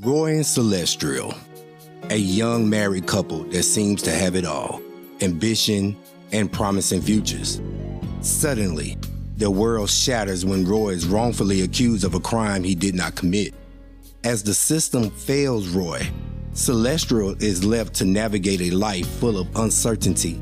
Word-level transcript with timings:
Roy 0.00 0.36
and 0.36 0.46
Celestial, 0.46 1.34
a 2.10 2.16
young 2.16 2.70
married 2.70 3.08
couple 3.08 3.42
that 3.46 3.64
seems 3.64 4.00
to 4.02 4.12
have 4.12 4.36
it 4.36 4.44
all 4.44 4.80
ambition 5.22 5.96
and 6.30 6.52
promising 6.52 7.02
futures. 7.02 7.60
Suddenly, 8.20 8.96
their 9.36 9.50
world 9.50 9.90
shatters 9.90 10.44
when 10.44 10.64
Roy 10.64 10.90
is 10.90 11.04
wrongfully 11.04 11.62
accused 11.62 12.04
of 12.04 12.14
a 12.14 12.20
crime 12.20 12.62
he 12.62 12.76
did 12.76 12.94
not 12.94 13.16
commit. 13.16 13.54
As 14.22 14.44
the 14.44 14.54
system 14.54 15.10
fails 15.10 15.66
Roy, 15.66 16.08
Celestial 16.52 17.30
is 17.42 17.64
left 17.64 17.94
to 17.94 18.04
navigate 18.04 18.60
a 18.60 18.70
life 18.70 19.08
full 19.18 19.36
of 19.36 19.48
uncertainty 19.56 20.40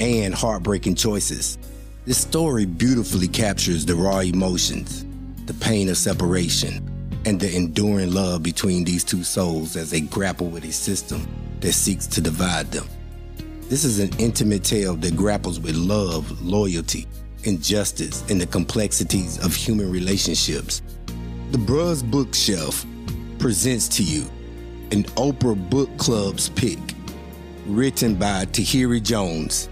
and 0.00 0.34
heartbreaking 0.34 0.96
choices. 0.96 1.56
This 2.04 2.18
story 2.18 2.66
beautifully 2.66 3.28
captures 3.28 3.86
the 3.86 3.94
raw 3.94 4.18
emotions, 4.18 5.06
the 5.46 5.54
pain 5.54 5.88
of 5.88 5.96
separation, 5.96 6.87
and 7.28 7.38
the 7.38 7.54
enduring 7.54 8.10
love 8.10 8.42
between 8.42 8.84
these 8.84 9.04
two 9.04 9.22
souls 9.22 9.76
as 9.76 9.90
they 9.90 10.00
grapple 10.00 10.48
with 10.48 10.64
a 10.64 10.72
system 10.72 11.28
that 11.60 11.72
seeks 11.72 12.06
to 12.06 12.22
divide 12.22 12.66
them. 12.72 12.86
This 13.68 13.84
is 13.84 13.98
an 13.98 14.08
intimate 14.18 14.64
tale 14.64 14.96
that 14.96 15.14
grapples 15.14 15.60
with 15.60 15.76
love, 15.76 16.40
loyalty, 16.40 17.06
injustice, 17.44 18.24
and 18.30 18.40
the 18.40 18.46
complexities 18.46 19.38
of 19.44 19.54
human 19.54 19.92
relationships. 19.92 20.80
The 21.50 21.58
Bruz 21.58 22.02
Bookshelf 22.02 22.86
presents 23.38 23.88
to 23.88 24.02
you 24.02 24.22
an 24.90 25.04
Oprah 25.18 25.68
Book 25.68 25.90
Club's 25.98 26.48
pick, 26.48 26.78
written 27.66 28.14
by 28.14 28.46
Tayari 28.46 29.02
Jones, 29.02 29.68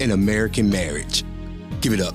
An 0.00 0.10
American 0.10 0.68
Marriage. 0.68 1.24
Give 1.80 1.94
it 1.94 2.00
up. 2.02 2.14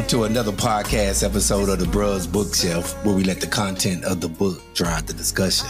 Welcome 0.00 0.18
to 0.18 0.24
another 0.24 0.52
podcast 0.52 1.22
episode 1.22 1.68
of 1.68 1.78
the 1.78 1.84
Bruz 1.84 2.26
Bookshelf, 2.26 3.04
where 3.04 3.14
we 3.14 3.22
let 3.22 3.38
the 3.38 3.46
content 3.46 4.02
of 4.04 4.22
the 4.22 4.30
book 4.30 4.58
drive 4.72 5.06
the 5.06 5.12
discussion. 5.12 5.68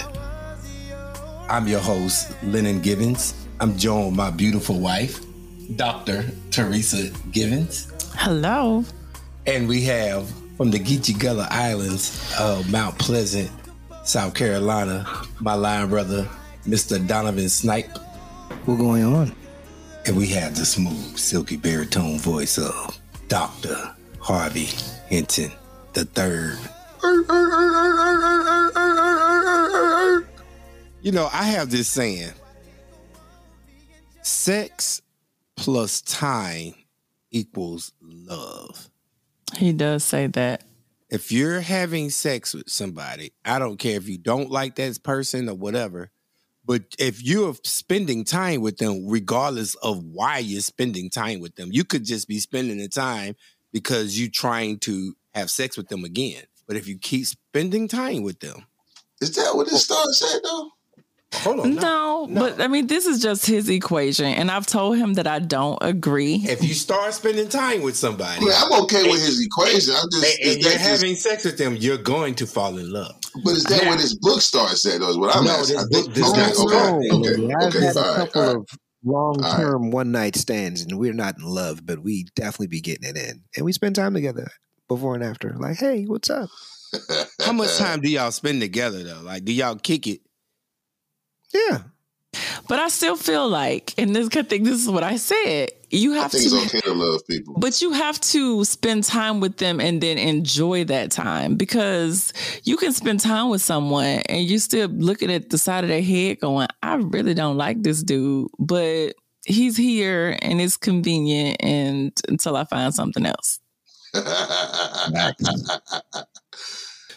I'm 1.49 1.67
your 1.67 1.81
host, 1.81 2.33
Lennon 2.45 2.81
Givens. 2.81 3.35
I'm 3.59 3.77
joined 3.77 4.17
by 4.17 4.31
my 4.31 4.37
beautiful 4.37 4.79
wife, 4.79 5.19
Dr. 5.75 6.31
Teresa 6.53 7.11
Givens. 7.33 7.93
Hello. 8.15 8.85
And 9.47 9.67
we 9.67 9.83
have 9.87 10.31
from 10.57 10.71
the 10.71 10.79
Geechee 10.79 11.19
Gullah 11.19 11.49
Islands 11.51 12.33
of 12.39 12.71
Mount 12.71 12.97
Pleasant, 13.01 13.51
South 14.05 14.35
Carolina, 14.35 15.09
my 15.41 15.55
line 15.55 15.89
brother, 15.89 16.29
Mr. 16.69 17.05
Donovan 17.05 17.49
Snipe. 17.49 17.99
What's 18.65 18.81
going 18.81 19.03
on? 19.03 19.35
And 20.07 20.17
we 20.17 20.29
have 20.29 20.55
the 20.55 20.65
smooth, 20.65 21.19
silky 21.19 21.57
baritone 21.57 22.21
voice 22.21 22.59
of 22.59 22.97
Dr. 23.27 23.97
Harvey 24.21 24.69
Hinton 25.09 25.51
the 25.93 26.05
third. 26.05 26.59
You 31.03 31.13
know, 31.13 31.29
I 31.33 31.45
have 31.45 31.71
this 31.71 31.89
saying 31.89 32.33
sex 34.23 35.01
plus 35.57 36.03
time 36.03 36.75
equals 37.31 37.93
love. 38.01 38.91
He 39.57 39.73
does 39.73 40.05
say 40.05 40.27
that. 40.29 40.65
If 41.09 41.33
you're 41.33 41.61
having 41.61 42.11
sex 42.11 42.55
with 42.55 42.69
somebody, 42.69 43.33
I 43.45 43.59
don't 43.59 43.79
care 43.79 43.97
if 43.97 44.09
you 44.09 44.19
don't 44.19 44.51
like 44.51 44.77
that 44.77 45.03
person 45.03 45.49
or 45.49 45.55
whatever, 45.55 46.11
but 46.65 46.83
if 46.99 47.23
you're 47.23 47.57
spending 47.65 48.25
time 48.25 48.61
with 48.61 48.77
them, 48.77 49.09
regardless 49.09 49.75
of 49.77 50.05
why 50.05 50.39
you're 50.39 50.61
spending 50.61 51.11
time 51.11 51.41
with 51.41 51.57
them, 51.57 51.71
you 51.73 51.83
could 51.83 52.05
just 52.05 52.29
be 52.29 52.39
spending 52.39 52.79
the 52.79 52.89
time 52.89 53.35
because 53.73 54.19
you're 54.19 54.31
trying 54.31 54.79
to 54.81 55.15
have 55.35 55.51
sex 55.51 55.77
with 55.77 55.89
them 55.89 56.05
again. 56.05 56.45
But 56.67 56.77
if 56.77 56.87
you 56.87 56.99
keep 56.99 57.27
spending 57.27 57.89
time 57.89 58.23
with 58.23 58.41
them, 58.41 58.67
is 59.21 59.35
that 59.37 59.55
what 59.55 59.67
this 59.67 59.91
oh. 59.91 59.95
star 59.95 60.13
said 60.13 60.41
though? 60.45 60.71
Hold 61.33 61.61
on. 61.61 61.75
No, 61.77 62.27
no, 62.29 62.41
but 62.41 62.61
I 62.61 62.67
mean, 62.67 62.89
this 62.89 63.07
is 63.07 63.23
just 63.23 63.47
his 63.47 63.69
equation, 63.71 64.27
and 64.27 64.51
I've 64.51 64.67
told 64.67 64.99
him 64.99 65.15
that 65.15 65.29
I 65.29 65.39
don't 65.39 65.79
agree. 65.81 66.37
If 66.43 66.63
you 66.63 66.75
start 66.75 67.15
spending 67.15 67.49
time 67.49 67.83
with 67.83 67.97
somebody, 67.97 68.45
I'm 68.53 68.83
okay 68.83 69.05
with 69.05 69.25
his 69.25 69.41
equation. 69.41 69.95
I'm 69.95 70.09
just 70.11 70.41
and, 70.41 70.53
and 70.53 70.63
you're 70.63 70.79
having 70.79 71.13
just, 71.13 71.23
sex 71.23 71.45
with 71.45 71.57
them, 71.57 71.77
you're 71.77 71.99
going 71.99 72.35
to 72.37 72.47
fall 72.47 72.77
in 72.79 72.93
love. 72.93 73.15
But 73.45 73.53
is 73.53 73.65
that 73.65 73.87
what 73.87 74.01
his 74.01 74.17
book 74.17 74.41
star 74.41 74.69
said? 74.71 75.03
Though, 75.03 75.11
is 75.11 75.19
what 75.19 75.35
I'm 75.35 75.45
no, 75.45 75.53
asking. 75.53 75.77
This, 75.91 76.09
book, 76.09 76.15
this 76.15 76.31
okay, 76.31 76.51
okay, 76.51 77.11
okay, 77.13 77.55
okay, 77.67 77.89
I've 77.89 78.35
had 78.35 78.57
a 79.03 79.07
couple 79.07 79.21
right, 79.21 79.31
of 79.31 79.49
long-term 79.49 79.83
right. 79.85 79.93
one-night 79.93 80.37
stands, 80.37 80.83
and 80.83 80.99
we're 80.99 81.13
not 81.13 81.39
in 81.39 81.45
love, 81.45 81.85
but 81.85 82.03
we 82.03 82.27
definitely 82.35 82.69
be 82.69 82.81
getting 82.81 83.09
it 83.09 83.17
in, 83.17 83.43
and 83.57 83.65
we 83.65 83.73
spend 83.73 83.95
time 83.95 84.15
together 84.15 84.49
before 84.89 85.15
and 85.15 85.25
after. 85.25 85.55
Like, 85.59 85.79
hey, 85.79 86.05
what's 86.05 86.31
up? 86.31 86.51
How 87.43 87.53
much 87.53 87.77
time 87.79 88.01
do 88.01 88.11
y'all 88.11 88.33
spend 88.33 88.61
together 88.61 89.03
though? 89.03 89.21
Like, 89.23 89.45
do 89.45 89.53
y'all 89.53 89.77
kick 89.77 90.07
it? 90.07 90.21
Yeah. 91.53 91.83
But 92.69 92.79
I 92.79 92.89
still 92.89 93.17
feel 93.17 93.49
like, 93.49 93.95
and 93.99 94.15
this 94.15 94.29
I 94.37 94.43
think 94.43 94.65
this 94.65 94.81
is 94.81 94.89
what 94.89 95.03
I 95.03 95.17
said. 95.17 95.71
You 95.91 96.13
have 96.13 96.27
I 96.27 96.39
think 96.39 96.51
to. 96.51 96.57
It's 96.57 96.75
okay 96.75 96.81
to 96.83 96.93
love 96.95 97.27
people, 97.27 97.55
but 97.59 97.83
you 97.83 97.91
have 97.93 98.21
to 98.21 98.65
spend 98.65 99.03
time 99.03 99.41
with 99.41 99.57
them 99.57 99.81
and 99.81 100.01
then 100.01 100.19
enjoy 100.19 100.85
that 100.85 101.11
time 101.11 101.57
because 101.57 102.33
you 102.63 102.77
can 102.77 102.93
spend 102.93 103.19
time 103.19 103.49
with 103.49 103.61
someone 103.61 104.23
and 104.29 104.45
you're 104.45 104.61
still 104.61 104.89
looking 104.89 105.33
at 105.33 105.51
the 105.51 105.59
side 105.59 105.83
of 105.83 105.89
their 105.89 106.03
head, 106.03 106.39
going, 106.39 106.69
"I 106.81 106.95
really 106.95 107.35
don't 107.35 107.57
like 107.57 107.83
this 107.83 108.05
dude," 108.05 108.49
but 108.61 109.15
he's 109.45 109.77
here 109.77 110.39
and 110.41 110.61
it's 110.61 110.77
convenient, 110.77 111.57
and 111.59 112.13
until 112.29 112.57
I 112.57 112.65
find 112.65 112.95
something 112.95 113.27
else. 113.27 113.59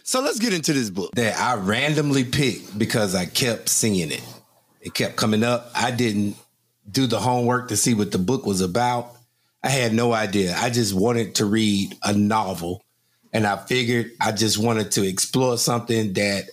So 0.03 0.19
let's 0.21 0.39
get 0.39 0.53
into 0.53 0.73
this 0.73 0.89
book 0.89 1.11
that 1.13 1.39
I 1.39 1.55
randomly 1.55 2.23
picked 2.23 2.77
because 2.77 3.13
I 3.13 3.25
kept 3.25 3.69
seeing 3.69 4.11
it. 4.11 4.23
It 4.83 4.93
kept 4.93 5.15
coming 5.15 5.43
up. 5.43 5.71
I 5.73 5.91
didn't 5.91 6.35
do 6.89 7.07
the 7.07 7.19
homework 7.19 7.69
to 7.69 7.77
see 7.77 7.93
what 7.93 8.11
the 8.11 8.17
book 8.17 8.45
was 8.45 8.61
about. 8.61 9.15
I 9.63 9.69
had 9.69 9.93
no 9.93 10.13
idea. 10.13 10.55
I 10.57 10.69
just 10.69 10.93
wanted 10.93 11.35
to 11.35 11.45
read 11.45 11.95
a 12.03 12.13
novel. 12.13 12.83
And 13.31 13.47
I 13.47 13.57
figured 13.57 14.11
I 14.21 14.33
just 14.33 14.57
wanted 14.57 14.91
to 14.91 15.07
explore 15.07 15.57
something 15.57 16.13
that 16.13 16.49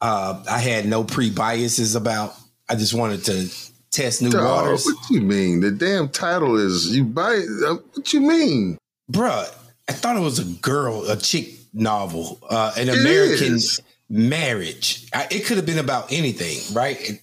uh, 0.00 0.44
I 0.48 0.58
had 0.58 0.86
no 0.86 1.02
pre 1.02 1.30
biases 1.30 1.94
about. 1.96 2.34
I 2.68 2.76
just 2.76 2.94
wanted 2.94 3.24
to 3.24 3.48
test 3.90 4.22
new 4.22 4.30
waters. 4.30 4.84
What 4.84 5.10
you 5.10 5.22
mean? 5.22 5.60
The 5.60 5.70
damn 5.70 6.08
title 6.08 6.56
is 6.56 6.94
you 6.94 7.04
buy. 7.04 7.42
Uh, 7.66 7.76
what 7.94 8.12
you 8.12 8.20
mean, 8.20 8.78
bruh? 9.10 9.50
I 9.88 9.92
thought 9.92 10.16
it 10.16 10.20
was 10.20 10.38
a 10.38 10.44
girl, 10.60 11.04
a 11.10 11.16
chick 11.16 11.48
novel, 11.72 12.38
uh, 12.48 12.72
an 12.76 12.88
it 12.88 12.98
American 12.98 13.54
is. 13.54 13.80
marriage. 14.08 15.08
I, 15.12 15.26
it 15.30 15.46
could 15.46 15.56
have 15.56 15.66
been 15.66 15.78
about 15.78 16.12
anything, 16.12 16.74
right? 16.74 17.20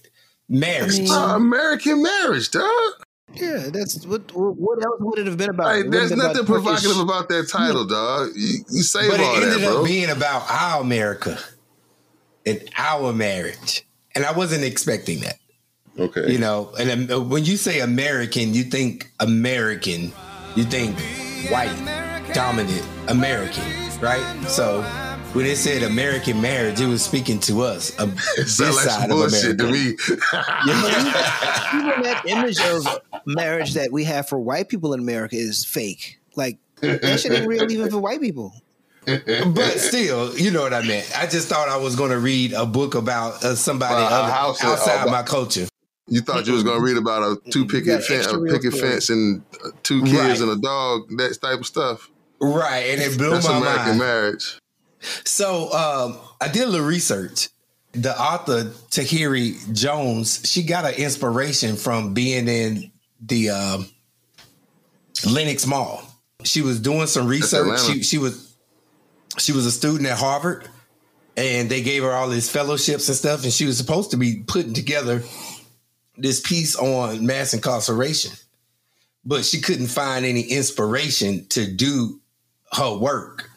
It, 0.48 0.58
marriage, 0.58 0.98
I 0.98 1.02
mean, 1.02 1.10
uh, 1.10 1.36
American 1.36 2.02
marriage, 2.02 2.50
dog. 2.50 2.92
Yeah, 3.34 3.68
that's 3.72 4.04
what. 4.06 4.30
What 4.34 4.84
else 4.84 4.96
would 5.00 5.18
it 5.18 5.26
have 5.26 5.38
been 5.38 5.50
about? 5.50 5.74
Hey, 5.74 5.82
there's 5.88 6.12
nothing 6.12 6.44
provocative 6.44 6.98
about 6.98 7.28
that 7.30 7.48
title, 7.48 7.86
dog. 7.86 8.30
You, 8.34 8.58
you 8.70 8.82
say 8.82 9.08
but 9.08 9.20
it 9.20 9.42
ended 9.42 9.62
that, 9.62 9.76
up 9.76 9.84
being 9.86 10.10
about 10.10 10.44
our 10.50 10.82
America 10.82 11.38
and 12.44 12.62
our 12.76 13.12
marriage, 13.12 13.86
and 14.14 14.26
I 14.26 14.32
wasn't 14.32 14.64
expecting 14.64 15.20
that. 15.20 15.38
Okay, 15.98 16.30
you 16.30 16.38
know, 16.38 16.72
and 16.78 17.10
um, 17.10 17.30
when 17.30 17.44
you 17.44 17.56
say 17.56 17.80
American, 17.80 18.52
you 18.52 18.64
think 18.64 19.10
American, 19.18 20.12
you 20.54 20.64
think 20.64 20.98
white, 21.50 21.74
dominant 22.34 22.86
American 23.08 23.82
right? 24.02 24.48
So 24.48 24.82
when 25.34 25.46
it 25.46 25.56
said 25.56 25.82
American 25.82 26.40
marriage, 26.40 26.80
it 26.80 26.86
was 26.86 27.02
speaking 27.02 27.40
to 27.40 27.62
us. 27.62 27.98
Uh, 27.98 28.06
this 28.36 28.60
like 28.60 28.72
side 28.72 29.10
of 29.10 29.18
America. 29.18 29.54
to 29.56 29.70
me. 29.70 29.88
Even 31.78 32.02
that 32.02 32.22
image 32.26 32.60
of 32.60 32.86
marriage 33.26 33.74
that 33.74 33.90
we 33.90 34.04
have 34.04 34.28
for 34.28 34.38
white 34.38 34.68
people 34.68 34.92
in 34.92 35.00
America 35.00 35.36
is 35.36 35.64
fake. 35.64 36.20
Like 36.36 36.58
that 36.80 37.20
shit 37.20 37.32
ain't 37.32 37.46
real 37.46 37.70
even 37.70 37.90
for 37.90 37.98
white 37.98 38.20
people. 38.20 38.52
but 39.04 39.78
still, 39.78 40.36
you 40.38 40.50
know 40.50 40.62
what 40.62 40.74
I 40.74 40.82
meant. 40.82 41.10
I 41.18 41.26
just 41.26 41.48
thought 41.48 41.68
I 41.68 41.76
was 41.76 41.96
going 41.96 42.10
to 42.10 42.18
read 42.18 42.52
a 42.52 42.66
book 42.66 42.94
about 42.94 43.42
uh, 43.42 43.56
somebody 43.56 43.94
other, 43.94 44.32
outside 44.32 45.08
uh, 45.08 45.10
my 45.10 45.22
culture. 45.22 45.66
You 46.06 46.20
thought 46.20 46.46
you 46.46 46.52
was 46.52 46.62
going 46.62 46.78
to 46.78 46.84
read 46.84 46.96
about 46.96 47.22
a 47.22 47.50
two 47.50 47.66
picket 47.66 48.04
fence, 48.04 48.26
a 48.26 48.38
picket 48.38 48.74
fence, 48.74 49.08
and 49.10 49.42
uh, 49.64 49.70
two 49.82 50.02
kids 50.02 50.14
right. 50.14 50.40
and 50.40 50.50
a 50.50 50.56
dog, 50.56 51.08
that 51.16 51.36
type 51.40 51.60
of 51.60 51.66
stuff. 51.66 52.10
Right, 52.40 52.90
and 52.90 53.00
it 53.00 53.16
blew 53.16 53.30
That's 53.30 53.48
my 53.48 53.58
American 53.58 53.86
mind. 53.86 53.98
marriage. 53.98 54.58
So 55.24 55.72
um, 55.72 56.18
I 56.40 56.48
did 56.48 56.62
a 56.62 56.70
little 56.70 56.86
research. 56.86 57.48
The 57.92 58.18
author 58.18 58.64
Tayari 58.90 59.72
Jones, 59.74 60.48
she 60.50 60.62
got 60.62 60.86
an 60.86 60.94
inspiration 60.94 61.76
from 61.76 62.14
being 62.14 62.48
in 62.48 62.90
the 63.20 63.50
um, 63.50 63.86
Lenox 65.30 65.66
Mall. 65.66 66.02
She 66.44 66.62
was 66.62 66.80
doing 66.80 67.06
some 67.06 67.26
research. 67.26 67.80
She, 67.82 68.02
she 68.02 68.18
was 68.18 68.56
she 69.38 69.52
was 69.52 69.66
a 69.66 69.70
student 69.70 70.08
at 70.08 70.18
Harvard, 70.18 70.68
and 71.36 71.70
they 71.70 71.82
gave 71.82 72.02
her 72.02 72.12
all 72.12 72.28
these 72.28 72.50
fellowships 72.50 73.08
and 73.08 73.16
stuff. 73.16 73.44
And 73.44 73.52
she 73.52 73.66
was 73.66 73.76
supposed 73.76 74.10
to 74.12 74.16
be 74.16 74.42
putting 74.46 74.74
together 74.74 75.22
this 76.16 76.40
piece 76.40 76.76
on 76.76 77.24
mass 77.26 77.54
incarceration, 77.54 78.32
but 79.24 79.44
she 79.44 79.60
couldn't 79.60 79.86
find 79.88 80.24
any 80.24 80.42
inspiration 80.42 81.46
to 81.48 81.70
do 81.70 82.20
her 82.72 82.96
work. 82.96 83.50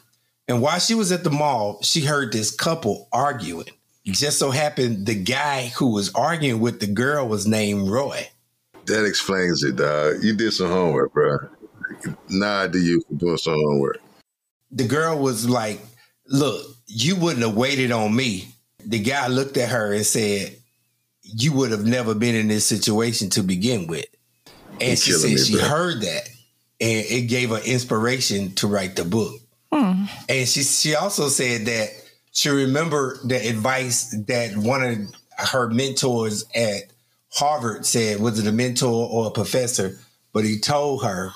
And 0.48 0.62
while 0.62 0.78
she 0.78 0.94
was 0.94 1.10
at 1.12 1.24
the 1.24 1.30
mall, 1.30 1.80
she 1.82 2.02
heard 2.02 2.32
this 2.32 2.50
couple 2.50 3.08
arguing. 3.12 3.64
Mm-hmm. 3.64 4.12
Just 4.12 4.38
so 4.38 4.50
happened 4.50 5.06
the 5.06 5.14
guy 5.14 5.72
who 5.76 5.90
was 5.92 6.14
arguing 6.14 6.60
with 6.60 6.80
the 6.80 6.86
girl 6.86 7.26
was 7.26 7.46
named 7.46 7.88
Roy. 7.88 8.28
That 8.86 9.04
explains 9.04 9.64
it, 9.64 9.76
dog. 9.76 10.22
You 10.22 10.36
did 10.36 10.52
some 10.52 10.68
homework, 10.68 11.12
bro. 11.12 11.38
Nod 12.28 12.72
to 12.72 12.78
you 12.78 13.02
for 13.08 13.14
doing 13.14 13.36
some 13.36 13.54
homework. 13.54 14.00
The 14.70 14.86
girl 14.86 15.18
was 15.18 15.48
like, 15.48 15.80
Look, 16.28 16.66
you 16.86 17.16
wouldn't 17.16 17.44
have 17.44 17.56
waited 17.56 17.92
on 17.92 18.14
me. 18.14 18.48
The 18.84 18.98
guy 19.00 19.26
looked 19.28 19.56
at 19.56 19.68
her 19.70 19.92
and 19.92 20.06
said, 20.06 20.56
You 21.22 21.52
would 21.54 21.72
have 21.72 21.84
never 21.84 22.14
been 22.14 22.34
in 22.36 22.48
this 22.48 22.66
situation 22.66 23.30
to 23.30 23.42
begin 23.42 23.86
with. 23.88 24.06
And 24.80 24.82
You're 24.82 24.96
she 24.96 25.12
said 25.12 25.30
me, 25.30 25.38
she 25.38 25.56
bro. 25.56 25.64
heard 25.64 26.00
that 26.02 26.28
and 26.80 27.06
it 27.06 27.28
gave 27.28 27.50
her 27.50 27.60
inspiration 27.64 28.54
to 28.56 28.66
write 28.66 28.96
the 28.96 29.04
book. 29.04 29.40
Hmm. 29.72 30.04
And 30.28 30.48
she 30.48 30.62
she 30.62 30.94
also 30.94 31.28
said 31.28 31.66
that 31.66 31.90
she 32.32 32.50
remembered 32.50 33.18
the 33.24 33.36
advice 33.48 34.10
that 34.26 34.56
one 34.56 34.84
of 34.84 35.48
her 35.48 35.68
mentors 35.68 36.44
at 36.54 36.84
Harvard 37.32 37.84
said, 37.84 38.20
was 38.20 38.38
it 38.38 38.46
a 38.46 38.52
mentor 38.52 39.08
or 39.10 39.26
a 39.26 39.30
professor? 39.30 39.98
But 40.32 40.44
he 40.44 40.58
told 40.58 41.04
her, 41.04 41.30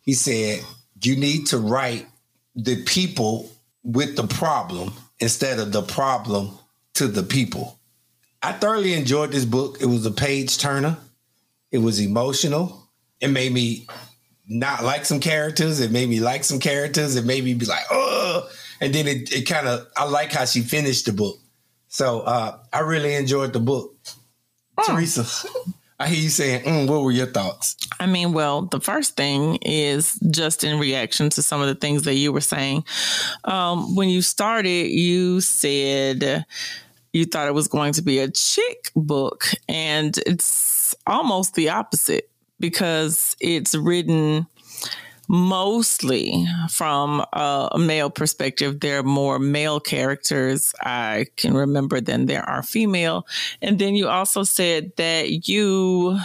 he 0.00 0.14
said, 0.14 0.64
you 1.02 1.16
need 1.16 1.46
to 1.46 1.58
write 1.58 2.06
the 2.54 2.82
people 2.84 3.50
with 3.82 4.16
the 4.16 4.26
problem 4.26 4.92
instead 5.18 5.58
of 5.58 5.72
the 5.72 5.82
problem 5.82 6.50
to 6.94 7.08
the 7.08 7.22
people. 7.22 7.78
I 8.42 8.52
thoroughly 8.52 8.94
enjoyed 8.94 9.30
this 9.30 9.44
book. 9.44 9.78
It 9.80 9.86
was 9.86 10.04
a 10.04 10.10
page 10.10 10.58
turner. 10.58 10.96
It 11.70 11.78
was 11.78 12.00
emotional. 12.00 12.88
It 13.20 13.28
made 13.28 13.52
me 13.52 13.86
not 14.48 14.84
like 14.84 15.04
some 15.04 15.20
characters. 15.20 15.80
It 15.80 15.90
made 15.90 16.08
me 16.08 16.20
like 16.20 16.44
some 16.44 16.58
characters. 16.58 17.16
It 17.16 17.24
made 17.24 17.44
me 17.44 17.54
be 17.54 17.66
like, 17.66 17.84
oh, 17.90 18.48
and 18.80 18.94
then 18.94 19.06
it, 19.06 19.32
it 19.32 19.42
kind 19.42 19.68
of, 19.68 19.86
I 19.96 20.04
like 20.04 20.32
how 20.32 20.44
she 20.44 20.62
finished 20.62 21.06
the 21.06 21.12
book. 21.12 21.38
So 21.88 22.20
uh, 22.20 22.58
I 22.72 22.80
really 22.80 23.14
enjoyed 23.14 23.52
the 23.52 23.60
book. 23.60 23.96
Oh. 24.78 24.84
Teresa, 24.86 25.26
I 26.00 26.08
hear 26.08 26.22
you 26.24 26.30
saying, 26.30 26.64
mm, 26.64 26.88
what 26.88 27.02
were 27.02 27.12
your 27.12 27.26
thoughts? 27.26 27.76
I 28.00 28.06
mean, 28.06 28.32
well, 28.32 28.62
the 28.62 28.80
first 28.80 29.16
thing 29.16 29.56
is 29.62 30.18
just 30.30 30.64
in 30.64 30.80
reaction 30.80 31.30
to 31.30 31.42
some 31.42 31.60
of 31.60 31.68
the 31.68 31.74
things 31.74 32.02
that 32.04 32.14
you 32.14 32.32
were 32.32 32.40
saying. 32.40 32.84
Um, 33.44 33.94
when 33.94 34.08
you 34.08 34.22
started, 34.22 34.88
you 34.90 35.40
said 35.40 36.44
you 37.12 37.24
thought 37.26 37.46
it 37.46 37.54
was 37.54 37.68
going 37.68 37.92
to 37.92 38.02
be 38.02 38.18
a 38.18 38.30
chick 38.30 38.90
book, 38.96 39.46
and 39.68 40.18
it's 40.26 40.96
almost 41.06 41.54
the 41.54 41.68
opposite 41.68 42.31
because 42.62 43.36
it's 43.40 43.74
written 43.74 44.46
mostly 45.28 46.46
from 46.70 47.24
a 47.32 47.76
male 47.76 48.08
perspective. 48.08 48.78
There 48.78 49.00
are 49.00 49.02
more 49.02 49.40
male 49.40 49.80
characters 49.80 50.72
I 50.80 51.26
can 51.36 51.54
remember 51.54 52.00
than 52.00 52.26
there 52.26 52.48
are 52.48 52.62
female. 52.62 53.26
And 53.60 53.80
then 53.80 53.96
you 53.96 54.08
also 54.08 54.44
said 54.44 54.92
that 54.96 55.48
you 55.48 56.20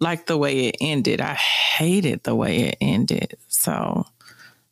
liked 0.00 0.28
the 0.28 0.38
way 0.38 0.68
it 0.68 0.76
ended. 0.80 1.20
I 1.20 1.34
hated 1.34 2.24
the 2.24 2.34
way 2.34 2.68
it 2.68 2.78
ended. 2.80 3.36
So, 3.48 4.06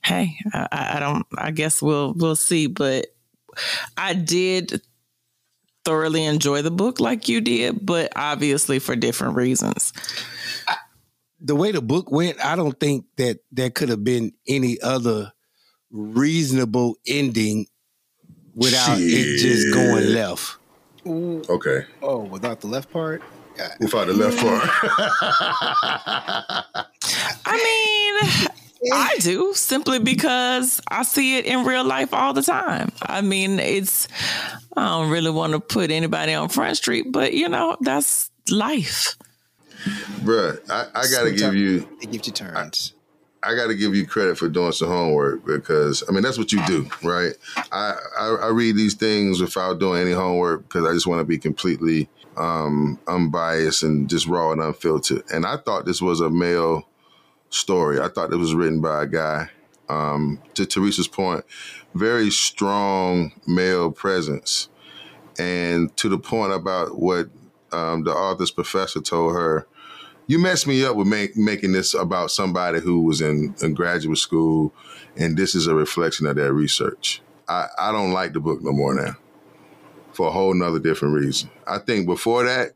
hey, 0.05 0.39
I, 0.55 0.95
I 0.95 1.01
don't. 1.01 1.27
I 1.37 1.51
guess 1.51 1.83
we'll 1.83 2.15
we'll 2.15 2.37
see. 2.37 2.67
But 2.67 3.09
I 3.99 4.15
did 4.15 4.81
thoroughly 5.85 6.25
enjoy 6.25 6.63
the 6.63 6.71
book 6.71 6.99
like 6.99 7.29
you 7.29 7.43
did, 7.43 7.85
but 7.85 8.11
obviously 8.17 8.79
for 8.79 8.97
different 8.97 9.37
reasons 9.37 9.93
the 11.45 11.55
way 11.55 11.71
the 11.73 11.83
book 11.83 12.11
went, 12.11 12.43
I 12.45 12.57
don't 12.57 12.79
think 12.81 13.05
that 13.17 13.39
there 13.53 13.71
could 13.71 13.91
have 13.91 14.03
been 14.03 14.33
any 14.49 14.81
other 14.81 15.33
reasonable 15.91 16.97
ending 17.07 17.67
without 18.55 18.97
Shit. 18.97 19.07
it 19.07 19.39
just 19.39 19.75
going 19.75 20.15
left. 20.15 20.57
Okay. 21.07 21.85
Oh, 22.03 22.21
without 22.21 22.63
the 22.63 22.67
left 22.67 22.91
part? 22.91 23.23
Yeah. 23.59 23.75
Without 23.79 24.07
the 24.07 24.15
left 24.15 24.39
part. 24.39 24.63
I 27.47 27.53
mean, 27.53 28.49
I 28.93 29.17
do 29.21 29.53
simply 29.55 29.99
because 29.99 30.81
I 30.89 31.03
see 31.03 31.37
it 31.37 31.45
in 31.45 31.67
real 31.67 31.85
life 31.85 32.15
all 32.15 32.33
the 32.33 32.43
time. 32.43 32.91
I 33.03 33.21
mean, 33.21 33.61
it's, 33.61 34.09
I 34.77 34.87
don't 34.87 35.11
really 35.11 35.31
want 35.31 35.53
to 35.53 35.61
put 35.61 35.91
anybody 35.91 36.33
on 36.33 36.49
Front 36.49 36.79
Street, 36.79 37.13
but 37.13 37.35
you 37.35 37.51
know, 37.51 37.77
that's 37.83 38.31
life. 38.51 39.17
Bruh, 40.23 40.59
I, 40.71 40.87
I 40.95 41.07
gotta 41.11 41.33
give 41.33 41.55
you. 41.55 41.89
It 42.01 42.11
gives 42.11 42.27
you 42.27 42.33
turns. 42.33 42.95
I, 42.97 43.05
I 43.45 43.55
got 43.55 43.67
to 43.67 43.75
give 43.75 43.95
you 43.95 44.07
credit 44.07 44.39
for 44.39 44.49
doing 44.49 44.73
some 44.73 44.89
homework 44.89 45.45
because 45.45 46.03
I 46.09 46.13
mean 46.13 46.23
that's 46.23 46.39
what 46.39 46.53
you 46.53 46.65
do, 46.67 46.89
right? 47.03 47.35
I, 47.71 47.95
I, 48.19 48.37
I 48.43 48.49
read 48.49 48.77
these 48.77 48.95
things 48.95 49.41
without 49.41 49.79
doing 49.79 50.01
any 50.01 50.13
homework 50.13 50.63
because 50.63 50.87
I 50.87 50.93
just 50.95 51.07
want 51.07 51.21
to 51.21 51.25
be 51.25 51.39
completely 51.39 52.09
um, 52.37 52.99
unbiased 53.07 53.83
and 53.83 54.09
just 54.09 54.27
raw 54.27 54.53
and 54.53 54.63
unfiltered. 54.63 55.25
And 55.33 55.45
I 55.45 55.59
thought 55.59 55.85
this 55.85 56.01
was 56.01 56.21
a 56.21 56.31
male 56.31 56.89
story. 57.51 58.01
I 58.01 58.09
thought 58.09 58.33
it 58.33 58.37
was 58.37 58.55
written 58.55 58.81
by 58.81 59.03
a 59.03 59.07
guy. 59.07 59.51
Um, 59.87 60.41
to 60.55 60.65
Teresa's 60.65 61.09
point, 61.09 61.45
very 61.95 62.31
strong 62.31 63.33
male 63.47 63.93
presence, 63.93 64.71
and 65.39 65.95
to 65.99 66.09
the 66.09 66.17
point 66.17 66.55
about 66.55 66.99
what 66.99 67.29
um, 67.71 68.05
the 68.05 68.13
author's 68.13 68.51
professor 68.51 69.03
told 69.03 69.35
her 69.35 69.67
you 70.27 70.39
messed 70.39 70.67
me 70.67 70.85
up 70.85 70.97
with 70.97 71.07
make, 71.07 71.37
making 71.37 71.73
this 71.73 71.95
about 71.95 72.31
somebody 72.31 72.81
who 72.81 73.03
was 73.03 73.21
in, 73.21 73.55
in, 73.63 73.75
graduate 73.75 74.19
school, 74.19 74.73
and 75.17 75.37
this 75.37 75.55
is 75.55 75.67
a 75.67 75.75
reflection 75.75 76.27
of 76.27 76.37
their 76.37 76.53
research. 76.53 77.21
I, 77.49 77.67
I 77.79 77.93
don't 77.93 78.13
like 78.13 78.33
the 78.33 78.41
book 78.41 78.63
no 78.63 78.73
more 78.73 78.95
now, 78.95 79.17
for 80.13 80.29
a 80.29 80.31
whole 80.31 80.55
nother 80.55 80.79
different 80.79 81.15
reason. 81.15 81.51
I 81.67 81.79
think 81.79 82.07
before 82.07 82.45
that, 82.45 82.73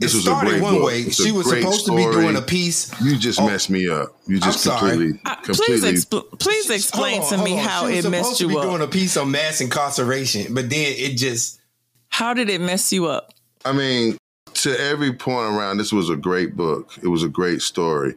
this 0.00 0.14
it 0.14 0.16
was 0.16 0.26
a 0.28 0.40
great 0.40 0.62
one 0.62 0.76
book. 0.76 0.86
way. 0.86 1.00
It's 1.02 1.22
she 1.22 1.30
was 1.30 1.48
supposed 1.48 1.82
story. 1.82 2.04
to 2.04 2.08
be 2.08 2.14
doing 2.14 2.36
a 2.36 2.40
piece. 2.42 2.98
You 3.02 3.18
just 3.18 3.38
oh, 3.38 3.46
messed 3.46 3.68
me 3.68 3.88
up. 3.88 4.16
You 4.26 4.40
just 4.40 4.66
completely, 4.66 5.20
uh, 5.26 5.34
completely. 5.36 5.80
Please, 5.80 6.04
expl- 6.06 6.38
please 6.38 6.70
explain 6.70 7.20
on, 7.20 7.28
to 7.28 7.44
me 7.44 7.54
how 7.54 7.86
it 7.86 8.08
messed 8.08 8.08
you 8.08 8.10
up. 8.10 8.24
Supposed 8.24 8.38
to 8.38 8.48
be 8.48 8.54
doing 8.54 8.80
a 8.80 8.86
piece 8.86 9.16
on 9.18 9.30
mass 9.30 9.60
incarceration, 9.60 10.54
but 10.54 10.70
then 10.70 10.94
it 10.96 11.16
just. 11.16 11.60
How 12.08 12.32
did 12.32 12.48
it 12.48 12.62
mess 12.62 12.92
you 12.92 13.06
up? 13.06 13.34
I 13.64 13.72
mean, 13.72 14.16
to 14.54 14.78
every 14.78 15.12
point 15.12 15.54
around, 15.54 15.78
this 15.78 15.92
was 15.92 16.10
a 16.10 16.16
great 16.16 16.56
book. 16.56 16.92
It 17.02 17.08
was 17.08 17.22
a 17.22 17.28
great 17.28 17.62
story. 17.62 18.14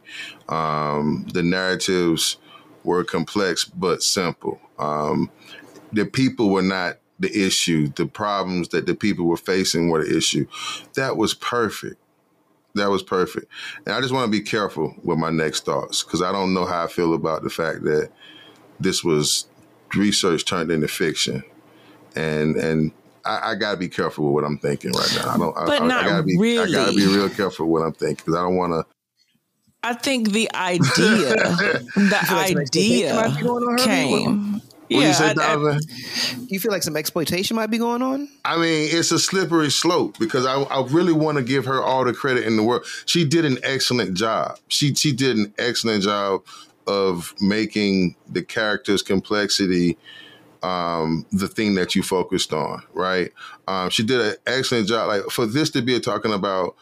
Um, 0.48 1.26
the 1.32 1.42
narratives 1.42 2.36
were 2.82 3.04
complex 3.04 3.64
but 3.64 4.02
simple. 4.02 4.60
Um, 4.78 5.30
the 5.92 6.04
people 6.04 6.50
were 6.50 6.62
not 6.62 6.98
the 7.18 7.46
issue. 7.46 7.88
The 7.88 8.06
problems 8.06 8.68
that 8.68 8.86
the 8.86 8.94
people 8.94 9.24
were 9.26 9.36
facing 9.36 9.88
were 9.88 10.04
the 10.04 10.16
issue. 10.16 10.46
That 10.94 11.16
was 11.16 11.34
perfect. 11.34 11.96
That 12.74 12.90
was 12.90 13.02
perfect. 13.02 13.46
And 13.86 13.94
I 13.94 14.00
just 14.00 14.12
want 14.12 14.26
to 14.26 14.38
be 14.38 14.44
careful 14.44 14.94
with 15.02 15.18
my 15.18 15.30
next 15.30 15.64
thoughts 15.64 16.02
because 16.02 16.22
I 16.22 16.32
don't 16.32 16.54
know 16.54 16.66
how 16.66 16.84
I 16.84 16.88
feel 16.88 17.14
about 17.14 17.42
the 17.42 17.50
fact 17.50 17.84
that 17.84 18.10
this 18.80 19.04
was 19.04 19.46
research 19.94 20.44
turned 20.44 20.72
into 20.72 20.88
fiction. 20.88 21.44
And 22.16 22.56
and 22.56 22.92
I, 23.24 23.50
I 23.50 23.54
got 23.54 23.72
to 23.72 23.76
be 23.76 23.88
careful 23.88 24.24
with 24.26 24.34
what 24.34 24.44
I'm 24.44 24.58
thinking 24.58 24.92
right 24.92 25.12
now. 25.16 25.30
I 25.30 25.38
don't. 25.38 25.54
But 25.54 25.82
I, 25.82 25.86
not 25.86 26.04
I 26.04 26.08
gotta 26.08 26.22
be, 26.22 26.38
really. 26.38 26.74
I 26.74 26.84
got 26.84 26.90
to 26.90 26.96
be 26.96 27.06
real 27.06 27.28
careful 27.28 27.66
with 27.66 27.80
what 27.80 27.86
I'm 27.86 27.92
thinking 27.92 28.16
because 28.16 28.34
I 28.34 28.42
don't 28.42 28.56
want 28.56 28.72
to. 28.72 28.86
I 29.82 29.94
think 29.94 30.32
the 30.32 30.50
idea, 30.54 30.88
the 30.88 32.26
idea 32.30 33.76
came. 33.78 34.60
What 34.88 35.00
yeah, 35.00 35.08
you 35.08 35.14
say, 35.14 35.34
I, 35.38 35.54
I, 35.54 35.78
you 36.48 36.60
feel 36.60 36.70
like 36.70 36.82
some 36.82 36.96
exploitation 36.96 37.56
might 37.56 37.68
be 37.70 37.78
going 37.78 38.02
on? 38.02 38.28
I 38.44 38.56
mean, 38.56 38.88
it's 38.92 39.10
a 39.12 39.18
slippery 39.18 39.70
slope 39.70 40.18
because 40.18 40.44
I, 40.44 40.60
I 40.60 40.86
really 40.86 41.14
want 41.14 41.38
to 41.38 41.42
give 41.42 41.64
her 41.64 41.82
all 41.82 42.04
the 42.04 42.12
credit 42.12 42.44
in 42.44 42.56
the 42.58 42.62
world. 42.62 42.84
She 43.06 43.24
did 43.24 43.46
an 43.46 43.58
excellent 43.62 44.14
job. 44.14 44.58
She 44.68 44.94
she 44.94 45.12
did 45.12 45.38
an 45.38 45.54
excellent 45.58 46.02
job 46.02 46.44
of 46.86 47.34
making 47.40 48.14
the 48.28 48.42
character's 48.42 49.02
complexity 49.02 49.96
um, 50.64 51.26
the 51.30 51.46
thing 51.46 51.74
that 51.74 51.94
you 51.94 52.02
focused 52.02 52.52
on, 52.54 52.82
right? 52.94 53.30
Um, 53.68 53.90
she 53.90 54.02
did 54.02 54.20
an 54.20 54.34
excellent 54.46 54.88
job. 54.88 55.08
Like 55.08 55.24
for 55.24 55.44
this 55.44 55.68
to 55.70 55.82
be 55.82 56.00
talking 56.00 56.32
about 56.32 56.74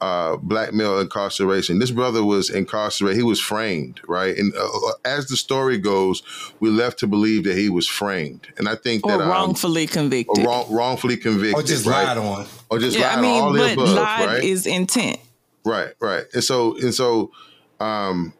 uh, 0.00 0.36
black 0.38 0.72
male 0.72 0.98
incarceration, 0.98 1.78
this 1.78 1.90
brother 1.90 2.24
was 2.24 2.48
incarcerated. 2.48 3.18
He 3.18 3.22
was 3.22 3.38
framed, 3.38 4.00
right? 4.08 4.34
And 4.36 4.54
uh, 4.56 4.64
uh, 4.64 4.92
as 5.04 5.26
the 5.28 5.36
story 5.36 5.76
goes, 5.76 6.22
we 6.60 6.70
left 6.70 6.98
to 7.00 7.06
believe 7.06 7.44
that 7.44 7.58
he 7.58 7.68
was 7.68 7.86
framed, 7.86 8.48
and 8.56 8.70
I 8.70 8.74
think 8.74 9.06
or 9.06 9.12
that 9.12 9.20
um, 9.20 9.28
wrongfully 9.28 9.86
convicted, 9.86 10.38
or 10.38 10.48
wrong, 10.48 10.72
wrongfully 10.72 11.18
convicted, 11.18 11.62
or 11.62 11.62
just 11.62 11.84
right? 11.84 12.06
lied 12.06 12.16
on, 12.16 12.46
or 12.70 12.78
just 12.78 12.98
yeah, 12.98 13.08
lied 13.08 13.18
I 13.18 13.20
mean, 13.20 13.42
on. 13.42 13.48
All 13.48 13.52
but 13.52 13.66
the 13.66 13.72
above, 13.74 13.88
lied 13.90 14.26
right? 14.28 14.44
is 14.44 14.66
intent, 14.66 15.20
right? 15.62 15.92
Right, 16.00 16.24
and 16.32 16.42
so 16.42 16.76
and 16.78 16.94
so. 16.94 17.30
Um, 17.78 18.32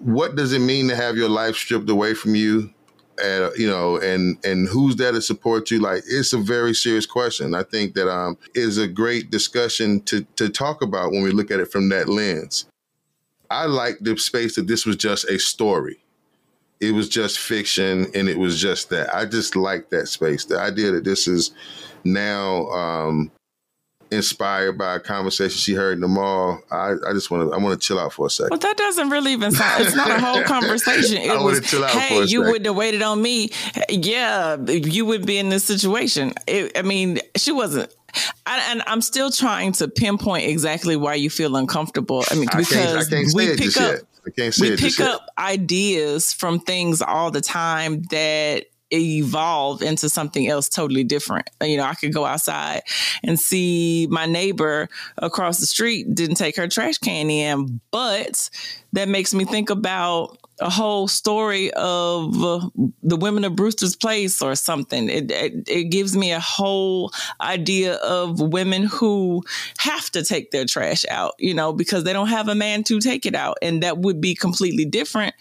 what 0.00 0.34
does 0.34 0.52
it 0.52 0.58
mean 0.58 0.88
to 0.88 0.96
have 0.96 1.16
your 1.16 1.28
life 1.28 1.54
stripped 1.54 1.88
away 1.88 2.14
from 2.14 2.34
you? 2.34 2.74
You 3.56 3.68
know, 3.68 3.98
and 3.98 4.38
and 4.44 4.68
who's 4.68 4.96
there 4.96 5.12
to 5.12 5.22
support 5.22 5.70
you? 5.70 5.80
Like, 5.80 6.02
it's 6.08 6.32
a 6.32 6.38
very 6.38 6.74
serious 6.74 7.06
question. 7.06 7.54
I 7.54 7.62
think 7.62 7.94
that 7.94 8.10
um 8.10 8.36
is 8.54 8.78
a 8.78 8.88
great 8.88 9.30
discussion 9.30 10.00
to 10.02 10.22
to 10.36 10.48
talk 10.48 10.82
about 10.82 11.12
when 11.12 11.22
we 11.22 11.30
look 11.30 11.50
at 11.50 11.60
it 11.60 11.70
from 11.70 11.88
that 11.90 12.08
lens. 12.08 12.66
I 13.50 13.66
like 13.66 13.98
the 14.00 14.16
space 14.16 14.56
that 14.56 14.66
this 14.66 14.86
was 14.86 14.96
just 14.96 15.26
a 15.26 15.38
story. 15.38 16.02
It 16.80 16.92
was 16.92 17.08
just 17.08 17.38
fiction, 17.38 18.06
and 18.14 18.28
it 18.28 18.38
was 18.38 18.60
just 18.60 18.90
that. 18.90 19.14
I 19.14 19.24
just 19.26 19.54
like 19.54 19.90
that 19.90 20.08
space. 20.08 20.44
The 20.46 20.58
idea 20.58 20.90
that 20.92 21.04
this 21.04 21.28
is 21.28 21.52
now 22.02 22.66
um, 22.70 23.30
inspired 24.12 24.78
by 24.78 24.96
a 24.96 25.00
conversation 25.00 25.56
she 25.56 25.74
heard 25.74 25.94
in 25.94 26.00
the 26.00 26.08
mall. 26.08 26.60
I, 26.70 26.92
I 27.08 27.12
just 27.12 27.30
want 27.30 27.48
to 27.48 27.54
I 27.54 27.58
want 27.58 27.80
to 27.80 27.86
chill 27.86 27.98
out 27.98 28.12
for 28.12 28.26
a 28.26 28.30
second. 28.30 28.50
But 28.50 28.60
that 28.60 28.76
doesn't 28.76 29.10
really 29.10 29.32
even 29.32 29.50
sound. 29.52 29.84
It's 29.84 29.96
not 29.96 30.10
a 30.10 30.20
whole 30.20 30.42
conversation. 30.44 31.18
It 31.18 31.40
was, 31.40 31.60
chill 31.62 31.84
out 31.84 31.90
hey, 31.90 32.24
you 32.24 32.40
would 32.40 32.48
wouldn't 32.48 32.66
have 32.66 32.76
waited 32.76 33.02
on 33.02 33.20
me. 33.20 33.50
Yeah, 33.88 34.56
you 34.66 35.06
would 35.06 35.26
be 35.26 35.38
in 35.38 35.48
this 35.48 35.64
situation. 35.64 36.34
It, 36.46 36.76
I 36.76 36.82
mean, 36.82 37.18
she 37.36 37.52
wasn't. 37.52 37.92
I, 38.44 38.60
and 38.70 38.82
I'm 38.86 39.00
still 39.00 39.30
trying 39.30 39.72
to 39.72 39.88
pinpoint 39.88 40.44
exactly 40.44 40.96
why 40.96 41.14
you 41.14 41.30
feel 41.30 41.56
uncomfortable. 41.56 42.24
I 42.30 42.34
mean, 42.34 42.44
because 42.44 42.72
I 42.72 42.74
can't, 42.74 42.98
I 42.98 43.10
can't 43.10 43.34
we 43.34 43.56
pick 43.56 43.80
up 43.80 44.00
we 44.60 44.76
pick 44.76 45.00
up 45.00 45.26
ideas 45.38 46.32
from 46.32 46.60
things 46.60 47.02
all 47.02 47.30
the 47.30 47.40
time 47.40 48.02
that 48.10 48.66
evolve 48.92 49.82
into 49.82 50.08
something 50.08 50.48
else 50.48 50.68
totally 50.68 51.04
different. 51.04 51.48
You 51.62 51.76
know, 51.76 51.84
I 51.84 51.94
could 51.94 52.12
go 52.12 52.24
outside 52.24 52.82
and 53.22 53.38
see 53.38 54.06
my 54.10 54.26
neighbor 54.26 54.88
across 55.18 55.58
the 55.58 55.66
street 55.66 56.14
didn't 56.14 56.36
take 56.36 56.56
her 56.56 56.68
trash 56.68 56.98
can 56.98 57.30
in, 57.30 57.80
but 57.90 58.50
that 58.92 59.08
makes 59.08 59.32
me 59.32 59.44
think 59.44 59.70
about 59.70 60.38
a 60.62 60.70
whole 60.70 61.08
story 61.08 61.70
of 61.72 62.42
uh, 62.42 62.68
the 63.02 63.16
women 63.16 63.44
of 63.44 63.56
Brewster's 63.56 63.96
Place 63.96 64.40
or 64.40 64.54
something. 64.54 65.08
It, 65.08 65.30
it, 65.30 65.68
it 65.68 65.84
gives 65.84 66.16
me 66.16 66.32
a 66.32 66.40
whole 66.40 67.12
idea 67.40 67.94
of 67.96 68.40
women 68.40 68.84
who 68.84 69.42
have 69.78 70.10
to 70.10 70.24
take 70.24 70.52
their 70.52 70.64
trash 70.64 71.04
out, 71.10 71.34
you 71.38 71.52
know, 71.52 71.72
because 71.72 72.04
they 72.04 72.12
don't 72.12 72.28
have 72.28 72.48
a 72.48 72.54
man 72.54 72.84
to 72.84 73.00
take 73.00 73.26
it 73.26 73.34
out, 73.34 73.58
and 73.60 73.82
that 73.82 73.98
would 73.98 74.20
be 74.20 74.34
completely 74.34 74.84
different 74.84 75.34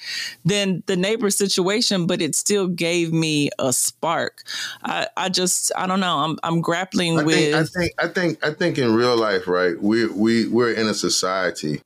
than 0.44 0.84
the 0.88 0.98
neighbor 0.98 1.30
situation. 1.30 2.08
But 2.08 2.22
it 2.22 2.36
still 2.36 2.68
gave 2.68 3.13
me 3.13 3.50
a 3.60 3.72
spark. 3.72 4.44
I, 4.84 5.08
I 5.16 5.30
just 5.30 5.72
I 5.78 5.88
don't 5.88 6.00
know. 6.00 6.18
I'm 6.18 6.40
I'm 6.44 6.62
grappling 6.62 7.20
I 7.20 7.24
with. 7.24 7.36
Think, 7.36 7.56
I 7.56 7.63
think 7.63 7.94
I 8.00 8.08
think 8.08 8.46
I 8.46 8.54
think 8.54 8.78
in 8.78 8.94
real 8.96 9.16
life, 9.16 9.48
right? 9.48 9.80
We 9.80 10.08
we 10.08 10.48
we're 10.48 10.74
in 10.74 10.88
a 10.88 10.94
society 10.94 11.82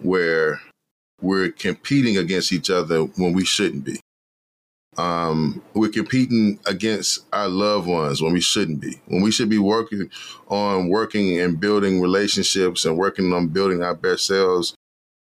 where 0.00 0.60
we're 1.20 1.50
competing 1.50 2.16
against 2.16 2.52
each 2.52 2.70
other 2.70 3.02
when 3.02 3.32
we 3.32 3.44
shouldn't 3.44 3.84
be. 3.84 4.00
Um, 4.98 5.62
we're 5.74 5.90
competing 5.90 6.58
against 6.64 7.26
our 7.32 7.48
loved 7.48 7.86
ones 7.86 8.22
when 8.22 8.32
we 8.32 8.40
shouldn't 8.40 8.80
be. 8.80 9.00
When 9.06 9.22
we 9.22 9.30
should 9.30 9.50
be 9.50 9.58
working 9.58 10.10
on 10.48 10.88
working 10.88 11.38
and 11.38 11.60
building 11.60 12.00
relationships 12.00 12.84
and 12.84 12.96
working 12.96 13.32
on 13.32 13.48
building 13.48 13.82
our 13.82 13.94
best 13.94 14.26
selves, 14.26 14.74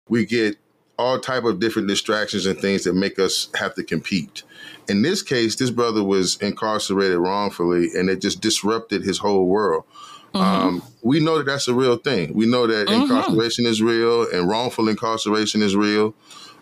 we 0.10 0.26
get 0.26 0.58
all 1.00 1.20
type 1.20 1.46
of 1.46 1.60
different 1.60 1.88
distractions 1.88 2.46
and 2.46 2.60
things 2.60 2.84
that 2.84 2.94
make 2.94 3.20
us 3.20 3.50
have 3.56 3.74
to 3.76 3.84
compete. 3.84 4.44
In 4.90 5.02
this 5.02 5.22
case, 5.22 5.56
this 5.56 5.72
brother 5.72 6.04
was 6.04 6.38
incarcerated 6.38 7.18
wrongfully, 7.18 7.90
and 7.96 8.10
it 8.10 8.22
just 8.22 8.42
disrupted 8.42 9.04
his 9.04 9.18
whole 9.18 9.48
world. 9.48 9.86
Mm-hmm. 10.34 10.68
Um, 10.68 10.84
we 11.04 11.20
know 11.20 11.38
that 11.38 11.46
that's 11.46 11.68
a 11.68 11.74
real 11.74 11.98
thing. 11.98 12.34
We 12.34 12.46
know 12.46 12.66
that 12.68 12.88
mm-hmm. 12.88 13.04
incarceration 13.04 13.66
is 13.66 13.82
real 13.82 14.30
and 14.32 14.50
wrongful 14.50 14.90
incarceration 14.90 15.62
is 15.62 15.76
real. 15.76 16.16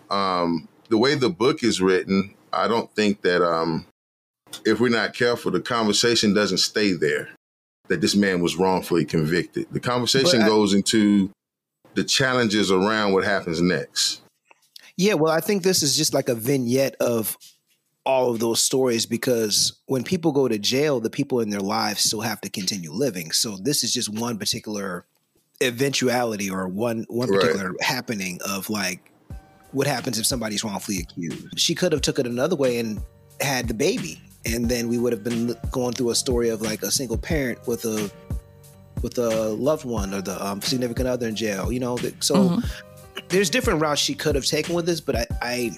Um, 0.10 0.68
the 0.90 0.98
way 0.98 1.16
the 1.16 1.30
book 1.30 1.63
is 1.63 1.82
written, 1.82 2.36
I 2.51 2.68
don't 2.68 2.94
think 2.96 3.22
that 3.22 3.42
um, 3.42 3.86
if 4.66 4.80
we're 4.80 4.90
not 4.90 5.13
careful, 5.13 5.51
the 5.51 5.62
conversation 5.62 6.34
doesn't 6.34 6.58
stay 6.58 6.94
there. 6.94 7.30
That 7.88 8.00
this 8.00 8.16
man 8.16 8.42
was 8.42 8.56
wrongfully 8.56 9.04
convicted. 9.04 9.68
The 9.72 9.80
conversation 9.80 10.44
I, 10.44 10.48
goes 10.48 10.74
into 10.74 11.30
the 11.94 12.06
challenges 12.06 12.72
around 12.72 13.12
what 13.12 13.25
happens 13.25 13.62
next. 13.62 14.22
Yeah, 14.96 15.16
well, 15.16 15.32
I 15.32 15.42
think 15.42 15.63
this 15.63 15.84
is 15.84 15.98
just 15.98 16.13
like 16.13 16.30
a 16.30 16.36
vignette 16.36 16.96
of 17.01 17.38
all 18.05 18.31
of 18.31 18.39
those 18.39 18.62
stories 18.62 19.05
because 19.05 19.74
when 19.86 20.03
people 20.03 20.31
go 20.31 20.48
to 20.48 20.58
jail, 20.58 21.00
the 21.00 21.10
people 21.10 21.39
in 21.39 21.50
their 21.50 21.60
lives 21.60 22.01
still 22.01 22.22
have 22.22 22.41
to 22.41 22.50
continue 22.50 22.91
living. 22.91 23.31
So 23.31 23.58
this 23.58 23.84
is 23.84 23.93
just 23.93 24.10
one 24.10 24.38
particular 24.38 25.05
eventuality 25.62 26.50
or 26.50 26.67
one 26.67 27.05
one 27.10 27.27
particular 27.27 27.72
right. 27.72 27.84
happening 27.84 28.39
of 28.48 28.70
like 28.70 29.12
what 29.72 29.88
happens 29.88 30.20
if 30.20 30.25
somebody's 30.25 30.63
wrongfully 30.63 31.00
accused. 31.00 31.60
She 31.60 31.75
could 31.75 31.91
have 31.91 32.01
took 32.01 32.20
it 32.20 32.25
another 32.25 32.55
way 32.55 32.79
and 32.79 33.01
had 33.39 33.67
the 33.67 33.74
baby, 33.74 34.22
and 34.46 34.67
then 34.67 34.88
we 34.88 34.98
would 34.98 35.13
have 35.13 35.24
been 35.24 35.55
going 35.72 35.93
through 35.93 36.10
a 36.10 36.15
story 36.15 36.50
of 36.50 36.62
like 36.62 36.81
a 36.81 36.91
single 36.91 37.17
parent 37.17 37.65
with 37.67 37.86
a 37.86 38.12
with 39.01 39.17
a 39.17 39.50
loved 39.50 39.86
one 39.86 40.13
or 40.13 40.22
the 40.22 40.43
um, 40.43 40.62
significant 40.62 41.08
other 41.08 41.27
in 41.27 41.36
jail. 41.36 41.72
You 41.72 41.79
know, 41.79 41.98
so 42.20 42.36
mm-hmm. 42.36 43.22
there's 43.29 43.50
different 43.50 43.79
routes 43.79 44.01
she 44.01 44.15
could 44.15 44.36
have 44.36 44.46
taken 44.46 44.75
with 44.75 44.86
this, 44.86 45.00
but 45.00 45.15
I, 45.15 45.27
I 45.41 45.72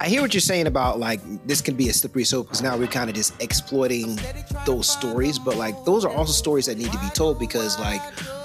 I 0.00 0.08
hear 0.08 0.22
what 0.22 0.32
you're 0.32 0.40
saying 0.40 0.66
about 0.66 1.00
like 1.00 1.20
this 1.46 1.60
can 1.60 1.74
be 1.74 1.88
a 1.88 1.92
slippery 1.92 2.24
slope 2.24 2.46
because 2.46 2.62
now 2.62 2.76
we're 2.76 2.86
kind 2.86 3.10
of 3.10 3.16
just 3.16 3.40
exploiting 3.42 4.18
those 4.64 4.88
stories, 4.88 5.38
but 5.38 5.56
like 5.56 5.84
those 5.84 6.04
are 6.04 6.12
also 6.12 6.32
stories 6.32 6.66
that 6.66 6.78
need 6.78 6.92
to 6.92 6.98
be 6.98 7.08
told 7.10 7.38
because 7.38 7.78
like 7.80 8.00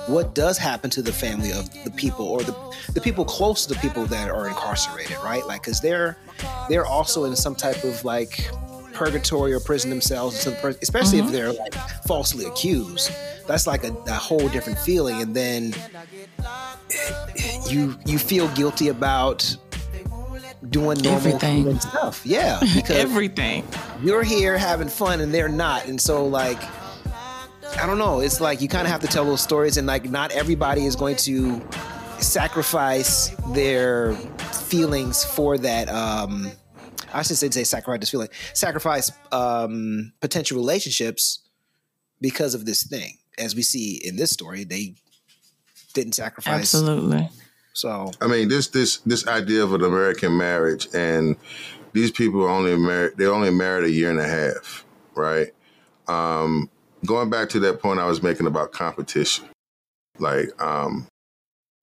what 0.08 0.34
does 0.34 0.58
happen 0.58 0.90
to 0.90 1.02
the 1.02 1.12
family 1.12 1.52
of 1.52 1.72
the 1.84 1.92
people 1.92 2.26
or 2.26 2.42
the 2.42 2.56
the 2.94 3.02
people 3.02 3.24
close 3.24 3.66
to 3.66 3.74
the 3.74 3.80
people 3.80 4.06
that 4.06 4.30
are 4.30 4.48
incarcerated, 4.48 5.18
right? 5.24 5.46
Like 5.46 5.62
because 5.62 5.80
they're 5.80 6.18
they're 6.70 6.86
also 6.86 7.26
in 7.26 7.36
some 7.36 7.56
type 7.56 7.84
of 7.84 8.04
like 8.04 8.50
purgatory 8.94 9.54
or 9.54 9.60
prison 9.60 9.90
themselves, 9.92 10.48
especially 10.48 11.20
mm-hmm. 11.20 11.28
if 11.28 11.34
they're 11.34 11.54
like 11.54 11.74
falsely 12.06 12.46
accused. 12.46 13.12
That's 13.48 13.68
like 13.68 13.84
a, 13.84 13.94
a 14.08 14.14
whole 14.14 14.48
different 14.50 14.80
feeling, 14.80 15.22
and 15.22 15.36
then 15.36 15.76
you 17.70 17.96
you 18.06 18.18
feel 18.18 18.48
guilty 18.50 18.88
about 18.88 19.56
doing 20.70 20.98
normal 21.00 21.28
everything 21.28 21.80
stuff. 21.80 22.26
Yeah, 22.26 22.60
because 22.76 22.98
everything. 22.98 23.66
You're 24.02 24.24
here 24.24 24.58
having 24.58 24.90
fun 24.90 25.22
and 25.22 25.34
they're 25.34 25.50
not, 25.50 25.88
and 25.88 26.00
so 26.00 26.26
like, 26.26 26.62
I 27.82 27.86
don't 27.86 27.98
know. 27.98 28.20
It's 28.20 28.42
like 28.42 28.62
you 28.62 28.68
kind 28.68 28.86
of 28.86 28.92
have 28.92 29.02
to 29.02 29.08
tell 29.08 29.26
those 29.26 29.42
stories, 29.42 29.78
and 29.78 29.88
like 29.88 30.10
not 30.10 30.32
everybody 30.32 30.86
is 30.86 30.96
going 30.96 31.16
to 31.18 31.62
sacrifice 32.20 33.30
their 33.54 34.14
feelings 34.14 35.24
for 35.24 35.58
that. 35.58 35.90
Um, 35.90 36.52
I 37.14 37.22
should 37.22 37.38
say, 37.38 37.50
say 37.50 37.64
sacrifice 37.64 38.00
this 38.00 38.10
feeling, 38.10 38.30
sacrifice 38.54 39.12
um, 39.32 40.14
potential 40.20 40.58
relationships 40.58 41.40
because 42.22 42.56
of 42.56 42.66
this 42.66 42.84
thing. 42.84 43.18
As 43.38 43.56
we 43.56 43.64
see 43.64 44.00
in 44.04 44.16
this 44.16 44.30
story, 44.30 44.64
they 44.64 44.96
didn't 45.94 46.14
sacrifice 46.14 46.60
absolutely 46.60 47.30
so 47.74 48.12
I 48.22 48.28
mean, 48.28 48.48
this 48.48 48.68
this 48.68 48.98
this 48.98 49.28
idea 49.28 49.64
of 49.64 49.74
an 49.74 49.84
American 49.84 50.38
marriage, 50.38 50.88
and 50.94 51.36
these 51.94 52.12
people 52.12 52.44
are 52.44 52.50
only 52.50 52.78
married. 52.78 53.14
They're 53.18 53.34
only 53.34 53.50
married 53.52 53.86
a 53.86 53.92
year 53.92 54.10
and 54.12 54.20
a 54.20 54.28
half, 54.28 54.86
right? 55.16 55.48
Um, 56.08 56.70
going 57.06 57.30
back 57.30 57.50
to 57.50 57.60
that 57.62 57.82
point 57.82 58.00
I 58.00 58.06
was 58.06 58.22
making 58.22 58.48
about 58.48 58.72
competition, 58.72 59.46
like 60.20 60.50
um, 60.62 61.08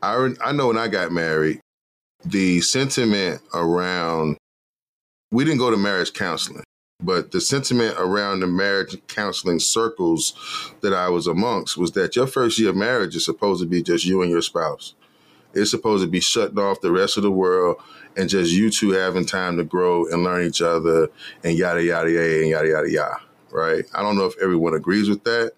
I 0.02 0.32
I 0.44 0.52
know 0.52 0.68
when 0.68 0.78
I 0.78 0.88
got 0.88 1.10
married, 1.10 1.60
the 2.24 2.60
sentiment 2.60 3.40
around 3.52 4.36
we 5.32 5.44
didn't 5.44 5.58
go 5.58 5.70
to 5.70 5.76
marriage 5.76 6.12
counseling, 6.12 6.64
but 7.02 7.32
the 7.32 7.40
sentiment 7.40 7.96
around 7.98 8.40
the 8.40 8.46
marriage 8.46 8.96
counseling 9.08 9.58
circles 9.58 10.34
that 10.82 10.92
I 10.92 11.08
was 11.08 11.26
amongst 11.26 11.76
was 11.76 11.92
that 11.92 12.16
your 12.16 12.26
first 12.26 12.58
year 12.58 12.70
of 12.70 12.76
marriage 12.76 13.16
is 13.16 13.24
supposed 13.24 13.62
to 13.62 13.68
be 13.68 13.82
just 13.82 14.04
you 14.04 14.22
and 14.22 14.30
your 14.30 14.42
spouse. 14.42 14.94
It's 15.54 15.70
supposed 15.70 16.04
to 16.04 16.10
be 16.10 16.20
shutting 16.20 16.58
off 16.58 16.80
the 16.80 16.92
rest 16.92 17.16
of 17.16 17.22
the 17.22 17.30
world 17.30 17.76
and 18.16 18.28
just 18.28 18.52
you 18.52 18.70
two 18.70 18.90
having 18.90 19.24
time 19.24 19.56
to 19.56 19.64
grow 19.64 20.06
and 20.06 20.22
learn 20.22 20.46
each 20.46 20.62
other 20.62 21.08
and 21.44 21.56
yada 21.56 21.82
yada 21.82 22.10
yada 22.10 22.40
and 22.40 22.48
yada 22.50 22.68
yada 22.68 22.90
yada. 22.90 23.16
Right? 23.50 23.84
I 23.94 24.02
don't 24.02 24.16
know 24.16 24.26
if 24.26 24.38
everyone 24.40 24.74
agrees 24.74 25.08
with 25.08 25.24
that, 25.24 25.52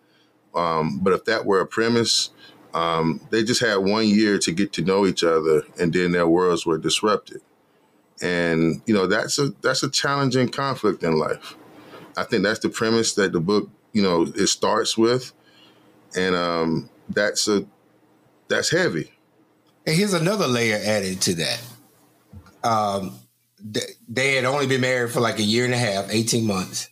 um, 0.54 0.98
but 1.02 1.12
if 1.12 1.26
that 1.26 1.44
were 1.44 1.60
a 1.60 1.66
premise, 1.66 2.30
um, 2.72 3.20
they 3.30 3.44
just 3.44 3.60
had 3.60 3.76
one 3.76 4.08
year 4.08 4.38
to 4.38 4.52
get 4.52 4.72
to 4.74 4.82
know 4.82 5.04
each 5.04 5.22
other, 5.22 5.62
and 5.78 5.92
then 5.92 6.12
their 6.12 6.26
worlds 6.26 6.64
were 6.64 6.78
disrupted. 6.78 7.42
And 8.22 8.80
you 8.86 8.94
know 8.94 9.06
that's 9.06 9.38
a 9.38 9.50
that's 9.60 9.82
a 9.82 9.90
challenging 9.90 10.48
conflict 10.48 11.02
in 11.02 11.18
life. 11.18 11.56
I 12.16 12.24
think 12.24 12.44
that's 12.44 12.60
the 12.60 12.70
premise 12.70 13.14
that 13.14 13.32
the 13.32 13.40
book 13.40 13.68
you 13.92 14.02
know 14.02 14.22
it 14.22 14.46
starts 14.46 14.96
with, 14.96 15.32
and 16.16 16.34
um, 16.34 16.88
that's 17.10 17.46
a 17.48 17.66
that's 18.48 18.70
heavy 18.70 19.10
and 19.86 19.96
here's 19.96 20.14
another 20.14 20.46
layer 20.46 20.80
added 20.82 21.20
to 21.22 21.34
that. 21.34 21.60
Um, 22.64 23.18
they 24.08 24.34
had 24.34 24.44
only 24.44 24.66
been 24.66 24.80
married 24.80 25.10
for 25.10 25.20
like 25.20 25.38
a 25.38 25.42
year 25.42 25.64
and 25.64 25.74
a 25.74 25.78
half, 25.78 26.10
18 26.10 26.46
months. 26.46 26.88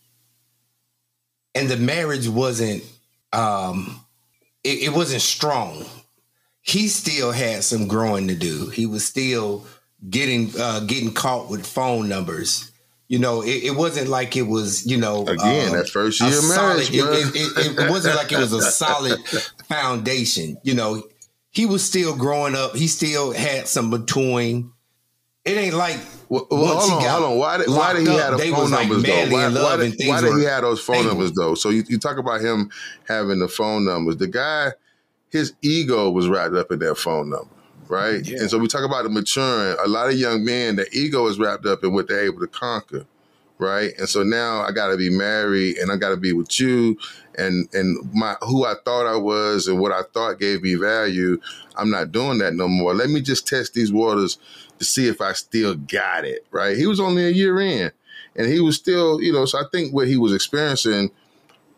And 1.55 1.69
the 1.69 1.77
marriage 1.77 2.29
wasn't 2.29 2.85
um 3.33 4.01
it, 4.65 4.85
it 4.85 4.93
wasn't 4.93 5.23
strong. 5.23 5.85
He 6.63 6.89
still 6.89 7.33
had 7.33 7.65
some 7.65 7.89
growing 7.89 8.29
to 8.29 8.35
do. 8.35 8.69
He 8.69 8.87
was 8.87 9.05
still 9.05 9.65
getting 10.09 10.53
uh, 10.59 10.81
getting 10.81 11.13
caught 11.13 11.49
with 11.49 11.67
phone 11.67 12.09
numbers. 12.09 12.71
You 13.09 13.19
know, 13.19 13.43
it, 13.43 13.65
it 13.65 13.77
wasn't 13.77 14.09
like 14.09 14.37
it 14.37 14.43
was. 14.43 14.87
You 14.87 14.99
know, 14.99 15.27
again 15.27 15.71
um, 15.71 15.77
that 15.77 15.89
first 15.89 16.21
year 16.21 16.31
marriage, 16.31 16.91
solid- 16.91 16.95
it, 16.95 17.35
it, 17.35 17.79
it 17.79 17.91
wasn't 17.91 18.17
like 18.17 18.31
it 18.31 18.39
was 18.39 18.53
a 18.53 18.63
solid 18.63 19.19
foundation. 19.69 20.59
You 20.63 20.75
know, 20.75 21.03
he 21.51 21.67
was 21.67 21.85
still 21.85 22.17
growing 22.17 22.55
up. 22.55 22.77
He 22.77 22.87
still 22.87 23.33
had 23.33 23.69
some 23.69 23.91
maturing. 23.91 24.73
It 25.45 25.57
ain't 25.57 25.75
like 25.75 25.99
Well, 26.29 26.47
well, 26.51 26.75
once 26.77 26.85
he 26.85 26.91
hold 26.91 27.03
on, 27.03 27.03
got 27.03 27.21
hold 27.21 27.33
on. 27.33 27.39
Why 27.39 27.59
did, 27.59 27.69
why 27.69 27.93
did 27.95 28.03
he 28.03 28.09
locked 28.09 28.21
have 28.21 28.35
up, 28.35 28.41
the 28.41 28.51
phone 28.51 28.61
was, 28.61 28.71
like, 28.71 28.89
numbers 28.89 29.03
though? 29.03 29.09
madly 29.09 29.35
Why, 29.35 29.49
why 29.49 29.77
did, 29.77 29.95
why 30.07 30.21
did 30.21 30.39
he 30.39 30.45
have 30.45 30.63
those 30.63 30.81
phone 30.81 30.97
stable. 30.97 31.11
numbers 31.11 31.33
though? 31.33 31.55
So 31.55 31.71
you, 31.71 31.83
you 31.89 31.99
talk 31.99 32.19
about 32.19 32.41
him 32.41 32.71
having 33.09 33.39
the 33.39 33.49
phone 33.49 33.85
numbers. 33.87 34.19
The 34.19 34.27
guy, 34.27 34.73
his 35.31 35.55
ego 35.63 36.11
was 36.11 36.29
wrapped 36.29 36.55
up 36.55 36.71
in 36.71 36.79
that 36.81 36.97
phone 36.97 37.31
number, 37.31 37.49
right? 37.89 38.25
Yeah. 38.25 38.41
And 38.41 38.51
so 38.51 38.59
we 38.59 38.69
talk 38.69 38.85
about 38.85 39.05
the 39.05 39.09
maturing. 39.09 39.77
A 39.83 39.89
lot 39.89 40.09
of 40.09 40.19
young 40.19 40.45
men, 40.45 40.77
their 40.77 40.87
ego 40.93 41.27
is 41.27 41.39
wrapped 41.39 41.65
up 41.65 41.83
in 41.85 41.95
what 41.95 42.07
they're 42.07 42.25
able 42.27 42.41
to 42.41 42.47
conquer, 42.47 43.07
right? 43.61 43.93
And 43.99 44.09
so 44.09 44.23
now 44.23 44.63
I 44.63 44.73
got 44.73 44.89
to 44.89 44.97
be 44.97 45.11
married, 45.11 45.77
and 45.77 45.93
I 45.93 45.97
got 45.97 46.11
to 46.11 46.17
be 46.17 46.33
with 46.33 46.59
you, 46.59 46.99
and 47.37 47.69
and 47.73 48.13
my 48.13 48.35
who 48.43 48.65
I 48.65 48.75
thought 48.85 49.07
I 49.07 49.17
was 49.17 49.69
and 49.69 49.79
what 49.79 49.93
I 49.93 50.03
thought 50.13 50.41
gave 50.41 50.63
me 50.63 50.75
value. 50.75 51.41
I'm 51.77 51.91
not 51.91 52.13
doing 52.13 52.39
that 52.39 52.55
no 52.55 52.69
more. 52.69 52.95
Let 52.95 53.11
me 53.11 53.21
just 53.21 53.47
test 53.47 53.75
these 53.75 53.93
waters 53.93 54.39
to 54.79 54.85
see 54.85 55.07
if 55.07 55.21
I 55.21 55.33
still 55.33 55.75
got 55.75 56.25
it, 56.25 56.47
right? 56.51 56.77
He 56.77 56.87
was 56.87 57.01
only 57.01 57.27
a 57.27 57.31
year 57.31 57.61
in 57.61 57.93
and 58.37 58.47
he 58.47 58.61
was 58.61 58.77
still, 58.77 59.21
you 59.21 59.33
know, 59.33 59.45
so 59.45 59.59
I 59.59 59.65
think 59.73 59.93
what 59.93 60.09
he 60.09 60.17
was 60.17 60.35
experiencing 60.35 61.11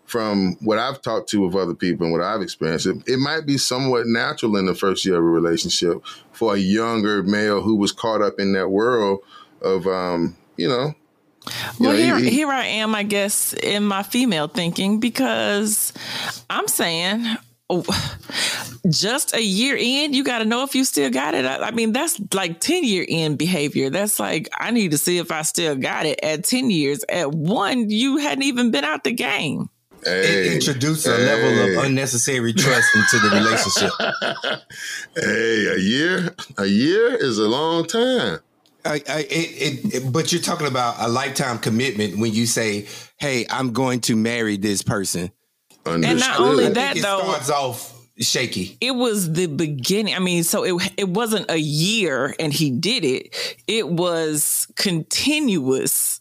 from 0.04 0.56
what 0.60 0.78
I've 0.78 1.00
talked 1.00 1.28
to 1.30 1.46
with 1.46 1.54
other 1.54 1.74
people 1.74 2.04
and 2.04 2.12
what 2.12 2.22
I've 2.22 2.42
experienced, 2.42 2.86
it, 2.86 2.96
it 3.06 3.18
might 3.18 3.46
be 3.46 3.56
somewhat 3.56 4.06
natural 4.06 4.56
in 4.56 4.66
the 4.66 4.74
first 4.74 5.04
year 5.04 5.16
of 5.16 5.24
a 5.24 5.26
relationship 5.26 6.04
for 6.32 6.54
a 6.54 6.58
younger 6.58 7.22
male 7.22 7.62
who 7.62 7.76
was 7.76 7.92
caught 7.92 8.20
up 8.20 8.38
in 8.38 8.52
that 8.52 8.68
world 8.68 9.20
of, 9.62 9.86
um, 9.86 10.36
you 10.56 10.68
know, 10.68 10.94
you 11.78 11.86
Well, 11.86 11.92
know, 11.92 11.96
here, 11.96 12.18
he- 12.18 12.30
here 12.30 12.48
I 12.48 12.64
am, 12.66 12.94
I 12.94 13.02
guess, 13.02 13.52
in 13.54 13.84
my 13.84 14.02
female 14.02 14.48
thinking 14.48 15.00
because 15.00 15.92
I'm 16.50 16.68
saying 16.68 17.36
oh, 17.70 17.84
just 18.90 19.34
a 19.34 19.42
year 19.42 19.76
in, 19.78 20.12
you 20.12 20.24
got 20.24 20.38
to 20.38 20.44
know 20.44 20.62
if 20.62 20.74
you 20.74 20.84
still 20.84 21.10
got 21.10 21.34
it. 21.34 21.44
I, 21.46 21.68
I 21.68 21.70
mean, 21.70 21.92
that's 21.92 22.20
like 22.34 22.60
10 22.60 22.84
year 22.84 23.04
in 23.08 23.36
behavior. 23.36 23.90
That's 23.90 24.20
like, 24.20 24.48
I 24.58 24.70
need 24.70 24.90
to 24.90 24.98
see 24.98 25.18
if 25.18 25.30
I 25.32 25.42
still 25.42 25.74
got 25.76 26.06
it 26.06 26.20
at 26.22 26.44
10 26.44 26.70
years. 26.70 27.04
At 27.08 27.32
one, 27.32 27.88
you 27.90 28.18
hadn't 28.18 28.44
even 28.44 28.70
been 28.70 28.84
out 28.84 29.04
the 29.04 29.12
game. 29.12 29.70
it 30.02 30.26
hey, 30.26 30.54
introduced 30.54 31.06
a 31.06 31.16
hey. 31.16 31.24
level 31.24 31.78
of 31.78 31.84
unnecessary 31.86 32.52
trust 32.52 32.94
into 32.94 33.18
the 33.20 33.30
relationship. 33.36 33.92
hey, 35.16 35.66
a 35.74 35.78
year, 35.78 36.34
a 36.58 36.66
year 36.66 37.14
is 37.14 37.38
a 37.38 37.48
long 37.48 37.86
time. 37.86 38.40
I, 38.84 38.94
I, 39.08 39.18
it, 39.20 39.26
it, 39.30 39.94
it- 39.94 40.12
but 40.12 40.32
you're 40.32 40.42
talking 40.42 40.66
about 40.66 40.96
a 40.98 41.08
lifetime 41.08 41.58
commitment 41.58 42.18
when 42.18 42.32
you 42.32 42.46
say, 42.46 42.86
"Hey, 43.18 43.46
I'm 43.50 43.72
going 43.72 44.00
to 44.02 44.16
marry 44.16 44.56
this 44.56 44.82
person." 44.82 45.30
Understood. 45.86 46.20
not 46.20 46.40
only 46.40 46.68
that- 46.68 46.74
think 46.94 46.96
it 46.98 47.02
though- 47.02 47.20
starts 47.22 47.50
off 47.50 47.88
shaky. 48.18 48.76
It 48.80 48.92
was 48.92 49.32
the 49.32 49.46
beginning. 49.46 50.14
I 50.14 50.18
mean, 50.18 50.44
so 50.44 50.64
it 50.64 50.92
it 50.96 51.08
wasn't 51.08 51.50
a 51.50 51.56
year 51.58 52.34
and 52.38 52.52
he 52.52 52.70
did 52.70 53.04
it. 53.04 53.34
It 53.66 53.88
was 53.88 54.66
continuous. 54.76 56.18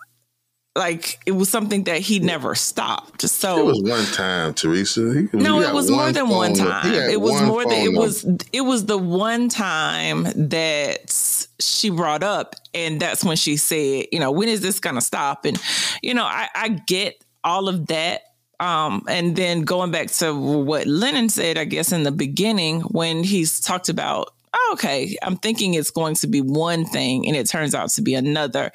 Like 0.74 1.20
it 1.26 1.32
was 1.34 1.50
something 1.50 1.84
that 1.84 2.00
he 2.00 2.20
never 2.20 2.56
stopped. 2.56 3.24
So 3.28 3.60
it 3.60 3.66
was 3.66 3.82
one 3.84 4.06
time, 4.14 4.54
Teresa. 4.54 5.02
He, 5.30 5.38
No, 5.38 5.60
he 5.60 5.66
it 5.66 5.74
was 5.74 5.92
more 5.92 6.14
than 6.14 6.30
one 6.30 6.54
time. 6.54 6.94
It 6.94 7.20
was 7.20 7.42
more 7.42 7.66
than 7.66 7.74
it 7.74 7.94
was 7.94 8.26
it 8.54 8.62
was 8.62 8.86
the 8.86 8.98
one 8.98 9.50
time 9.50 10.24
that 10.50 11.41
she 11.62 11.90
brought 11.90 12.24
up 12.24 12.56
and 12.74 13.00
that's 13.00 13.24
when 13.24 13.38
she 13.38 13.58
said, 13.58 14.08
you 14.12 14.20
know, 14.20 14.32
when 14.32 14.50
is 14.50 14.62
this 14.62 14.80
gonna 14.80 15.02
stop? 15.02 15.46
And, 15.46 15.62
you 16.02 16.14
know, 16.14 16.26
I, 16.26 16.50
I 16.54 16.70
get 16.70 17.24
all 17.44 17.70
of 17.70 17.88
that. 17.88 18.22
Um, 18.60 19.04
and 19.08 19.36
then 19.36 19.62
going 19.62 19.92
back 19.92 20.08
to 20.12 20.36
what 20.36 20.86
Lennon 20.86 21.30
said, 21.30 21.58
I 21.58 21.66
guess 21.66 21.92
in 21.92 22.04
the 22.04 22.12
beginning, 22.12 22.82
when 22.82 23.24
he's 23.24 23.60
talked 23.60 23.90
about, 23.90 24.34
oh, 24.54 24.70
okay, 24.74 25.18
I'm 25.24 25.38
thinking 25.38 25.74
it's 25.74 25.90
going 25.90 26.16
to 26.16 26.28
be 26.28 26.42
one 26.42 26.86
thing 26.86 27.28
and 27.28 27.36
it 27.36 27.50
turns 27.50 27.74
out 27.74 27.90
to 27.92 28.02
be 28.02 28.14
another. 28.14 28.72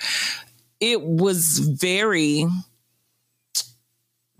It 0.80 1.02
was 1.02 1.58
very 1.58 2.46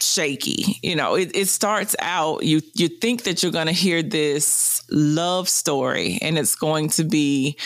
shaky. 0.01 0.79
You 0.83 0.97
know, 0.97 1.15
it, 1.15 1.35
it 1.35 1.49
starts 1.49 1.97
out 2.01 2.45
you 2.45 2.61
you 2.75 2.89
think 2.89 3.25
that 3.25 3.43
you're 3.43 3.53
going 3.53 3.67
to 3.67 3.73
hear 3.73 4.03
this 4.03 4.83
love 4.91 5.49
story 5.49 6.19
and 6.23 6.39
it's 6.39 6.57
going 6.57 6.89
to 6.91 7.05
be 7.05 7.57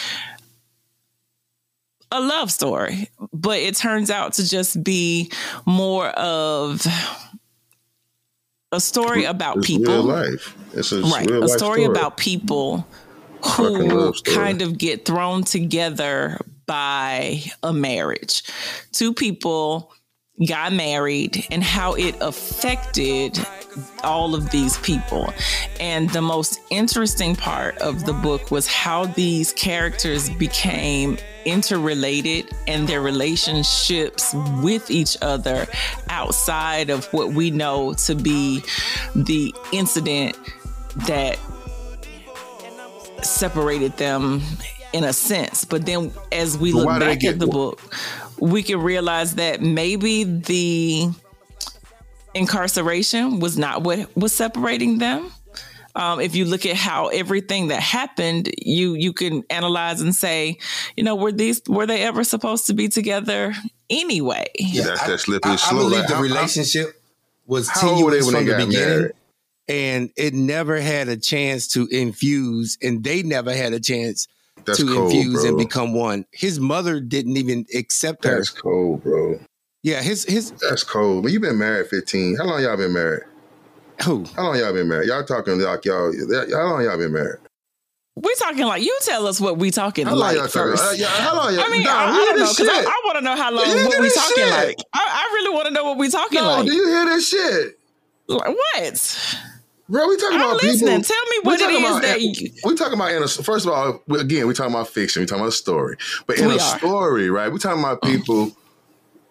a 2.12 2.20
love 2.20 2.51
story, 2.51 3.09
but 3.33 3.59
it 3.59 3.77
turns 3.77 4.11
out 4.11 4.35
to 4.35 4.49
just 4.49 4.83
be 4.83 5.31
more 5.66 6.09
of 6.09 6.87
a 8.73 8.81
story 8.81 9.25
about 9.25 9.59
It's 9.59 9.66
people. 9.66 9.94
real 9.94 10.03
life. 10.05 10.57
It's 10.75 10.92
a 10.92 11.03
right 11.03 11.29
real 11.29 11.44
a 11.44 11.46
life 11.46 11.59
story, 11.59 11.85
about 11.85 12.16
people 12.16 12.87
who 13.57 14.12
kind 14.25 14.62
of 14.62 14.79
get 14.79 15.05
thrown 15.05 15.44
together 15.44 16.38
by 16.66 17.42
a 17.62 17.73
marriage. 17.73 18.44
Two 18.92 19.12
people 19.12 19.92
got 20.46 20.72
married 20.72 21.46
and 21.50 21.62
how 21.62 21.94
it 21.94 22.14
affected 22.20 23.38
all 24.03 24.35
of 24.35 24.50
these 24.50 24.79
people 24.79 25.33
and 25.79 26.11
the 26.11 26.22
most 26.22 26.61
interesting 26.70 27.37
part 27.37 27.76
of 27.79 28.05
the 28.05 28.12
book 28.12 28.50
was 28.50 28.66
how 28.66 29.05
these 29.07 29.53
characters 29.53 30.29
became 30.31 31.16
interrelated 31.44 32.50
and 32.66 32.88
their 32.88 33.00
relationships 33.00 34.35
with 34.62 34.90
each 34.90 35.16
other 35.22 35.66
outside 36.09 36.90
of 36.90 37.05
what 37.12 37.33
we 37.33 37.50
know 37.50 37.94
to 37.94 38.14
be 38.14 38.62
the 39.14 39.55
incident 39.72 40.37
that 41.07 41.38
separated 43.22 43.96
them 43.96 44.42
in 44.92 45.05
a 45.05 45.12
sense. 45.12 45.64
But 45.64 45.87
then 45.87 46.12
as 46.33 46.59
we 46.59 46.72
But 46.72 46.79
look 46.79 46.87
why 46.87 46.98
did 46.98 47.09
they 47.09 47.14
back 47.14 47.24
at 47.24 47.38
the 47.38 47.46
book, 47.46 47.81
we 48.40 48.62
can 48.62 48.81
realize 48.81 49.35
that 49.37 49.61
maybe 49.61 50.24
the 50.24 51.09
incarceration 52.35 53.40
was 53.40 53.59
not 53.59 53.83
what 53.83 54.14
was 54.16 54.33
separating 54.33 54.98
them. 54.98 55.31
Um, 55.96 56.20
if 56.20 56.37
you 56.37 56.44
look 56.44 56.64
at 56.66 56.76
how 56.76 57.09
everything 57.09 57.68
that 57.68 57.81
happened, 57.83 58.48
you 58.59 58.94
you 58.94 59.12
can 59.12 59.42
analyze 59.50 60.00
and 60.00 60.14
say, 60.14 60.59
you 60.96 61.03
know, 61.03 61.16
were 61.16 61.33
these 61.33 61.61
were 61.66 61.85
they 61.87 62.03
ever 62.03 62.22
supposed 62.22 62.66
to 62.66 62.74
be 62.74 62.88
together 62.88 63.53
anyway? 63.90 64.46
That's 64.76 65.00
I- 65.03 65.09
that 65.09 65.18
slippery 65.20 65.53
I, 65.53 65.59
I 65.68 65.72
believe 65.72 65.98
Like, 65.98 66.09
the 66.09 66.14
how- 66.14 66.22
relationship 66.22 67.03
was 67.46 67.68
how 67.68 67.88
old 67.88 68.12
tenuous 68.12 68.31
from 68.31 68.44
they 68.46 68.53
the 68.53 68.66
beginning, 68.66 68.98
married? 69.00 69.12
and 69.68 70.11
it 70.16 70.33
never 70.33 70.81
had 70.81 71.09
a 71.09 71.16
chance 71.16 71.66
to 71.68 71.88
infuse, 71.88 72.79
and 72.81 73.03
they 73.03 73.24
never 73.24 73.53
had 73.53 73.72
a 73.72 73.81
chance 73.81 74.29
That's 74.66 74.79
to 74.79 74.87
cold, 74.87 75.12
infuse 75.12 75.42
bro. 75.42 75.49
and 75.49 75.59
become 75.59 75.94
one. 75.94 76.25
His 76.33 76.61
mother 76.61 77.01
didn't 77.01 77.37
even 77.37 77.66
accept 77.75 78.25
her. 78.25 78.37
That's 78.37 78.51
cold, 78.51 79.03
bro. 79.03 79.38
Yeah, 79.83 80.03
his 80.03 80.25
his 80.25 80.51
That's 80.68 80.85
cold. 80.85 81.23
But 81.23 81.33
you've 81.33 81.42
been 81.42 81.59
married 81.59 81.87
15. 81.88 82.37
How 82.37 82.44
long 82.44 82.62
y'all 82.62 82.77
been 82.77 82.92
married? 82.92 83.23
who? 84.05 84.25
How 84.37 84.44
long 84.44 84.59
y'all 84.59 84.73
been 84.73 84.88
married? 84.88 85.09
Y'all 85.09 85.25
talking 85.25 85.59
like 85.61 85.85
y'all, 85.85 86.12
how 86.53 86.64
long 86.70 86.85
y'all 86.85 86.99
been 86.99 87.12
married? 87.12 87.38
We 88.16 88.35
talking 88.35 88.66
like 88.66 88.83
you 88.83 88.96
tell 89.03 89.27
us 89.27 89.40
what 89.40 89.57
we 89.57 89.70
talking 89.70 90.05
How 90.07 90.12
long 90.12 90.20
like 90.20 90.37
y'all 90.37 90.49
talking? 90.49 90.73
first. 90.73 90.83
Uh, 90.85 90.94
yeah, 90.96 91.07
how 91.07 91.35
long 91.37 91.55
y'all? 91.55 91.64
I 91.64 91.68
mean, 91.70 91.85
Nah, 91.85 91.90
I, 91.90 92.05
I 92.11 92.25
don't 92.27 92.38
know 92.40 92.51
because 92.51 92.68
I. 92.68 92.81
I 92.83 93.01
want 93.05 93.16
to 93.18 93.23
know 93.23 93.37
how 93.37 93.51
long 93.51 93.66
You 93.66 93.85
what 93.87 94.01
we 94.01 94.11
talking 94.11 94.37
shit? 94.37 94.51
like. 94.51 94.79
I, 94.92 95.25
I 95.29 95.31
really 95.35 95.55
want 95.55 95.68
to 95.68 95.73
know 95.73 95.85
what 95.85 95.96
we 95.96 96.09
talking 96.11 96.40
No, 96.40 96.46
like. 96.49 96.66
do 96.66 96.73
you 96.75 96.87
hear 96.88 97.05
this 97.07 97.29
shit? 97.29 97.79
Like, 98.27 98.49
What? 98.49 99.37
Bro, 99.90 100.07
we 100.09 100.16
talking 100.16 100.38
I'm 100.40 100.46
about 100.46 100.62
listening. 100.62 101.00
people. 101.00 101.03
Tell 101.03 101.24
me 101.31 101.37
what 101.42 101.61
it 101.61 101.70
is 101.70 101.81
about- 101.90 102.03
that 102.03 102.20
you- 102.20 102.50
we 102.64 102.74
talking 102.76 102.94
about. 102.94 103.11
In 103.12 103.22
a, 103.24 103.29
first 103.29 103.66
of 103.66 103.72
all, 103.72 104.03
again, 104.18 104.46
we 104.46 104.55
talking 104.55 104.72
about 104.72 104.88
fiction. 104.88 105.20
We 105.20 105.26
talking 105.26 105.40
about 105.42 105.48
a 105.53 105.57
story, 105.57 105.96
but 106.26 106.38
in 106.38 106.46
We 106.48 106.55
a 106.59 106.62
are. 106.62 106.79
story, 106.79 107.29
right? 107.29 107.53
We 107.53 107.59
talking 107.59 107.81
about 107.83 108.00
people, 108.03 108.57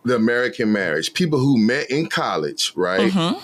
the 0.03 0.15
American 0.15 0.73
marriage, 0.73 1.13
people 1.13 1.39
who 1.39 1.57
met 1.57 1.89
in 1.89 2.07
college, 2.07 2.73
right? 2.75 3.09
Mm-hmm. 3.11 3.39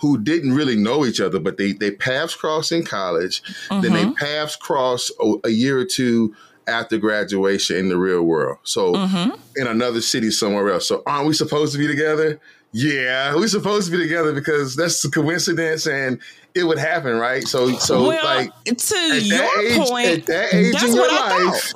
Who 0.00 0.18
didn't 0.18 0.52
really 0.52 0.76
know 0.76 1.04
each 1.06 1.20
other, 1.20 1.40
but 1.40 1.56
they 1.56 1.72
they 1.72 1.90
paths 1.90 2.34
crossed 2.34 2.70
in 2.70 2.84
college. 2.84 3.42
Then 3.70 3.82
Mm-hmm. 3.82 3.94
they 3.94 4.10
paths 4.12 4.54
cross 4.56 5.10
a, 5.20 5.34
a 5.44 5.50
year 5.50 5.78
or 5.78 5.84
two 5.86 6.34
after 6.68 6.98
graduation 6.98 7.76
in 7.76 7.88
the 7.88 7.96
real 7.96 8.22
world. 8.22 8.58
So 8.62 8.92
Mm-hmm. 8.92 9.30
in 9.56 9.66
another 9.66 10.02
city 10.02 10.30
somewhere 10.30 10.68
else. 10.70 10.86
So 10.86 11.02
aren't 11.06 11.26
we 11.28 11.32
supposed 11.34 11.72
to 11.72 11.78
be 11.78 11.86
together? 11.86 12.38
Yeah, 12.72 13.34
we're 13.34 13.48
supposed 13.48 13.90
to 13.90 13.96
be 13.96 14.02
together 14.02 14.34
because 14.34 14.76
that's 14.76 15.02
a 15.02 15.10
coincidence 15.10 15.86
and 15.86 16.18
it 16.58 16.64
would 16.64 16.78
happen, 16.78 17.16
right? 17.16 17.46
So 17.46 17.76
so 17.78 18.08
well, 18.08 18.24
like 18.24 18.52
to 18.64 18.74
at 18.74 19.22
your 19.22 19.38
that 19.38 19.64
age, 19.66 19.88
point, 19.88 20.06
at 20.08 20.26
that 20.26 20.54
age 20.54 20.82
in 20.82 20.94
your 20.94 21.08
life, 21.10 21.72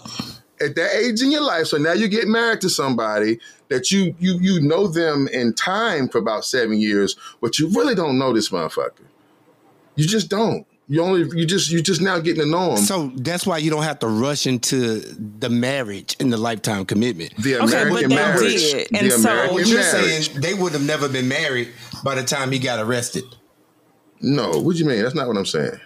at 0.60 0.74
that 0.76 0.94
age 0.94 1.22
in 1.22 1.30
your 1.30 1.42
life, 1.42 1.66
so 1.66 1.76
now 1.78 1.92
you 1.92 2.08
get 2.08 2.26
married 2.28 2.60
to 2.62 2.68
somebody 2.68 3.38
that 3.68 3.90
you 3.90 4.14
you 4.18 4.38
you 4.40 4.60
know 4.60 4.86
them 4.88 5.28
in 5.32 5.54
time 5.54 6.08
for 6.08 6.18
about 6.18 6.44
seven 6.44 6.78
years, 6.80 7.16
but 7.40 7.58
you 7.58 7.68
really 7.68 7.94
don't 7.94 8.18
know 8.18 8.32
this 8.32 8.50
motherfucker. 8.50 9.06
You 9.96 10.06
just 10.06 10.28
don't. 10.28 10.66
You 10.88 11.00
only 11.02 11.20
you 11.38 11.46
just 11.46 11.70
you 11.70 11.80
just 11.80 12.00
now 12.02 12.18
getting 12.18 12.42
to 12.44 12.48
know 12.50 12.74
them. 12.74 12.84
So 12.84 13.12
that's 13.16 13.46
why 13.46 13.58
you 13.58 13.70
don't 13.70 13.84
have 13.84 13.98
to 14.00 14.08
rush 14.08 14.46
into 14.46 14.98
the 15.38 15.48
marriage 15.48 16.16
and 16.20 16.30
the 16.32 16.36
lifetime 16.36 16.84
commitment. 16.84 17.34
the 17.38 17.56
Okay, 17.56 17.66
but 17.66 17.72
American 17.72 18.08
they 18.10 18.14
marriage. 18.16 18.72
did, 18.72 18.88
The 18.90 19.10
so- 19.10 19.30
American 19.30 19.54
What 19.54 19.66
you're 19.68 19.78
marriage. 19.78 20.28
saying 20.28 20.40
they 20.42 20.54
would 20.54 20.72
have 20.72 20.82
never 20.82 21.08
been 21.08 21.28
married 21.28 21.68
by 22.04 22.14
the 22.16 22.24
time 22.24 22.50
he 22.52 22.58
got 22.58 22.78
arrested. 22.80 23.24
No, 24.22 24.50
what 24.60 24.74
do 24.74 24.78
you 24.78 24.86
mean? 24.86 25.02
That's 25.02 25.14
not 25.14 25.26
what 25.28 25.36
I'm 25.36 25.46
saying. 25.46 25.78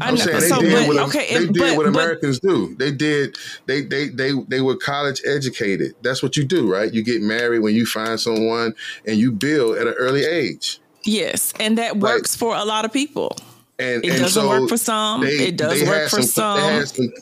I'm 0.00 0.16
saying 0.16 0.40
they 0.40 0.48
so, 0.48 0.60
did 0.60 0.72
but, 0.72 0.88
what 0.88 1.08
okay, 1.08 1.38
they 1.38 1.46
did 1.46 1.56
but, 1.58 1.76
what 1.76 1.84
but 1.84 1.88
Americans 1.90 2.40
do. 2.40 2.74
They 2.76 2.90
did 2.90 3.36
they 3.66 3.82
they 3.82 4.08
they 4.08 4.32
they 4.48 4.60
were 4.60 4.76
college 4.76 5.22
educated. 5.24 5.94
That's 6.02 6.22
what 6.22 6.36
you 6.36 6.44
do, 6.44 6.70
right? 6.72 6.92
You 6.92 7.04
get 7.04 7.22
married 7.22 7.60
when 7.60 7.74
you 7.74 7.86
find 7.86 8.18
someone 8.18 8.74
and 9.06 9.16
you 9.18 9.30
build 9.30 9.76
at 9.76 9.86
an 9.86 9.94
early 9.94 10.24
age. 10.24 10.80
yes, 11.04 11.52
and 11.60 11.78
that 11.78 11.98
works 11.98 12.34
for 12.34 12.56
a 12.56 12.64
lot 12.64 12.84
of 12.84 12.92
people. 12.92 13.36
And 13.78 14.04
It 14.04 14.10
and 14.10 14.20
doesn't 14.22 14.42
so 14.42 14.48
work 14.48 14.68
for 14.68 14.76
some. 14.76 15.22
It 15.24 15.56
does 15.56 15.82
work 15.84 16.08
for 16.10 16.22
some, 16.22 16.60
They 16.60 16.66
had 16.66 16.88
some. 16.88 17.06
some 17.06 17.14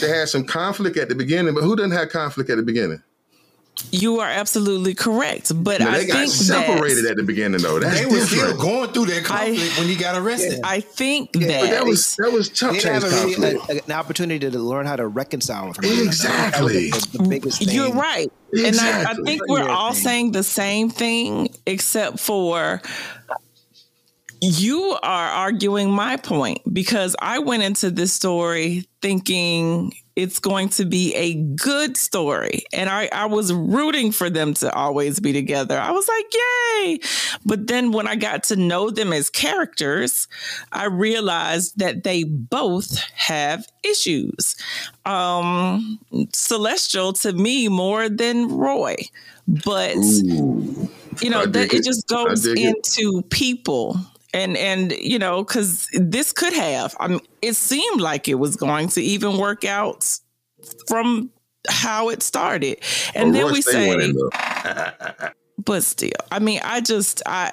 they 0.00 0.08
had 0.08 0.28
some 0.28 0.44
conflict 0.44 0.96
at 0.96 1.08
the 1.08 1.14
beginning, 1.14 1.54
but 1.54 1.62
who 1.62 1.74
doesn't 1.76 1.92
have 1.92 2.08
conflict 2.10 2.50
at 2.50 2.56
the 2.56 2.62
beginning? 2.62 3.02
You 3.90 4.18
are 4.20 4.28
absolutely 4.28 4.94
correct, 4.94 5.52
but 5.62 5.78
Now, 5.80 5.90
I 5.90 5.98
they 5.98 6.06
got 6.06 6.16
think 6.16 6.30
separated 6.30 7.04
that 7.04 7.12
at 7.12 7.16
the 7.18 7.22
beginning 7.22 7.60
though. 7.62 7.78
That's 7.78 8.00
They 8.00 8.06
were 8.06 8.20
still 8.26 8.56
going 8.56 8.92
through 8.92 9.06
that 9.06 9.24
conflict 9.24 9.78
when 9.78 9.86
he 9.88 9.94
got 9.94 10.16
arrested. 10.20 10.60
I 10.64 10.80
think 10.80 11.30
Yeah, 11.36 11.46
that, 11.46 11.60
But 11.60 11.70
that 11.70 11.84
was 11.86 12.16
that 12.16 12.32
was 12.32 12.48
tough 12.48 12.72
They 12.72 12.78
didn't 12.80 12.94
have 12.94 13.04
a 13.04 13.08
really, 13.10 13.34
conflict. 13.54 13.70
a- 13.70 13.84
an 13.86 13.92
opportunity 13.92 14.50
to 14.50 14.58
learn 14.58 14.86
how 14.86 14.96
to 14.96 15.06
reconcile 15.06 15.68
with 15.68 15.78
it. 15.84 16.04
Exactly. 16.06 16.90
The, 16.90 17.18
the 17.18 17.28
biggest 17.28 17.58
thing. 17.64 17.74
you're 17.74 17.92
right, 17.92 18.32
and 18.52 18.76
I, 18.80 19.10
I 19.12 19.14
think 19.14 19.42
we're 19.48 19.68
all 19.68 19.92
Thing. 19.92 20.02
saying 20.02 20.32
the 20.32 20.42
same 20.42 20.90
thing, 20.90 21.50
except 21.66 22.18
for 22.18 22.82
you 24.40 24.98
are 25.02 25.28
arguing 25.28 25.90
my 25.90 26.16
point 26.16 26.60
because 26.72 27.14
I 27.20 27.38
went 27.38 27.62
into 27.62 27.90
this 27.90 28.12
story 28.12 28.86
thinking 29.00 29.94
it's 30.16 30.38
going 30.38 30.68
to 30.70 30.84
be 30.84 31.14
a 31.14 31.34
good 31.34 31.96
story. 31.96 32.62
And 32.72 32.88
I, 32.88 33.08
I 33.10 33.26
was 33.26 33.52
rooting 33.52 34.12
for 34.12 34.30
them 34.30 34.54
to 34.54 34.72
always 34.72 35.18
be 35.18 35.32
together. 35.32 35.78
I 35.78 35.90
was 35.90 36.06
like, 36.06 36.26
yay. 36.34 36.98
But 37.44 37.66
then 37.66 37.90
when 37.90 38.06
I 38.06 38.14
got 38.14 38.44
to 38.44 38.56
know 38.56 38.90
them 38.90 39.12
as 39.12 39.28
characters, 39.28 40.28
I 40.70 40.86
realized 40.86 41.78
that 41.78 42.04
they 42.04 42.22
both 42.24 42.98
have 43.14 43.66
issues. 43.82 44.56
Um, 45.04 45.98
Celestial 46.32 47.12
to 47.14 47.32
me 47.32 47.68
more 47.68 48.08
than 48.08 48.48
Roy. 48.56 48.96
But 49.46 49.96
Ooh. 49.96 50.88
you 51.20 51.28
know 51.28 51.44
that 51.44 51.74
it 51.74 51.80
it. 51.80 51.84
just 51.84 52.08
goes 52.08 52.46
into 52.46 53.22
people 53.28 53.98
and 54.34 54.56
and 54.58 54.92
you 54.92 55.18
know 55.18 55.42
because 55.42 55.88
this 55.94 56.32
could 56.32 56.52
have. 56.52 56.94
I 57.00 57.08
mean 57.08 57.20
it 57.40 57.56
seemed 57.56 58.00
like 58.02 58.28
it 58.28 58.34
was 58.34 58.56
going 58.56 58.88
to 58.88 59.00
even 59.00 59.38
work 59.38 59.64
out 59.64 60.06
from 60.88 61.30
how 61.68 62.10
it 62.10 62.22
started. 62.22 62.78
And 63.14 63.30
Oh, 63.30 63.32
then 63.32 63.46
Roy 63.46 63.52
we 63.52 63.62
say 63.62 64.12
but 65.64 65.84
still 65.84 66.10
i 66.32 66.38
mean 66.40 66.60
i 66.64 66.80
just 66.80 67.22
i 67.26 67.50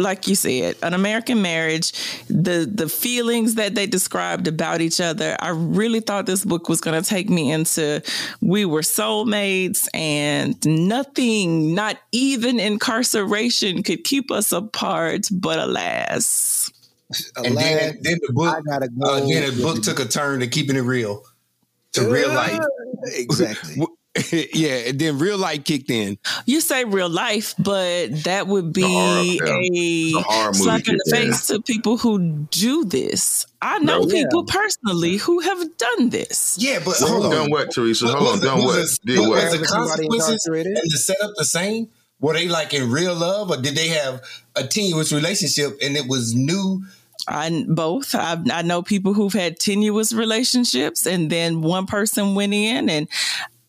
like 0.00 0.26
you 0.26 0.34
said 0.34 0.76
an 0.82 0.94
american 0.94 1.42
marriage 1.42 1.92
the 2.28 2.70
the 2.72 2.88
feelings 2.88 3.54
that 3.54 3.74
they 3.74 3.86
described 3.86 4.46
about 4.46 4.80
each 4.80 5.00
other 5.00 5.36
i 5.40 5.48
really 5.50 6.00
thought 6.00 6.26
this 6.26 6.44
book 6.44 6.68
was 6.68 6.80
going 6.80 7.00
to 7.00 7.08
take 7.08 7.28
me 7.28 7.50
into 7.50 8.02
we 8.40 8.64
were 8.64 8.80
soulmates 8.80 9.88
and 9.94 10.56
nothing 10.66 11.74
not 11.74 11.98
even 12.12 12.58
incarceration 12.58 13.82
could 13.82 14.04
keep 14.04 14.30
us 14.30 14.52
apart 14.52 15.28
but 15.30 15.58
alas 15.58 16.70
and 17.36 17.56
then, 17.56 17.98
then 18.02 18.18
the 18.22 18.32
book 18.32 18.64
go. 18.64 18.80
uh, 19.04 19.20
then 19.20 19.56
the 19.56 19.62
book 19.62 19.82
took 19.82 19.98
a 19.98 20.04
turn 20.04 20.40
to 20.40 20.46
keeping 20.46 20.76
it 20.76 20.82
real 20.82 21.24
to 21.92 22.08
real 22.08 22.28
life. 22.28 22.60
Exactly. 23.04 23.84
yeah, 24.32 24.88
and 24.88 24.98
then 24.98 25.18
real 25.18 25.38
life 25.38 25.62
kicked 25.64 25.88
in. 25.88 26.18
you 26.44 26.60
say 26.60 26.84
real 26.84 27.08
life 27.08 27.54
but 27.58 28.08
that 28.24 28.48
would 28.48 28.72
be 28.72 28.82
horror 28.82 29.46
a 29.46 30.12
a 30.18 30.22
horror 30.22 30.46
movie 30.48 30.58
slap 30.58 30.88
in 30.88 30.96
the 30.96 31.04
kicked 31.12 31.22
in. 31.22 31.30
face 31.32 31.46
to 31.46 31.62
people 31.62 31.96
who 31.96 32.18
do 32.50 32.84
this 32.84 33.46
i 33.62 33.78
know 33.78 34.00
No. 34.00 34.06
people 34.08 34.44
personally 34.46 35.16
who 35.16 35.38
have 35.40 35.76
done 35.78 36.10
this 36.10 36.56
Yeah, 36.60 36.80
but 36.84 36.96
Well, 37.00 37.08
hold 37.12 37.24
on. 37.26 37.30
done 37.30 37.50
what, 37.52 37.70
Teresa? 37.72 38.06
Hold 38.08 38.16
on, 38.16 38.22
Was- 38.32 38.40
done 38.40 38.58
what? 38.64 38.74
the- 38.76 38.98
Did 39.04 39.18
was 39.20 39.28
what? 39.28 39.60
the 39.60 39.66
Somebody 39.68 40.08
consequences 40.08 40.46
and 40.66 40.76
the 40.76 40.98
setup 40.98 41.30
the 41.36 41.44
same? 41.44 41.88
Were 42.20 42.34
they 42.34 42.48
like 42.48 42.74
in 42.74 42.90
real 42.90 43.14
love, 43.14 43.50
or 43.50 43.56
did 43.56 43.74
they 43.76 43.88
have 43.88 44.22
a 44.56 44.64
tenuous 44.64 45.10
relationship 45.12 45.78
and 45.80 45.96
it 45.96 46.06
was 46.08 46.34
new? 46.34 46.82
I 47.28 47.64
both. 47.68 48.14
I, 48.14 48.36
I 48.50 48.62
know 48.62 48.82
people 48.82 49.12
who've 49.14 49.32
had 49.32 49.58
tenuous 49.58 50.12
relationships, 50.12 51.06
and 51.06 51.30
then 51.30 51.60
one 51.62 51.86
person 51.86 52.34
went 52.34 52.52
in, 52.54 52.88
and 52.90 53.08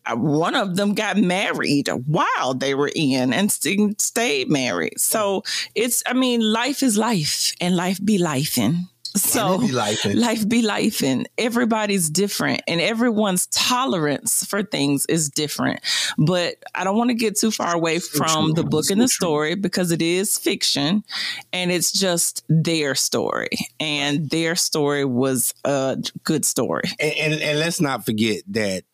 Uh, 0.06 0.16
one 0.16 0.54
of 0.54 0.76
them 0.76 0.94
got 0.94 1.16
married 1.16 1.88
while 2.06 2.54
they 2.54 2.74
were 2.74 2.90
in, 2.94 3.32
and 3.32 3.50
st- 3.50 4.00
stayed 4.00 4.48
married. 4.48 5.00
So 5.00 5.42
it's. 5.74 6.02
I 6.06 6.12
mean, 6.12 6.40
life 6.40 6.82
is 6.82 6.96
life, 6.96 7.54
and 7.60 7.76
life 7.76 8.04
be 8.04 8.18
lifing. 8.18 8.88
So 9.14 9.58
be 9.58 9.68
lifing. 9.68 10.16
life 10.18 10.48
be 10.48 10.62
life 10.62 11.02
and 11.02 11.28
everybody's 11.36 12.08
different 12.08 12.62
and 12.66 12.80
everyone's 12.80 13.46
tolerance 13.48 14.42
for 14.46 14.62
things 14.62 15.04
is 15.04 15.28
different 15.28 15.80
but 16.16 16.54
i 16.74 16.82
don't 16.82 16.96
want 16.96 17.10
to 17.10 17.14
get 17.14 17.38
too 17.38 17.50
far 17.50 17.74
away 17.74 17.98
from 17.98 18.52
the 18.52 18.64
book 18.64 18.88
and 18.90 19.02
the 19.02 19.08
story 19.08 19.54
because 19.54 19.90
it 19.90 20.00
is 20.00 20.38
fiction 20.38 21.04
and 21.52 21.70
it's 21.70 21.92
just 21.92 22.42
their 22.48 22.94
story 22.94 23.50
and 23.78 24.30
their 24.30 24.56
story 24.56 25.04
was 25.04 25.52
a 25.66 25.98
good 26.24 26.46
story 26.46 26.84
And, 26.98 27.12
and 27.34 27.34
and 27.42 27.58
let's 27.58 27.82
not 27.82 28.06
forget 28.06 28.42
that 28.48 28.84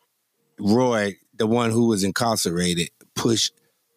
Roy, 0.59 1.15
the 1.37 1.47
one 1.47 1.71
who 1.71 1.87
was 1.87 2.03
incarcerated, 2.03 2.89
pushed 3.15 3.53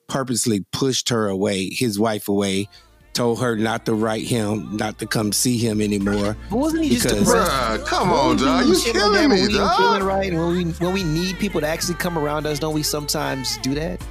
purposely 0.09 0.65
pushed 0.73 1.09
her 1.09 1.29
away, 1.29 1.71
his 1.71 1.99
wife 1.99 2.29
away, 2.29 2.69
told 3.15 3.41
her 3.41 3.57
not 3.57 3.87
to 3.87 3.95
write 3.95 4.25
him, 4.27 4.77
not 4.77 4.99
to 4.99 5.07
come 5.07 5.33
see 5.33 5.57
him 5.59 5.81
anymore. 5.81 6.37
But 6.51 6.57
wasn't 6.57 6.85
he 6.85 6.91
just 6.91 7.09
depressed? 7.09 7.51
Bruh, 7.51 7.87
come 7.87 8.11
on, 8.13 8.37
dog. 8.37 8.67
You 8.67 8.75
Shit 8.75 8.95
like 8.95 9.03
killing 9.03 9.13
when 9.13 9.31
me, 9.31 9.37
we 9.37 9.43
ain't 9.43 9.77
feeling 9.77 10.01
dog. 10.01 10.03
right, 10.03 10.33
when 10.33 10.49
we 10.49 10.65
when 10.65 10.93
we 10.93 11.03
need 11.05 11.39
people 11.39 11.61
to 11.61 11.67
actually 11.67 11.95
come 11.95 12.19
around 12.19 12.47
us, 12.47 12.59
don't 12.59 12.75
we 12.75 12.83
sometimes 12.83 13.59
do 13.59 13.75
that? 13.75 14.03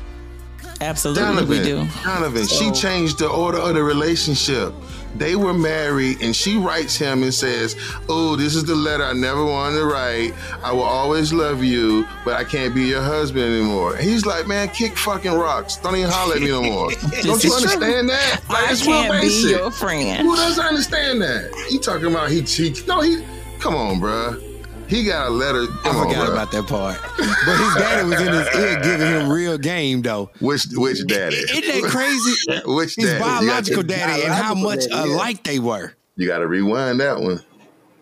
absolutely 0.79 1.21
Donovan, 1.23 1.49
we 1.49 1.63
do 1.63 1.87
Donovan, 2.03 2.47
she 2.47 2.71
changed 2.71 3.19
the 3.19 3.27
order 3.29 3.59
of 3.59 3.75
the 3.75 3.83
relationship. 3.83 4.73
They 5.15 5.36
were 5.36 5.54
married, 5.54 6.21
and 6.21 6.36
she 6.36 6.58
writes 6.58 6.95
him 6.95 7.24
and 7.24 7.34
says, 7.34 7.76
"Oh, 8.08 8.36
this 8.36 8.56
is 8.56 8.63
the 8.63 8.76
letter 8.76 9.04
I 9.04 9.13
never 9.13 9.43
wanted 9.43 9.80
to 9.80 9.86
write. 9.86 10.34
I 10.63 10.71
will 10.71 10.84
always 10.84 11.34
love 11.34 11.63
you, 11.63 12.08
but 12.24 12.36
I 12.36 12.43
can't 12.43 12.74
be 12.74 12.84
your 12.84 13.02
husband 13.02 13.45
anymore." 13.45 13.97
He's 13.97 14.26
like, 14.26 14.47
"Man, 14.47 14.69
kick 14.69 14.97
fucking 14.97 15.34
rocks. 15.34 15.78
Don't 15.78 15.95
even 15.95 16.10
holler 16.10 16.36
at 16.36 16.41
me 16.41 16.50
no 16.50 16.63
more." 16.63 16.91
Don't 17.24 17.43
you 17.43 17.54
understand 17.54 18.10
that? 18.10 18.41
Like, 18.50 18.69
i 18.69 18.71
it's 18.71 18.86
real 18.86 19.04
can't 19.04 19.21
be 19.21 19.50
your 19.50 19.71
friend 19.71 20.28
Who 20.28 20.36
doesn't 20.36 20.63
understand 20.63 21.21
that? 21.21 21.54
He 21.69 21.78
talking 21.78 22.08
about 22.08 22.30
he 22.30 22.41
he 22.41 22.74
no 22.88 23.02
he. 23.02 23.24
Come 23.60 23.76
on, 23.76 24.00
bruh. 24.00 24.50
He 24.91 25.06
got 25.06 25.27
a 25.27 25.30
letter. 25.30 25.62
I 25.63 25.82
Come 25.84 25.95
on, 25.95 26.08
forgot 26.10 26.27
bruh. 26.27 26.32
about 26.34 26.51
that 26.51 26.67
part. 26.67 26.99
But 27.01 27.58
his 27.58 27.75
daddy 27.75 28.10
was 28.10 28.19
in 28.21 28.34
his 28.34 28.47
ear 28.60 28.80
giving 28.84 29.08
him 29.08 29.30
real 29.32 29.58
game 29.58 30.01
though. 30.01 30.30
Which 30.41 30.65
which 30.73 31.08
daddy? 31.08 31.38
Isn't 31.38 31.82
that 31.82 31.89
crazy? 31.89 32.62
which 32.65 32.95
His 32.97 33.06
daddy? 33.06 33.13
You 33.13 33.19
gotta- 33.19 33.45
biological 33.45 33.84
daddy 33.84 34.23
and 34.23 34.34
how 34.34 34.54
much 34.54 34.80
daddy, 34.82 35.10
yeah. 35.10 35.15
alike 35.15 35.43
they 35.43 35.60
were. 35.60 35.93
You 36.17 36.27
got 36.27 36.39
to 36.39 36.47
rewind 36.47 36.99
that 36.99 37.21
one. 37.21 37.39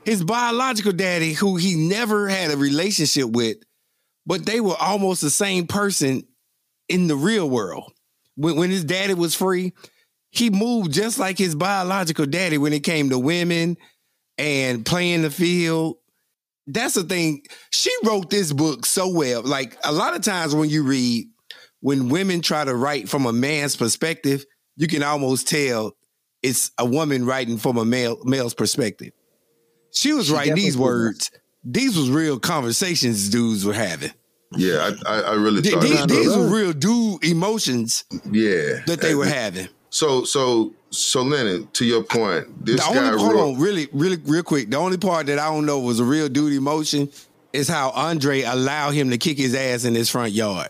his 0.03 0.23
biological 0.23 0.91
daddy, 0.91 1.33
who 1.33 1.57
he 1.57 1.75
never 1.75 2.27
had 2.27 2.49
a 2.51 2.57
relationship 2.57 3.29
with, 3.29 3.57
but 4.25 4.45
they 4.47 4.59
were 4.59 4.75
almost 4.79 5.21
the 5.21 5.29
same 5.29 5.67
person 5.67 6.23
in 6.89 7.05
the 7.07 7.15
real 7.15 7.47
world. 7.47 7.93
When, 8.35 8.55
when 8.55 8.71
his 8.71 8.83
daddy 8.83 9.13
was 9.13 9.35
free, 9.35 9.73
he 10.31 10.49
moved 10.49 10.91
just 10.91 11.19
like 11.19 11.37
his 11.37 11.53
biological 11.53 12.25
daddy 12.25 12.57
when 12.57 12.73
it 12.73 12.83
came 12.83 13.11
to 13.11 13.19
women 13.19 13.77
and 14.39 14.83
playing 14.83 15.21
the 15.21 15.29
field. 15.29 15.97
That's 16.71 16.93
the 16.93 17.03
thing. 17.03 17.43
She 17.71 17.91
wrote 18.03 18.29
this 18.29 18.53
book 18.53 18.85
so 18.85 19.09
well. 19.09 19.41
Like 19.41 19.77
a 19.83 19.91
lot 19.91 20.15
of 20.15 20.21
times 20.21 20.53
when 20.53 20.69
you 20.69 20.83
read, 20.83 21.27
when 21.81 22.09
women 22.09 22.41
try 22.41 22.63
to 22.63 22.75
write 22.75 23.09
from 23.09 23.25
a 23.25 23.33
man's 23.33 23.75
perspective, 23.75 24.45
you 24.75 24.87
can 24.87 25.01
almost 25.03 25.47
tell 25.47 25.95
it's 26.43 26.71
a 26.77 26.85
woman 26.85 27.25
writing 27.25 27.57
from 27.57 27.77
a 27.77 27.85
male 27.85 28.17
male's 28.23 28.53
perspective. 28.53 29.11
She 29.91 30.13
was 30.13 30.27
She 30.27 30.33
writing 30.33 30.55
these 30.55 30.75
definitely 30.75 30.81
was. 30.81 31.03
words. 31.03 31.31
These 31.63 31.97
was 31.97 32.09
real 32.09 32.39
conversations 32.39 33.29
dudes 33.29 33.65
were 33.65 33.73
having. 33.73 34.11
Yeah, 34.55 34.91
I 35.05 35.11
I, 35.17 35.21
I 35.21 35.33
really 35.33 35.61
thought 35.61 35.81
These, 35.81 36.05
these 36.07 36.35
were 36.35 36.47
real 36.47 36.73
dude 36.73 37.23
emotions 37.23 38.03
yeah 38.31 38.79
that 38.87 38.99
they 39.01 39.15
were 39.15 39.25
having. 39.25 39.67
So 39.89 40.23
so 40.23 40.73
so 40.91 41.21
Lennon, 41.21 41.67
to 41.73 41.85
your 41.85 42.03
point, 42.03 42.65
this 42.65 42.85
the 42.85 42.93
guy 42.93 43.07
only 43.07 43.19
hold 43.19 43.33
wrote. 43.33 43.53
on, 43.53 43.59
really, 43.59 43.87
really, 43.91 44.17
real 44.25 44.43
quick. 44.43 44.69
The 44.69 44.77
only 44.77 44.97
part 44.97 45.27
that 45.27 45.39
I 45.39 45.45
don't 45.53 45.65
know 45.65 45.79
was 45.79 45.99
a 45.99 46.03
real 46.03 46.29
duty 46.29 46.59
motion 46.59 47.09
is 47.53 47.67
how 47.67 47.89
Andre 47.91 48.41
allowed 48.41 48.91
him 48.91 49.09
to 49.09 49.17
kick 49.17 49.37
his 49.37 49.55
ass 49.55 49.85
in 49.85 49.95
his 49.95 50.09
front 50.09 50.31
yard. 50.31 50.69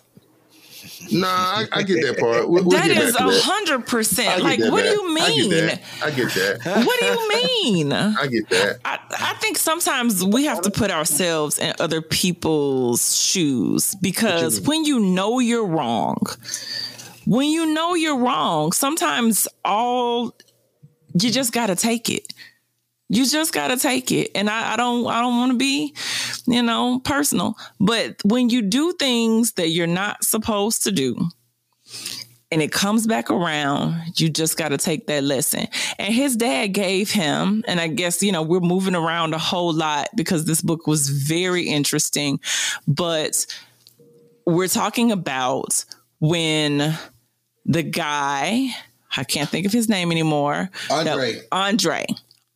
Nah, 1.12 1.28
I, 1.28 1.68
I 1.72 1.84
get 1.84 2.06
that 2.06 2.20
part. 2.20 2.50
We'll, 2.50 2.64
we'll 2.64 2.78
that 2.78 2.90
is 2.90 3.16
a 3.16 3.24
hundred 3.24 3.88
percent. 3.88 4.44
Like, 4.44 4.60
that 4.60 4.72
what 4.72 4.84
do 4.84 4.90
back. 4.90 4.98
you 4.98 5.10
I 5.10 5.14
mean? 5.14 5.50
get 5.50 5.82
that. 6.00 6.04
I 6.04 6.12
get 6.12 6.34
that. 6.34 6.86
What 6.86 7.00
do 7.00 7.06
you 7.06 7.30
mean? 7.30 7.94
I 7.94 8.28
get 8.28 8.50
that. 8.50 8.80
I, 8.86 9.00
I 9.12 9.34
think 9.36 9.58
sometimes 9.58 10.24
we 10.24 10.46
have 10.46 10.62
to 10.62 10.72
put 10.72 10.92
ourselves 10.92 11.58
in 11.58 11.74
other 11.80 12.02
people's 12.02 13.18
shoes 13.18 13.96
because 14.02 14.62
when 14.62 14.86
you 14.86 15.00
know 15.00 15.40
you're 15.40 15.66
wrong, 15.66 16.18
when 17.30 17.48
you 17.48 17.68
know 17.68 17.94
you're 17.94 18.18
wrong, 18.18 18.72
sometimes 18.72 19.48
all 19.64 20.36
you 21.14 21.30
just 21.30 21.54
got 21.54 21.68
to 21.68 21.76
take 21.76 22.10
it. 22.10 22.34
You 23.08 23.24
just 23.24 23.54
got 23.54 23.68
to 23.68 23.78
take 23.78 24.12
it. 24.12 24.32
And 24.34 24.50
I, 24.50 24.74
I 24.74 24.76
don't 24.76 25.06
I 25.06 25.22
don't 25.22 25.38
want 25.38 25.52
to 25.52 25.58
be, 25.58 25.94
you 26.48 26.64
know, 26.64 27.00
personal, 27.00 27.56
but 27.80 28.16
when 28.26 28.50
you 28.50 28.64
do 28.64 28.94
things 28.94 29.54
that 29.54 29.70
you're 29.70 29.86
not 29.86 30.24
supposed 30.24 30.84
to 30.86 30.92
do, 30.92 31.30
and 32.52 32.64
it 32.64 32.72
comes 32.72 33.06
back 33.06 33.30
around, 33.30 34.02
you 34.16 34.28
just 34.28 34.58
got 34.58 34.70
to 34.70 34.78
take 34.78 35.06
that 35.06 35.24
lesson. 35.24 35.68
And 36.00 36.12
his 36.12 36.36
dad 36.36 36.68
gave 36.68 37.12
him, 37.12 37.64
and 37.68 37.80
I 37.80 37.90
guess, 37.90 38.24
you 38.24 38.32
know, 38.32 38.42
we're 38.42 38.60
moving 38.60 38.96
around 38.96 39.36
a 39.36 39.40
whole 39.40 39.72
lot 39.72 40.08
because 40.16 40.46
this 40.46 40.64
book 40.64 40.88
was 40.88 41.10
very 41.10 41.68
interesting, 41.68 42.40
but 42.88 43.46
we're 44.48 44.68
talking 44.68 45.12
about 45.12 45.86
when 46.20 46.98
the 47.70 47.84
guy, 47.84 48.70
I 49.16 49.24
can't 49.24 49.48
think 49.50 49.66
of 49.66 49.72
his 49.72 49.88
name 49.88 50.12
anymore. 50.12 50.70
Andre. 50.92 51.34
that- 51.36 51.48
Andre. 51.52 52.06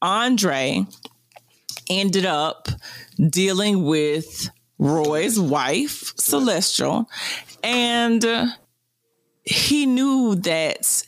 Andre 0.02 0.86
ended 1.90 2.26
up 2.26 2.68
dealing 3.30 3.86
with 3.86 4.50
Roy's 4.80 5.40
wife, 5.40 6.14
Celestial, 6.18 7.10
and 7.64 8.26
uh, 8.26 8.48
he 9.46 9.86
knew 9.86 10.36
that 10.36 11.04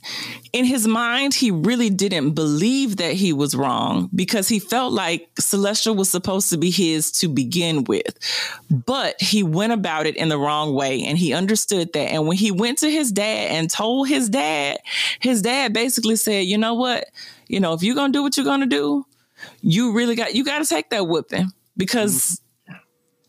in 0.51 0.65
his 0.65 0.85
mind, 0.85 1.33
he 1.33 1.51
really 1.51 1.89
didn't 1.89 2.31
believe 2.31 2.97
that 2.97 3.13
he 3.13 3.31
was 3.31 3.55
wrong 3.55 4.09
because 4.13 4.49
he 4.49 4.59
felt 4.59 4.91
like 4.91 5.29
Celestial 5.39 5.95
was 5.95 6.09
supposed 6.09 6.49
to 6.49 6.57
be 6.57 6.69
his 6.69 7.13
to 7.13 7.29
begin 7.29 7.85
with. 7.85 8.17
But 8.69 9.21
he 9.21 9.41
went 9.41 9.71
about 9.71 10.05
it 10.05 10.17
in 10.17 10.27
the 10.27 10.37
wrong 10.37 10.73
way 10.73 11.03
and 11.03 11.17
he 11.17 11.33
understood 11.33 11.93
that. 11.93 12.11
And 12.11 12.27
when 12.27 12.35
he 12.35 12.51
went 12.51 12.79
to 12.79 12.91
his 12.91 13.09
dad 13.09 13.51
and 13.51 13.69
told 13.69 14.09
his 14.09 14.27
dad, 14.27 14.79
his 15.21 15.41
dad 15.41 15.71
basically 15.71 16.17
said, 16.17 16.45
you 16.45 16.57
know 16.57 16.73
what? 16.73 17.05
You 17.47 17.61
know, 17.61 17.71
if 17.71 17.83
you're 17.83 17.95
going 17.95 18.11
to 18.11 18.17
do 18.17 18.23
what 18.23 18.35
you're 18.35 18.45
going 18.45 18.61
to 18.61 18.65
do, 18.65 19.05
you 19.61 19.93
really 19.93 20.15
got, 20.15 20.35
you 20.35 20.43
got 20.43 20.59
to 20.59 20.65
take 20.65 20.89
that 20.89 21.07
whipping 21.07 21.51
because 21.77 22.41
mm-hmm. 22.69 22.75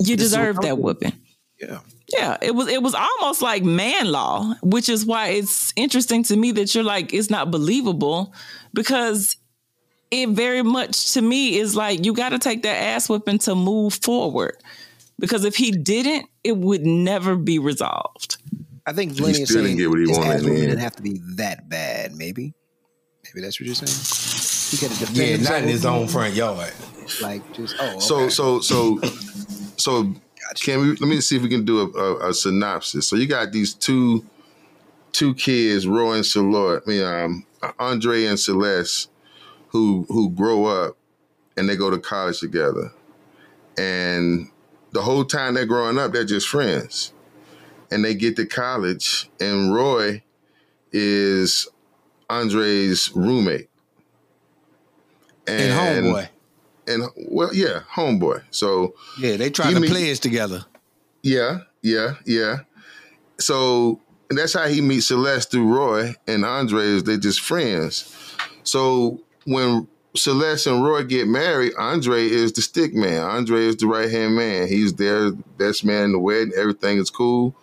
you 0.00 0.16
This 0.16 0.30
deserve 0.30 0.60
that 0.62 0.78
whipping. 0.78 1.12
Yeah. 1.60 1.78
Yeah, 2.08 2.36
it 2.40 2.54
was 2.54 2.68
it 2.68 2.82
was 2.82 2.94
almost 2.94 3.42
like 3.42 3.64
man 3.64 4.12
law, 4.12 4.54
which 4.62 4.88
is 4.88 5.04
why 5.04 5.28
it's 5.28 5.72
interesting 5.74 6.22
to 6.24 6.36
me 6.36 6.52
that 6.52 6.74
you're 6.74 6.84
like 6.84 7.12
it's 7.12 7.30
not 7.30 7.50
believable 7.50 8.32
because 8.72 9.36
it 10.10 10.28
very 10.28 10.62
much 10.62 11.14
to 11.14 11.22
me 11.22 11.58
is 11.58 11.74
like 11.74 12.04
you 12.04 12.12
got 12.12 12.28
to 12.28 12.38
take 12.38 12.62
that 12.62 12.80
ass 12.80 13.08
whipping 13.08 13.38
to 13.40 13.54
move 13.54 13.94
forward. 13.94 14.56
Because 15.18 15.44
if 15.44 15.56
he 15.56 15.70
didn't, 15.70 16.28
it 16.44 16.56
would 16.56 16.84
never 16.84 17.36
be 17.36 17.58
resolved. 17.58 18.36
I 18.86 18.92
think 18.92 19.18
Lenny 19.18 19.42
is 19.42 19.48
still 19.48 19.62
saying 19.64 19.76
didn't 19.76 19.78
get 19.78 19.88
what 19.88 19.98
he 19.98 20.06
wanted 20.06 20.26
ass 20.26 20.40
in 20.40 20.44
the 20.44 20.50
whooping 20.50 20.62
end. 20.62 20.70
didn't 20.70 20.82
have 20.82 20.96
to 20.96 21.02
be 21.02 21.20
that 21.36 21.68
bad. 21.68 22.14
Maybe, 22.14 22.54
maybe 23.24 23.40
that's 23.40 23.58
what 23.58 23.66
you're 23.66 23.74
saying. 23.74 24.70
He 24.70 24.76
could 24.76 24.90
have 24.90 25.08
defended 25.08 25.40
Yeah, 25.40 25.50
not 25.50 25.62
in 25.62 25.68
his 25.68 25.84
own 25.86 26.06
front 26.06 26.34
yard. 26.34 26.72
Like 27.20 27.52
just 27.52 27.74
oh. 27.80 27.88
Okay. 27.88 28.00
So 28.00 28.28
so 28.28 28.60
so 28.60 29.00
so 29.76 30.14
can 30.54 30.80
we 30.80 30.88
let 30.88 31.02
me 31.02 31.20
see 31.20 31.36
if 31.36 31.42
we 31.42 31.48
can 31.48 31.64
do 31.64 31.80
a, 31.80 31.98
a, 31.98 32.30
a 32.30 32.34
synopsis. 32.34 33.06
So 33.06 33.16
you 33.16 33.26
got 33.26 33.52
these 33.52 33.74
two 33.74 34.24
two 35.12 35.34
kids, 35.34 35.86
Roy 35.86 36.16
and 36.16 36.26
Celeste, 36.26 36.82
I 36.86 36.90
mean 36.90 37.02
um, 37.02 37.46
Andre 37.78 38.26
and 38.26 38.38
Celeste, 38.38 39.10
who 39.68 40.06
who 40.08 40.30
grow 40.30 40.66
up 40.66 40.96
and 41.56 41.68
they 41.68 41.76
go 41.76 41.90
to 41.90 41.98
college 41.98 42.40
together. 42.40 42.92
And 43.78 44.50
the 44.92 45.02
whole 45.02 45.24
time 45.24 45.54
they're 45.54 45.66
growing 45.66 45.98
up, 45.98 46.12
they're 46.12 46.24
just 46.24 46.48
friends. 46.48 47.12
And 47.90 48.04
they 48.04 48.14
get 48.14 48.36
to 48.36 48.46
college 48.46 49.30
and 49.40 49.74
Roy 49.74 50.22
is 50.92 51.68
Andre's 52.28 53.10
roommate. 53.14 53.68
And 55.46 55.72
homeboy. 55.72 56.28
And 56.86 57.04
well, 57.28 57.52
yeah, 57.54 57.80
homeboy. 57.94 58.42
So 58.50 58.94
Yeah, 59.18 59.36
they 59.36 59.50
try 59.50 59.72
to 59.72 59.80
mean- 59.80 59.90
play 59.90 60.10
us 60.12 60.18
together. 60.18 60.64
yeah, 61.22 61.60
yeah, 61.82 62.14
yeah. 62.24 62.58
So 63.38 64.00
and 64.30 64.38
that's 64.38 64.54
how 64.54 64.66
he 64.66 64.80
meets 64.80 65.06
Celeste 65.06 65.50
through 65.52 65.72
Roy 65.72 66.14
and 66.26 66.44
Andre 66.44 66.82
is 66.82 67.04
they 67.04 67.16
just 67.16 67.40
friends. 67.40 68.12
So 68.64 69.20
when 69.44 69.86
Celeste 70.16 70.66
and 70.68 70.82
Roy 70.84 71.04
get 71.04 71.28
married, 71.28 71.72
Andre 71.78 72.24
is 72.26 72.52
the 72.52 72.62
stick 72.62 72.94
man. 72.94 73.20
Andre 73.22 73.60
is 73.66 73.76
the 73.76 73.86
right 73.86 74.10
hand 74.10 74.34
man. 74.34 74.66
He's 74.66 74.94
their 74.94 75.30
best 75.32 75.84
man 75.84 76.04
in 76.06 76.12
the 76.12 76.18
wedding. 76.18 76.52
Everything 76.56 76.98
is 76.98 77.10
cool. 77.10 77.54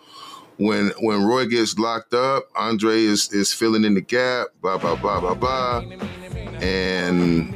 When 0.56 0.92
when 1.00 1.24
Roy 1.26 1.46
gets 1.46 1.76
locked 1.78 2.14
up, 2.14 2.44
Andre 2.54 3.02
is 3.02 3.32
is 3.32 3.52
filling 3.52 3.84
in 3.84 3.94
the 3.94 4.00
gap. 4.00 4.48
Blah 4.62 4.78
blah 4.78 4.94
blah 4.94 5.18
blah 5.20 5.34
blah. 5.34 5.80
And 6.62 7.54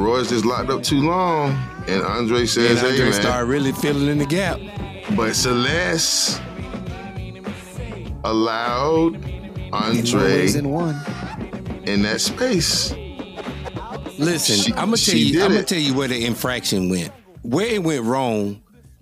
Roy's 0.00 0.28
just 0.30 0.44
locked 0.44 0.70
up 0.70 0.82
too 0.82 1.00
long. 1.00 1.50
And 1.86 2.02
Andre 2.02 2.40
And 2.40 2.48
says, 2.48 2.80
"Hey 2.80 2.90
Andre 2.90 3.10
man." 3.10 3.12
started 3.20 3.46
really 3.46 3.72
filling 3.72 4.08
in 4.08 4.18
the 4.18 4.26
gap. 4.26 4.58
But 5.16 5.34
Celeste 5.34 6.40
allowed 8.24 9.16
Andre 9.72 10.48
in 10.52 10.70
one. 10.70 10.96
in 11.84 12.02
that 12.02 12.20
space. 12.20 12.92
Listen, 14.18 14.56
She- 14.56 14.72
I'm 14.72 14.86
gonna 14.86 14.96
tell 14.98 15.14
you. 15.16 15.42
I'm 15.42 15.52
gonna 15.52 15.62
tell 15.62 15.78
you 15.78 15.94
where 15.94 16.08
the 16.08 16.24
infraction 16.24 16.88
went. 16.90 17.10
Where 17.42 17.66
it 17.66 17.82
went 17.82 18.04
wrong 18.04 18.60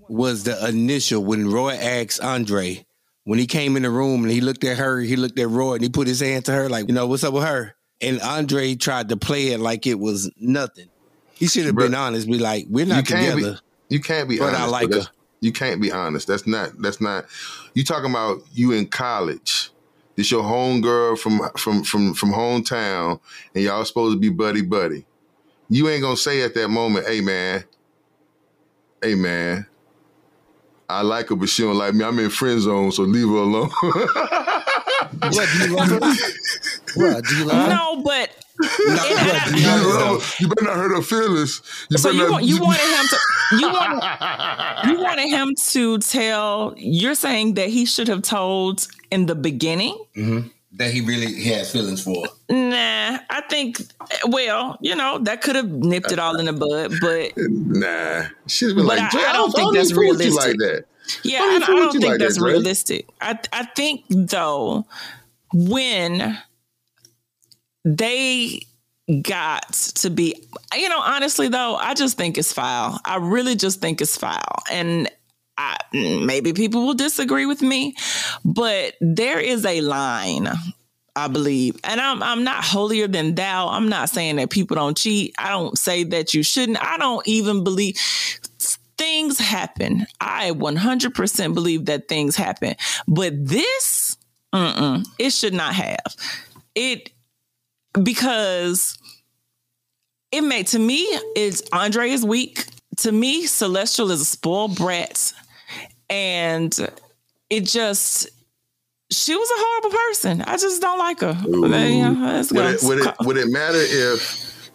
was 0.08 0.44
the 0.44 0.68
initial 0.68 1.24
when 1.24 1.50
Roy 1.50 1.74
asked 1.74 2.20
Andre 2.22 2.86
when 3.24 3.38
he 3.38 3.46
came 3.46 3.76
in 3.76 3.82
the 3.82 3.90
room 3.90 4.22
and 4.22 4.30
he 4.32 4.40
looked 4.40 4.64
at 4.64 4.78
her. 4.78 5.00
He 5.00 5.16
looked 5.16 5.38
at 5.38 5.48
Roy 5.48 5.74
and 5.74 5.82
he 5.82 5.88
put 5.88 6.06
his 6.06 6.20
hand 6.20 6.44
to 6.46 6.52
her 6.52 6.68
like, 6.68 6.86
you 6.88 6.94
know, 6.94 7.06
what's 7.06 7.24
up 7.24 7.34
with 7.34 7.42
her? 7.44 7.74
And 8.00 8.20
Andre 8.20 8.74
tried 8.74 9.08
to 9.08 9.16
play 9.16 9.48
it 9.48 9.60
like 9.60 9.86
it 9.86 9.98
was 9.98 10.30
nothing. 10.38 10.88
He 11.34 11.46
should 11.48 11.66
have 11.66 11.76
been 11.76 11.94
honest. 11.94 12.26
Be 12.26 12.38
like, 12.38 12.66
we're 12.68 12.86
not 12.86 12.96
you 12.96 13.16
together. 13.16 13.52
be 13.88 13.94
you 13.96 14.00
can't 14.00 14.28
be 14.28 14.38
But 14.38 14.54
honest. 14.54 14.60
I 14.60 14.66
like 14.66 14.92
her. 14.92 15.02
You 15.40 15.52
can't 15.52 15.80
be 15.80 15.92
honest. 15.92 16.26
That's 16.26 16.46
not 16.46 16.70
that's 16.80 17.00
not 17.00 17.26
you 17.74 17.84
talking 17.84 18.10
about 18.10 18.42
you 18.52 18.72
in 18.72 18.86
college. 18.86 19.70
This 20.16 20.30
your 20.32 20.42
home 20.42 20.80
girl 20.80 21.14
from 21.14 21.40
from 21.56 21.84
from 21.84 22.12
from 22.12 22.32
hometown 22.32 23.20
and 23.54 23.62
y'all 23.62 23.84
supposed 23.84 24.16
to 24.16 24.20
be 24.20 24.30
buddy 24.30 24.62
buddy. 24.62 25.06
You 25.68 25.88
ain't 25.88 26.02
gonna 26.02 26.16
say 26.16 26.42
at 26.42 26.54
that 26.54 26.68
moment, 26.68 27.06
hey 27.06 27.20
man, 27.20 27.64
hey 29.00 29.14
man, 29.14 29.66
I 30.88 31.02
like 31.02 31.28
her, 31.28 31.36
but 31.36 31.48
she 31.48 31.62
don't 31.62 31.76
like 31.76 31.94
me. 31.94 32.04
I'm 32.04 32.18
in 32.18 32.30
friend 32.30 32.60
zone, 32.60 32.90
so 32.90 33.02
leave 33.02 33.28
her 33.28 33.34
alone. 33.34 33.70
What 35.20 35.48
do 35.52 35.58
you 35.68 35.76
love 35.76 35.88
her? 35.88 35.98
What 36.96 37.24
do 37.24 37.36
you 37.36 37.44
love 37.44 37.68
her? 37.68 37.74
No, 37.74 38.02
but 38.04 38.30
No, 38.60 38.66
And 38.66 38.98
bruh, 38.98 39.46
I- 39.46 39.52
be 39.52 39.58
you, 39.60 39.66
know, 39.66 40.20
you 40.40 40.48
better 40.48 40.64
not 40.64 40.76
hurt 40.76 40.96
her 40.96 41.02
feelings. 41.02 41.62
You 41.90 41.98
so 41.98 42.10
you 42.10 42.18
not- 42.22 42.30
want, 42.30 42.44
you 42.44 42.60
wanted 42.60 42.80
him 42.80 43.06
to 43.08 43.18
you 43.60 43.68
wanted 43.72 44.88
you 44.90 45.00
wanted 45.00 45.28
him 45.28 45.54
to 45.54 45.98
tell 45.98 46.74
you're 46.76 47.14
saying 47.14 47.54
that 47.54 47.68
he 47.68 47.86
should 47.86 48.08
have 48.08 48.22
told 48.22 48.86
in 49.10 49.26
the 49.26 49.34
beginning 49.34 49.96
mm-hmm. 50.16 50.48
that 50.72 50.90
he 50.90 51.00
really 51.02 51.32
he 51.32 51.50
has 51.50 51.70
feelings 51.72 52.02
for. 52.02 52.26
nah 52.50 53.18
i 53.30 53.42
think 53.48 53.80
well 54.26 54.76
you 54.82 54.94
know 54.94 55.18
that 55.18 55.40
could 55.40 55.56
have 55.56 55.70
nipped 55.70 56.12
it 56.12 56.18
all 56.18 56.36
in 56.38 56.44
the 56.46 56.52
bud 56.52 56.92
but 57.00 57.32
Nah, 57.36 58.24
she's 58.46 58.74
been 58.74 58.86
like, 58.86 59.00
I- 59.14 59.30
I 59.30 59.32
don't 59.34 59.52
think 59.52 59.74
that's 59.74 59.92
fool 59.92 60.04
you 60.04 60.10
realistic. 60.14 60.34
like 60.34 60.56
that. 60.58 60.84
Yeah 61.22 61.40
i, 61.42 61.56
you 61.56 61.56
I 61.56 61.66
don't 61.66 61.92
think 61.92 62.04
like 62.04 62.18
that's 62.18 62.38
that, 62.38 62.44
realistic 62.44 63.08
i 63.20 63.38
i 63.52 63.64
think 63.64 64.04
though 64.08 64.86
when 65.52 66.38
they 67.84 68.60
got 69.22 69.72
to 69.72 70.10
be 70.10 70.34
you 70.74 70.88
know 70.88 71.00
honestly 71.00 71.48
though 71.48 71.76
i 71.76 71.94
just 71.94 72.16
think 72.16 72.36
it's 72.36 72.52
foul 72.52 72.98
i 73.04 73.16
really 73.16 73.56
just 73.56 73.80
think 73.80 74.00
it's 74.00 74.16
foul 74.16 74.62
and 74.70 75.10
I, 75.60 75.76
maybe 75.92 76.52
people 76.52 76.86
will 76.86 76.94
disagree 76.94 77.46
with 77.46 77.62
me 77.62 77.96
but 78.44 78.94
there 79.00 79.40
is 79.40 79.64
a 79.64 79.80
line 79.80 80.48
I 81.18 81.26
believe. 81.26 81.76
And 81.82 82.00
I'm 82.00 82.22
I'm 82.22 82.44
not 82.44 82.62
holier 82.62 83.08
than 83.08 83.34
thou. 83.34 83.68
I'm 83.68 83.88
not 83.88 84.08
saying 84.08 84.36
that 84.36 84.50
people 84.50 84.76
don't 84.76 84.96
cheat. 84.96 85.34
I 85.36 85.50
don't 85.50 85.76
say 85.76 86.04
that 86.04 86.32
you 86.32 86.44
shouldn't. 86.44 86.80
I 86.80 86.96
don't 86.96 87.26
even 87.26 87.64
believe 87.64 87.96
things 88.98 89.38
happen. 89.38 90.06
I 90.20 90.50
100% 90.50 91.54
believe 91.54 91.86
that 91.86 92.08
things 92.08 92.36
happen. 92.36 92.74
But 93.06 93.32
this, 93.46 94.18
mm-mm, 94.52 95.06
it 95.18 95.30
should 95.30 95.54
not 95.54 95.74
have. 95.74 96.16
It 96.74 97.10
because 98.02 98.98
it 100.30 100.42
made 100.42 100.66
to 100.68 100.78
me 100.78 101.06
is 101.34 101.64
Andre 101.72 102.10
is 102.10 102.24
weak. 102.24 102.66
To 102.98 103.12
me, 103.12 103.46
Celestial 103.46 104.10
is 104.10 104.20
a 104.20 104.24
spoiled 104.24 104.76
brat, 104.76 105.32
and 106.10 106.76
it 107.48 107.64
just 107.64 108.28
she 109.10 109.34
was 109.34 109.50
a 109.50 109.54
horrible 109.56 109.90
person. 109.90 110.42
I 110.42 110.56
just 110.56 110.82
don't 110.82 110.98
like 110.98 111.20
her. 111.20 111.32
But, 111.32 111.70
yeah, 111.70 112.10
let's 112.10 112.52
Would 112.52 112.66
it, 112.66 112.82
would 112.82 112.98
it 112.98 113.14
would 113.20 113.36
it 113.36 113.48
matter 113.48 113.78
if 113.78 114.70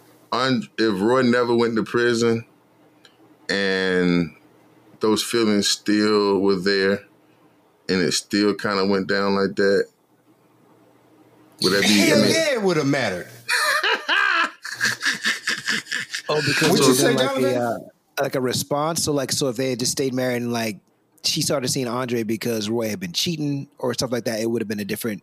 if 0.78 1.00
Roy 1.00 1.22
never 1.22 1.54
went 1.54 1.76
to 1.76 1.84
prison 1.84 2.44
and 3.48 4.34
those 5.00 5.22
feelings 5.22 5.68
still 5.68 6.40
were 6.40 6.56
there 6.56 7.04
and 7.88 8.00
it 8.00 8.12
still 8.12 8.54
kind 8.54 8.78
of 8.78 8.88
went 8.88 9.06
down 9.06 9.34
like 9.34 9.54
that? 9.56 9.86
Would 11.62 11.72
that 11.72 11.82
be? 11.82 12.12
I 12.12 12.16
mean, 12.16 12.30
yeah, 12.30 12.54
it 12.54 12.62
would 12.62 12.76
have 12.76 12.86
mattered. 12.86 13.28
Oh, 16.28 16.40
because 16.40 16.70
What'd 16.70 16.86
you 16.86 16.94
say, 16.94 17.14
like 17.14 17.36
a 17.36 17.56
uh, 17.60 17.78
like 18.20 18.34
a 18.34 18.40
response. 18.40 19.04
So 19.04 19.12
like, 19.12 19.30
so 19.32 19.48
if 19.48 19.56
they 19.56 19.70
had 19.70 19.78
just 19.78 19.92
stayed 19.92 20.14
married 20.14 20.36
and 20.36 20.52
like 20.52 20.78
she 21.22 21.42
started 21.42 21.68
seeing 21.68 21.86
Andre 21.86 22.22
because 22.22 22.68
Roy 22.70 22.88
had 22.88 23.00
been 23.00 23.12
cheating 23.12 23.68
or 23.78 23.92
stuff 23.94 24.10
like 24.12 24.24
that, 24.24 24.40
it 24.40 24.50
would 24.50 24.62
have 24.62 24.68
been 24.68 24.80
a 24.80 24.84
different. 24.84 25.22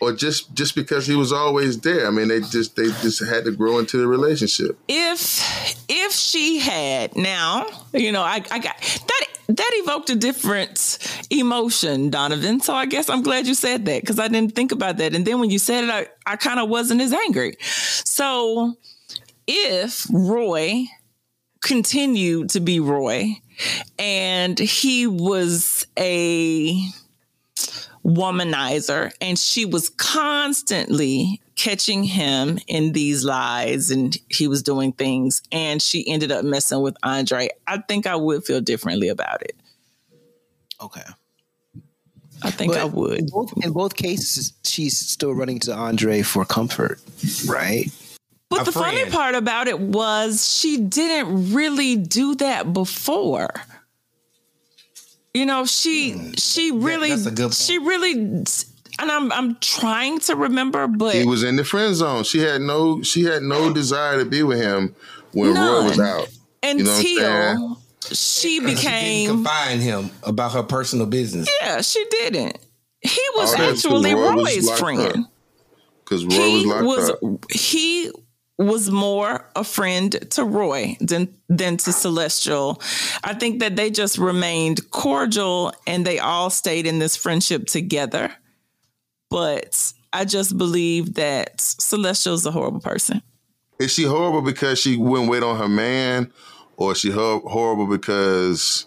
Or 0.00 0.12
just 0.12 0.54
just 0.54 0.74
because 0.74 1.06
he 1.06 1.14
was 1.14 1.32
always 1.32 1.80
there? 1.80 2.06
I 2.06 2.10
mean, 2.10 2.28
they 2.28 2.40
just 2.40 2.76
they 2.76 2.86
just 2.86 3.24
had 3.24 3.44
to 3.44 3.52
grow 3.52 3.78
into 3.78 3.98
the 3.98 4.06
relationship. 4.06 4.78
if 4.88 5.76
if 5.88 6.12
she 6.12 6.58
had 6.58 7.16
now, 7.16 7.66
you 7.92 8.12
know, 8.12 8.22
I, 8.22 8.42
I 8.50 8.58
got 8.58 8.78
that 8.80 9.26
that 9.48 9.70
evoked 9.74 10.10
a 10.10 10.14
different 10.14 10.98
emotion, 11.30 12.10
Donovan. 12.10 12.60
So 12.60 12.74
I 12.74 12.86
guess 12.86 13.08
I'm 13.08 13.22
glad 13.22 13.46
you 13.46 13.54
said 13.54 13.84
that 13.86 14.02
because 14.02 14.18
I 14.18 14.28
didn't 14.28 14.54
think 14.54 14.72
about 14.72 14.96
that. 14.98 15.14
And 15.14 15.26
then 15.26 15.40
when 15.40 15.50
you 15.50 15.58
said 15.58 15.84
it, 15.84 15.90
I, 15.90 16.06
I 16.26 16.36
kind 16.36 16.60
of 16.60 16.68
wasn't 16.68 17.00
as 17.00 17.12
angry. 17.12 17.56
So 17.60 18.74
if 19.46 20.06
Roy 20.12 20.84
continued 21.62 22.50
to 22.50 22.60
be 22.60 22.80
Roy 22.80 23.36
and 23.98 24.58
he 24.58 25.06
was 25.06 25.86
a 25.98 26.80
womanizer 28.04 29.12
and 29.20 29.38
she 29.38 29.64
was 29.64 29.90
constantly 29.90 31.40
catching 31.56 32.02
him 32.02 32.58
in 32.66 32.92
these 32.92 33.24
lies 33.24 33.90
and 33.90 34.16
he 34.28 34.48
was 34.48 34.62
doing 34.62 34.92
things 34.92 35.42
and 35.52 35.82
she 35.82 36.08
ended 36.08 36.32
up 36.32 36.44
messing 36.44 36.80
with 36.80 36.96
Andre, 37.02 37.48
I 37.66 37.78
think 37.78 38.06
I 38.06 38.16
would 38.16 38.44
feel 38.44 38.60
differently 38.60 39.08
about 39.08 39.42
it. 39.42 39.54
Okay. 40.80 41.02
I 42.42 42.50
think 42.50 42.74
I 42.74 42.84
would. 42.84 43.18
In 43.18 43.26
both, 43.26 43.52
in 43.62 43.72
both 43.72 43.96
cases, 43.96 44.54
she's 44.64 44.98
still 44.98 45.32
running 45.32 45.58
to 45.60 45.74
Andre 45.74 46.22
for 46.22 46.46
comfort, 46.46 46.98
right? 47.46 47.90
But 48.48 48.62
A 48.62 48.64
the 48.64 48.72
funny 48.72 49.04
part 49.10 49.34
about 49.34 49.68
it 49.68 49.78
was 49.78 50.58
she 50.58 50.78
didn't 50.78 51.52
really 51.52 51.96
do 51.96 52.34
that 52.36 52.72
before. 52.72 53.50
You 55.34 55.46
know, 55.46 55.64
she 55.64 56.12
hmm. 56.12 56.32
she 56.36 56.72
really 56.72 57.10
that's 57.10 57.26
a 57.26 57.30
good 57.30 57.42
point. 57.44 57.54
she 57.54 57.78
really 57.78 58.12
and 58.12 59.10
I'm 59.10 59.32
I'm 59.32 59.56
trying 59.60 60.18
to 60.20 60.34
remember, 60.36 60.86
but 60.88 61.14
He 61.14 61.24
was 61.24 61.42
in 61.42 61.56
the 61.56 61.64
friend 61.64 61.94
zone. 61.94 62.24
She 62.24 62.38
had 62.40 62.60
no 62.60 63.02
she 63.02 63.22
had 63.24 63.42
no 63.42 63.72
desire 63.72 64.18
to 64.18 64.24
be 64.24 64.42
with 64.42 64.58
him 64.60 64.94
when 65.32 65.54
Roy 65.54 65.84
was 65.84 65.98
None. 65.98 66.06
out. 66.06 66.28
You 66.64 66.84
know 66.84 66.90
what 66.90 67.00
I'm 67.00 67.62
until 67.62 67.80
she 68.10 68.14
She 68.14 68.60
didn't 68.60 68.74
became 68.74 69.28
confine 69.30 69.78
him 69.78 70.10
about 70.24 70.52
her 70.52 70.62
personal 70.64 71.06
business. 71.06 71.48
yeah, 71.60 71.80
she 71.80 72.04
didn't. 72.10 72.58
He 73.00 73.22
was 73.36 73.54
All 73.54 73.62
actually 73.62 74.14
Roy 74.14 74.32
Roy's 74.34 74.66
locked 74.66 74.78
friend. 74.80 75.26
Because 76.04 76.24
Roy 76.24 76.32
he 76.32 76.54
was 76.56 76.66
locked 76.66 76.84
was 76.84 77.10
up. 77.10 77.50
he 77.52 78.10
was 78.60 78.90
more 78.90 79.46
a 79.56 79.64
friend 79.64 80.12
to 80.32 80.44
Roy 80.44 80.96
than 81.00 81.34
than 81.48 81.78
to 81.78 81.92
Celestial. 81.92 82.80
I 83.24 83.32
think 83.32 83.60
that 83.60 83.74
they 83.74 83.90
just 83.90 84.18
remained 84.18 84.90
cordial 84.90 85.72
and 85.86 86.04
they 86.04 86.18
all 86.18 86.50
stayed 86.50 86.86
in 86.86 86.98
this 86.98 87.16
friendship 87.16 87.66
together. 87.66 88.30
But 89.30 89.92
I 90.12 90.26
just 90.26 90.58
believe 90.58 91.14
that 91.14 91.58
Celestial's 91.58 92.44
a 92.44 92.50
horrible 92.50 92.80
person. 92.80 93.22
Is 93.78 93.92
she 93.92 94.04
horrible 94.04 94.42
because 94.42 94.78
she 94.78 94.98
wouldn't 94.98 95.30
wait 95.30 95.42
on 95.42 95.56
her 95.56 95.68
man, 95.68 96.30
or 96.76 96.92
is 96.92 96.98
she 96.98 97.10
hor- 97.10 97.40
horrible 97.40 97.86
because 97.86 98.86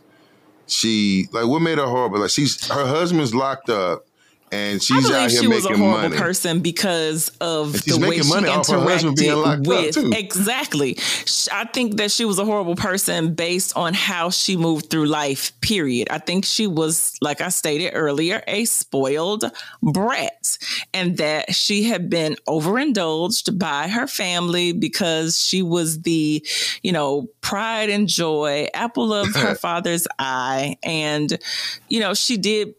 she 0.67 1.27
like 1.31 1.47
what 1.47 1.63
made 1.63 1.79
her 1.79 1.87
horrible? 1.87 2.19
Like 2.19 2.29
she's 2.29 2.67
her 2.67 2.85
husband's 2.85 3.33
locked 3.33 3.71
up, 3.71 4.05
and 4.53 4.75
I 4.75 4.77
she's 4.77 5.03
believe 5.07 5.15
out 5.23 5.31
here 5.31 5.41
she 5.41 5.47
was 5.47 5.65
a 5.65 5.69
horrible 5.75 6.09
money. 6.09 6.17
person 6.17 6.59
because 6.59 7.29
of 7.41 7.73
the 7.85 7.97
way 7.97 8.19
she 8.19 8.29
money 8.29 8.49
off 8.49 8.67
being 8.67 9.35
locked 9.35 9.61
up, 9.61 9.65
interacted 9.65 9.93
too. 9.93 10.09
with. 10.09 10.17
Exactly. 10.17 10.97
I 11.51 11.65
think 11.65 11.97
that 11.97 12.11
she 12.11 12.25
was 12.25 12.37
a 12.37 12.45
horrible 12.45 12.75
person 12.75 13.33
based 13.33 13.75
on 13.75 13.93
how 13.93 14.29
she 14.29 14.55
moved 14.57 14.89
through 14.89 15.07
life, 15.07 15.59
period. 15.61 16.07
I 16.11 16.19
think 16.19 16.45
she 16.45 16.67
was, 16.67 17.17
like 17.21 17.41
I 17.41 17.49
stated 17.49 17.91
earlier, 17.93 18.43
a 18.47 18.65
spoiled 18.65 19.45
brat 19.81 20.57
and 20.93 21.17
that 21.17 21.55
she 21.55 21.83
had 21.83 22.09
been 22.09 22.35
overindulged 22.47 23.57
by 23.57 23.87
her 23.87 24.07
family 24.07 24.71
because 24.73 25.39
she 25.39 25.61
was 25.61 26.01
the, 26.03 26.45
you 26.83 26.91
know, 26.91 27.27
pride 27.41 27.89
and 27.89 28.07
joy, 28.07 28.67
apple 28.73 29.13
of 29.13 29.33
her 29.35 29.55
father's 29.63 30.07
eye. 30.19 30.77
And, 30.83 31.37
you 31.89 31.99
know, 31.99 32.13
she 32.13 32.37
did 32.37 32.75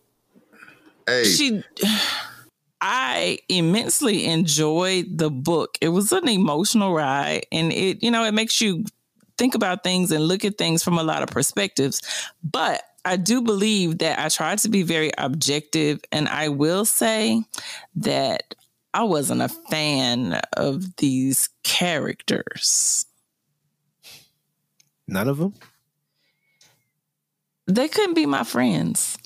Hey, 1.06 1.24
she 1.24 1.62
I 2.80 3.38
immensely 3.48 4.26
enjoyed 4.26 5.18
the 5.18 5.30
book. 5.30 5.78
It 5.80 5.88
was 5.88 6.12
an 6.12 6.28
emotional 6.28 6.94
ride 6.94 7.46
and 7.50 7.72
it 7.72 8.02
you 8.02 8.10
know 8.10 8.24
it 8.24 8.34
makes 8.34 8.60
you 8.60 8.84
think 9.38 9.54
about 9.54 9.82
things 9.82 10.10
and 10.12 10.28
look 10.28 10.44
at 10.44 10.58
things 10.58 10.82
from 10.82 10.98
a 10.98 11.02
lot 11.02 11.22
of 11.22 11.28
perspectives. 11.28 12.02
But 12.42 12.82
I 13.04 13.16
do 13.16 13.42
believe 13.42 13.98
that 13.98 14.18
I 14.18 14.28
tried 14.28 14.58
to 14.58 14.68
be 14.68 14.82
very 14.82 15.12
objective 15.18 16.00
and 16.12 16.28
I 16.28 16.48
will 16.48 16.84
say 16.84 17.42
that 17.96 18.54
I 18.94 19.02
wasn't 19.02 19.42
a 19.42 19.48
fan 19.48 20.40
of 20.56 20.96
these 20.96 21.48
characters. 21.64 23.06
None 25.06 25.28
of 25.28 25.38
them. 25.38 25.54
They 27.66 27.88
couldn't 27.88 28.14
be 28.14 28.26
my 28.26 28.44
friends. 28.44 29.18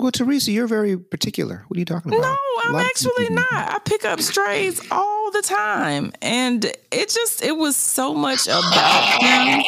Well, 0.00 0.12
Teresa, 0.12 0.50
you're 0.50 0.66
very 0.66 0.96
particular. 0.98 1.64
What 1.68 1.76
are 1.76 1.78
you 1.80 1.84
talking 1.84 2.12
about? 2.12 2.22
No, 2.22 2.28
A 2.28 2.66
I'm 2.66 2.72
lot 2.72 2.80
of 2.82 2.86
actually 2.86 3.12
people- 3.28 3.36
not. 3.36 3.72
I 3.72 3.78
pick 3.84 4.04
up 4.04 4.20
strays 4.20 4.80
all 4.90 5.30
the 5.30 5.42
time. 5.42 6.12
And 6.22 6.64
it 6.64 7.08
just, 7.10 7.42
it 7.42 7.56
was 7.56 7.76
so 7.76 8.14
much 8.14 8.46
about 8.46 9.20
them 9.20 9.62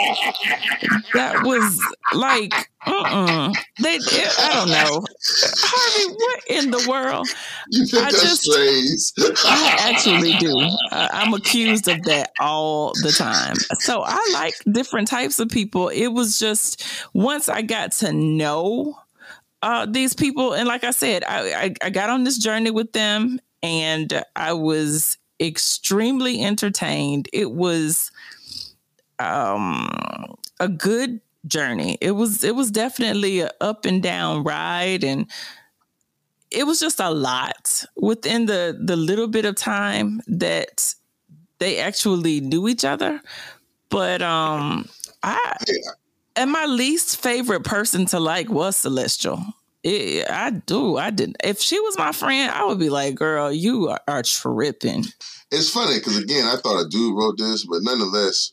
that 1.14 1.42
was 1.44 1.80
like, 2.14 2.52
uh-uh. 2.84 3.52
They, 3.80 3.94
it, 3.94 4.34
I 4.40 4.52
don't 4.54 4.68
know. 4.70 5.04
Harvey, 5.58 6.14
what 6.16 6.40
in 6.48 6.70
the 6.72 6.84
world? 6.88 7.28
you 7.70 7.82
picked 7.84 7.94
I 8.02 8.06
up 8.06 8.10
just- 8.12 8.42
strays. 8.42 9.12
I 9.44 9.90
actually 9.92 10.32
do. 10.34 10.52
I, 10.90 11.08
I'm 11.12 11.32
accused 11.34 11.86
of 11.88 12.02
that 12.04 12.32
all 12.40 12.92
the 13.02 13.12
time. 13.12 13.54
So 13.80 14.02
I 14.04 14.30
like 14.32 14.54
different 14.72 15.08
types 15.08 15.38
of 15.38 15.48
people. 15.48 15.88
It 15.90 16.08
was 16.08 16.38
just 16.38 16.84
once 17.12 17.48
I 17.48 17.62
got 17.62 17.92
to 17.92 18.12
know 18.12 18.96
uh, 19.62 19.86
these 19.86 20.14
people, 20.14 20.52
and 20.52 20.66
like 20.66 20.84
I 20.84 20.90
said, 20.90 21.24
I, 21.24 21.52
I, 21.52 21.74
I 21.82 21.90
got 21.90 22.10
on 22.10 22.24
this 22.24 22.38
journey 22.38 22.70
with 22.70 22.92
them, 22.92 23.40
and 23.62 24.24
I 24.34 24.52
was 24.52 25.18
extremely 25.40 26.42
entertained. 26.42 27.28
It 27.32 27.52
was 27.52 28.10
um, 29.18 30.34
a 30.58 30.68
good 30.68 31.20
journey. 31.46 31.96
It 32.00 32.12
was 32.12 32.44
it 32.44 32.54
was 32.54 32.70
definitely 32.70 33.40
an 33.40 33.50
up 33.60 33.84
and 33.84 34.02
down 34.02 34.44
ride, 34.44 35.04
and 35.04 35.30
it 36.50 36.66
was 36.66 36.80
just 36.80 37.00
a 37.00 37.10
lot 37.10 37.84
within 37.96 38.46
the 38.46 38.78
the 38.84 38.96
little 38.96 39.28
bit 39.28 39.44
of 39.44 39.54
time 39.56 40.20
that 40.26 40.94
they 41.58 41.78
actually 41.78 42.40
knew 42.40 42.68
each 42.68 42.84
other. 42.84 43.20
But 43.88 44.22
um, 44.22 44.88
I 45.22 45.56
and 46.36 46.50
my 46.50 46.66
least 46.66 47.20
favorite 47.20 47.64
person 47.64 48.06
to 48.06 48.20
like 48.20 48.50
was 48.50 48.76
Celestial. 48.76 49.42
It, 49.82 50.30
I 50.30 50.50
do. 50.50 50.96
I 50.96 51.10
didn't. 51.10 51.38
If 51.42 51.60
she 51.60 51.80
was 51.80 51.98
my 51.98 52.12
friend, 52.12 52.52
I 52.52 52.64
would 52.64 52.78
be 52.78 52.90
like, 52.90 53.16
"Girl, 53.16 53.50
you 53.52 53.88
are, 53.88 54.00
are 54.06 54.22
tripping." 54.22 55.04
It's 55.50 55.70
funny 55.70 55.98
because 55.98 56.18
again, 56.18 56.46
I 56.46 56.56
thought 56.56 56.86
a 56.86 56.88
dude 56.88 57.16
wrote 57.16 57.36
this, 57.38 57.66
but 57.66 57.82
nonetheless, 57.82 58.52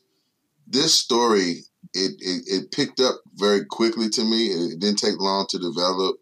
this 0.68 0.94
story 0.94 1.64
it, 1.94 2.12
it 2.20 2.44
it 2.48 2.72
picked 2.72 3.00
up 3.00 3.16
very 3.36 3.66
quickly 3.66 4.10
to 4.10 4.24
me. 4.24 4.48
It 4.48 4.80
didn't 4.80 5.00
take 5.00 5.20
long 5.20 5.48
to 5.50 5.60
develop, 5.60 6.18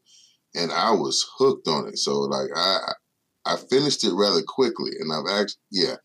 and 0.56 0.72
I 0.72 0.92
was 0.92 1.26
hooked 1.38 1.68
on 1.68 1.88
it. 1.88 1.98
So 1.98 2.20
like 2.20 2.50
I 2.56 2.94
I 3.46 3.58
finished 3.70 4.04
it 4.04 4.14
rather 4.14 4.42
quickly, 4.48 4.92
and 5.00 5.12
I've 5.12 5.42
actually 5.42 5.60
yeah 5.72 5.96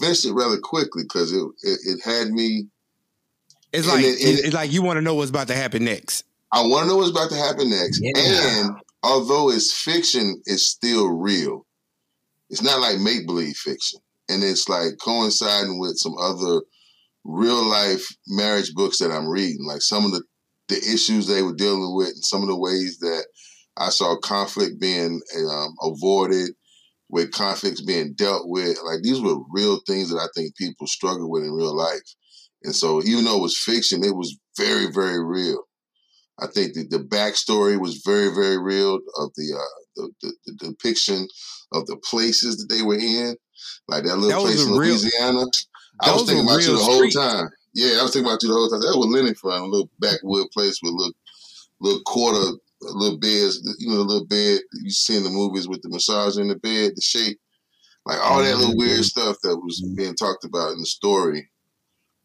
finished 0.00 0.24
it 0.24 0.32
rather 0.32 0.58
quickly 0.58 1.04
because 1.04 1.32
it, 1.32 1.44
it 1.62 1.78
it 1.84 2.00
had 2.04 2.30
me. 2.30 2.68
It's 3.72 3.86
like 3.86 4.04
it- 4.04 4.20
it- 4.20 4.44
it's 4.46 4.54
like 4.54 4.72
you 4.72 4.82
want 4.82 4.96
to 4.96 5.02
know 5.02 5.14
what's 5.14 5.30
about 5.30 5.48
to 5.48 5.54
happen 5.54 5.84
next. 5.84 6.24
I 6.52 6.62
want 6.62 6.84
to 6.84 6.88
know 6.88 6.96
what's 6.96 7.10
about 7.10 7.30
to 7.30 7.36
happen 7.36 7.68
next, 7.70 8.00
Yeah. 8.02 8.12
and 8.16 8.70
although 9.02 9.50
it's 9.50 9.72
fiction, 9.72 10.40
it's 10.46 10.62
still 10.64 11.08
real. 11.08 11.66
It's 12.48 12.62
not 12.62 12.80
like 12.80 12.98
make 13.00 13.26
believe 13.26 13.56
fiction, 13.56 14.00
and 14.28 14.42
it's 14.44 14.68
like 14.68 14.98
coinciding 15.02 15.78
with 15.78 15.98
some 15.98 16.16
other 16.18 16.62
real 17.24 17.64
life 17.64 18.06
marriage 18.28 18.72
books 18.74 18.98
that 18.98 19.10
I'm 19.10 19.26
reading. 19.26 19.64
Like 19.66 19.82
some 19.82 20.04
of 20.04 20.12
the 20.12 20.22
the 20.68 20.76
issues 20.78 21.26
they 21.26 21.42
were 21.42 21.54
dealing 21.54 21.94
with, 21.94 22.08
and 22.08 22.24
some 22.24 22.42
of 22.42 22.48
the 22.48 22.56
ways 22.56 22.98
that 22.98 23.24
I 23.76 23.90
saw 23.90 24.16
conflict 24.16 24.80
being 24.80 25.20
um, 25.36 25.74
avoided, 25.82 26.52
with 27.08 27.30
conflicts 27.32 27.82
being 27.82 28.14
dealt 28.14 28.48
with. 28.48 28.78
Like 28.84 29.02
these 29.02 29.20
were 29.20 29.36
real 29.52 29.80
things 29.86 30.10
that 30.10 30.18
I 30.18 30.26
think 30.34 30.56
people 30.56 30.86
struggle 30.86 31.30
with 31.30 31.44
in 31.44 31.52
real 31.52 31.76
life. 31.76 32.02
And 32.66 32.74
so, 32.74 33.00
even 33.04 33.24
though 33.24 33.38
it 33.38 33.42
was 33.42 33.56
fiction, 33.56 34.04
it 34.04 34.14
was 34.14 34.36
very, 34.58 34.90
very 34.92 35.24
real. 35.24 35.62
I 36.40 36.48
think 36.48 36.74
the, 36.74 36.84
the 36.90 36.98
backstory 36.98 37.80
was 37.80 38.02
very, 38.04 38.28
very 38.28 38.58
real 38.58 38.96
of 38.96 39.30
the, 39.36 39.56
uh, 39.56 39.80
the, 39.94 40.12
the, 40.20 40.32
the 40.46 40.52
depiction 40.70 41.26
of 41.72 41.86
the 41.86 41.96
places 41.98 42.58
that 42.58 42.74
they 42.74 42.82
were 42.82 42.98
in, 42.98 43.36
like 43.88 44.02
that 44.02 44.16
little 44.16 44.40
that 44.40 44.46
place 44.46 44.66
in 44.66 44.72
real, 44.72 44.90
Louisiana. 44.90 45.46
I 46.02 46.12
was 46.12 46.26
thinking 46.26 46.44
about 46.44 46.60
you 46.60 46.76
the 46.76 46.84
whole 46.84 47.08
time. 47.08 47.48
Yeah, 47.72 48.00
I 48.00 48.02
was 48.02 48.12
thinking 48.12 48.28
about 48.28 48.42
you 48.42 48.48
the 48.48 48.54
whole 48.54 48.68
time. 48.68 48.80
That 48.80 48.98
was 48.98 49.08
Lenny 49.08 49.34
from 49.34 49.62
a 49.62 49.66
little 49.66 49.90
backwood 50.00 50.50
place 50.52 50.78
with 50.82 50.92
a 50.92 50.96
little, 50.96 51.14
little 51.80 52.02
quarter, 52.04 52.58
little 52.80 53.18
beds, 53.18 53.62
you 53.78 53.88
know, 53.88 54.00
a 54.00 54.10
little 54.10 54.26
bed 54.26 54.60
you 54.82 54.90
see 54.90 55.16
in 55.16 55.22
the 55.22 55.30
movies 55.30 55.68
with 55.68 55.82
the 55.82 55.88
massage 55.88 56.36
in 56.36 56.48
the 56.48 56.56
bed, 56.56 56.92
the 56.96 57.00
shape, 57.00 57.38
like 58.04 58.18
all 58.20 58.42
that 58.42 58.56
little 58.56 58.76
weird 58.76 59.00
mm-hmm. 59.00 59.02
stuff 59.02 59.36
that 59.44 59.56
was 59.56 59.82
mm-hmm. 59.82 59.94
being 59.94 60.14
talked 60.16 60.44
about 60.44 60.72
in 60.72 60.78
the 60.78 60.86
story. 60.86 61.48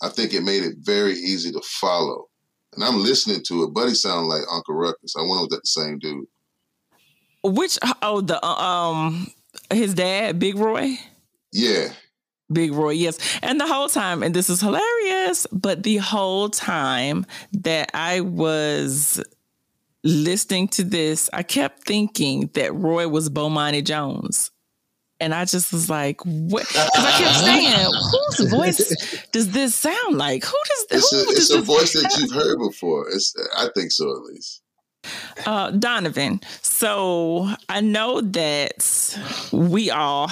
I 0.01 0.09
think 0.09 0.33
it 0.33 0.43
made 0.43 0.63
it 0.63 0.75
very 0.79 1.13
easy 1.13 1.51
to 1.51 1.61
follow. 1.61 2.27
And 2.73 2.83
I'm 2.83 3.03
listening 3.03 3.43
to 3.47 3.63
it. 3.63 3.73
Buddy 3.73 3.93
sounded 3.93 4.27
like 4.27 4.43
Uncle 4.51 4.75
Ruckus. 4.75 5.15
I 5.17 5.21
wonder 5.21 5.43
if 5.43 5.49
that 5.49 5.61
the 5.63 5.67
same 5.67 5.99
dude. 5.99 6.25
Which 7.43 7.77
oh 8.01 8.21
the 8.21 8.43
uh, 8.45 8.47
um 8.47 9.27
his 9.71 9.93
dad, 9.93 10.39
Big 10.39 10.55
Roy? 10.55 10.97
Yeah. 11.51 11.89
Big 12.51 12.73
Roy, 12.73 12.91
yes. 12.91 13.17
And 13.41 13.59
the 13.59 13.67
whole 13.67 13.87
time, 13.87 14.23
and 14.23 14.33
this 14.33 14.49
is 14.49 14.59
hilarious, 14.61 15.47
but 15.51 15.83
the 15.83 15.97
whole 15.97 16.49
time 16.49 17.25
that 17.53 17.91
I 17.93 18.21
was 18.21 19.23
listening 20.03 20.67
to 20.69 20.83
this, 20.83 21.29
I 21.33 21.43
kept 21.43 21.85
thinking 21.85 22.49
that 22.53 22.73
Roy 22.73 23.07
was 23.07 23.29
Bomani 23.29 23.83
Jones. 23.83 24.51
And 25.21 25.35
I 25.35 25.45
just 25.45 25.71
was 25.71 25.87
like, 25.87 26.19
what? 26.25 26.67
Because 26.67 26.89
I 26.95 27.11
kept 27.11 27.35
saying, 27.35 27.91
whose 28.11 28.51
voice 28.57 29.27
does 29.31 29.51
this 29.51 29.75
sound 29.75 30.17
like? 30.17 30.43
Who 30.43 30.57
does 30.67 30.85
this? 30.89 31.13
It's 31.13 31.13
a, 31.13 31.31
it's 31.31 31.49
a 31.51 31.61
voice 31.61 31.93
that 31.93 32.17
you've 32.19 32.31
heard 32.31 32.57
before. 32.57 33.07
It's, 33.07 33.35
I 33.55 33.69
think 33.75 33.91
so, 33.91 34.11
at 34.11 34.23
least. 34.23 34.63
Uh, 35.45 35.69
Donovan, 35.71 36.41
so 36.61 37.49
I 37.69 37.81
know 37.81 38.21
that 38.21 39.19
we 39.51 39.91
all, 39.91 40.29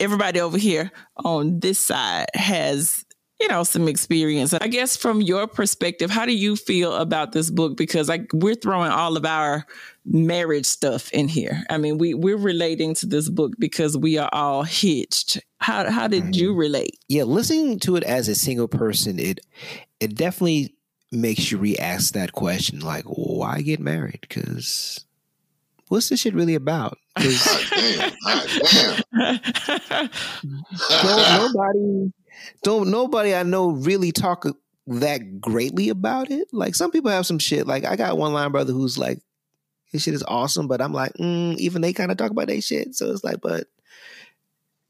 everybody 0.00 0.40
over 0.40 0.58
here 0.58 0.90
on 1.24 1.60
this 1.60 1.78
side 1.78 2.26
has, 2.34 3.04
you 3.42 3.48
know, 3.48 3.64
some 3.64 3.88
experience. 3.88 4.54
I 4.54 4.68
guess 4.68 4.96
from 4.96 5.20
your 5.20 5.48
perspective, 5.48 6.12
how 6.12 6.24
do 6.24 6.32
you 6.32 6.54
feel 6.54 6.94
about 6.94 7.32
this 7.32 7.50
book? 7.50 7.76
Because 7.76 8.08
like 8.08 8.30
we're 8.32 8.54
throwing 8.54 8.92
all 8.92 9.16
of 9.16 9.26
our 9.26 9.66
marriage 10.06 10.64
stuff 10.64 11.10
in 11.10 11.26
here. 11.26 11.64
I 11.68 11.76
mean, 11.76 11.98
we 11.98 12.14
we're 12.14 12.36
relating 12.36 12.94
to 12.94 13.06
this 13.06 13.28
book 13.28 13.54
because 13.58 13.98
we 13.98 14.16
are 14.16 14.30
all 14.32 14.62
hitched. 14.62 15.40
How 15.58 15.90
how 15.90 16.06
did 16.06 16.36
you 16.36 16.50
mm-hmm. 16.50 16.60
relate? 16.60 16.98
Yeah, 17.08 17.24
listening 17.24 17.80
to 17.80 17.96
it 17.96 18.04
as 18.04 18.28
a 18.28 18.36
single 18.36 18.68
person, 18.68 19.18
it 19.18 19.40
it 19.98 20.14
definitely 20.14 20.76
makes 21.10 21.50
you 21.50 21.58
re-ask 21.58 22.14
that 22.14 22.32
question 22.32 22.78
like 22.78 23.04
why 23.04 23.60
get 23.60 23.78
married 23.78 24.20
because 24.22 25.04
what's 25.88 26.08
this 26.08 26.20
shit 26.20 26.32
really 26.32 26.54
about 26.54 26.96
damn, 27.18 28.12
damn. 28.22 29.02
don't 31.02 31.52
nobody 31.52 32.12
don't 32.62 32.90
nobody 32.90 33.34
i 33.34 33.42
know 33.42 33.70
really 33.70 34.12
talk 34.12 34.46
that 34.86 35.40
greatly 35.40 35.88
about 35.88 36.30
it 36.30 36.48
like 36.52 36.74
some 36.74 36.90
people 36.90 37.10
have 37.10 37.26
some 37.26 37.38
shit 37.38 37.66
like 37.66 37.84
i 37.84 37.96
got 37.96 38.18
one 38.18 38.32
line 38.32 38.50
brother 38.50 38.72
who's 38.72 38.98
like 38.98 39.18
his 39.92 40.02
shit 40.02 40.14
is 40.14 40.24
awesome 40.24 40.66
but 40.66 40.80
i'm 40.80 40.92
like 40.92 41.12
mm, 41.14 41.56
even 41.56 41.82
they 41.82 41.92
kind 41.92 42.10
of 42.10 42.16
talk 42.16 42.30
about 42.30 42.48
their 42.48 42.60
shit 42.60 42.94
so 42.94 43.10
it's 43.10 43.24
like 43.24 43.40
but 43.40 43.66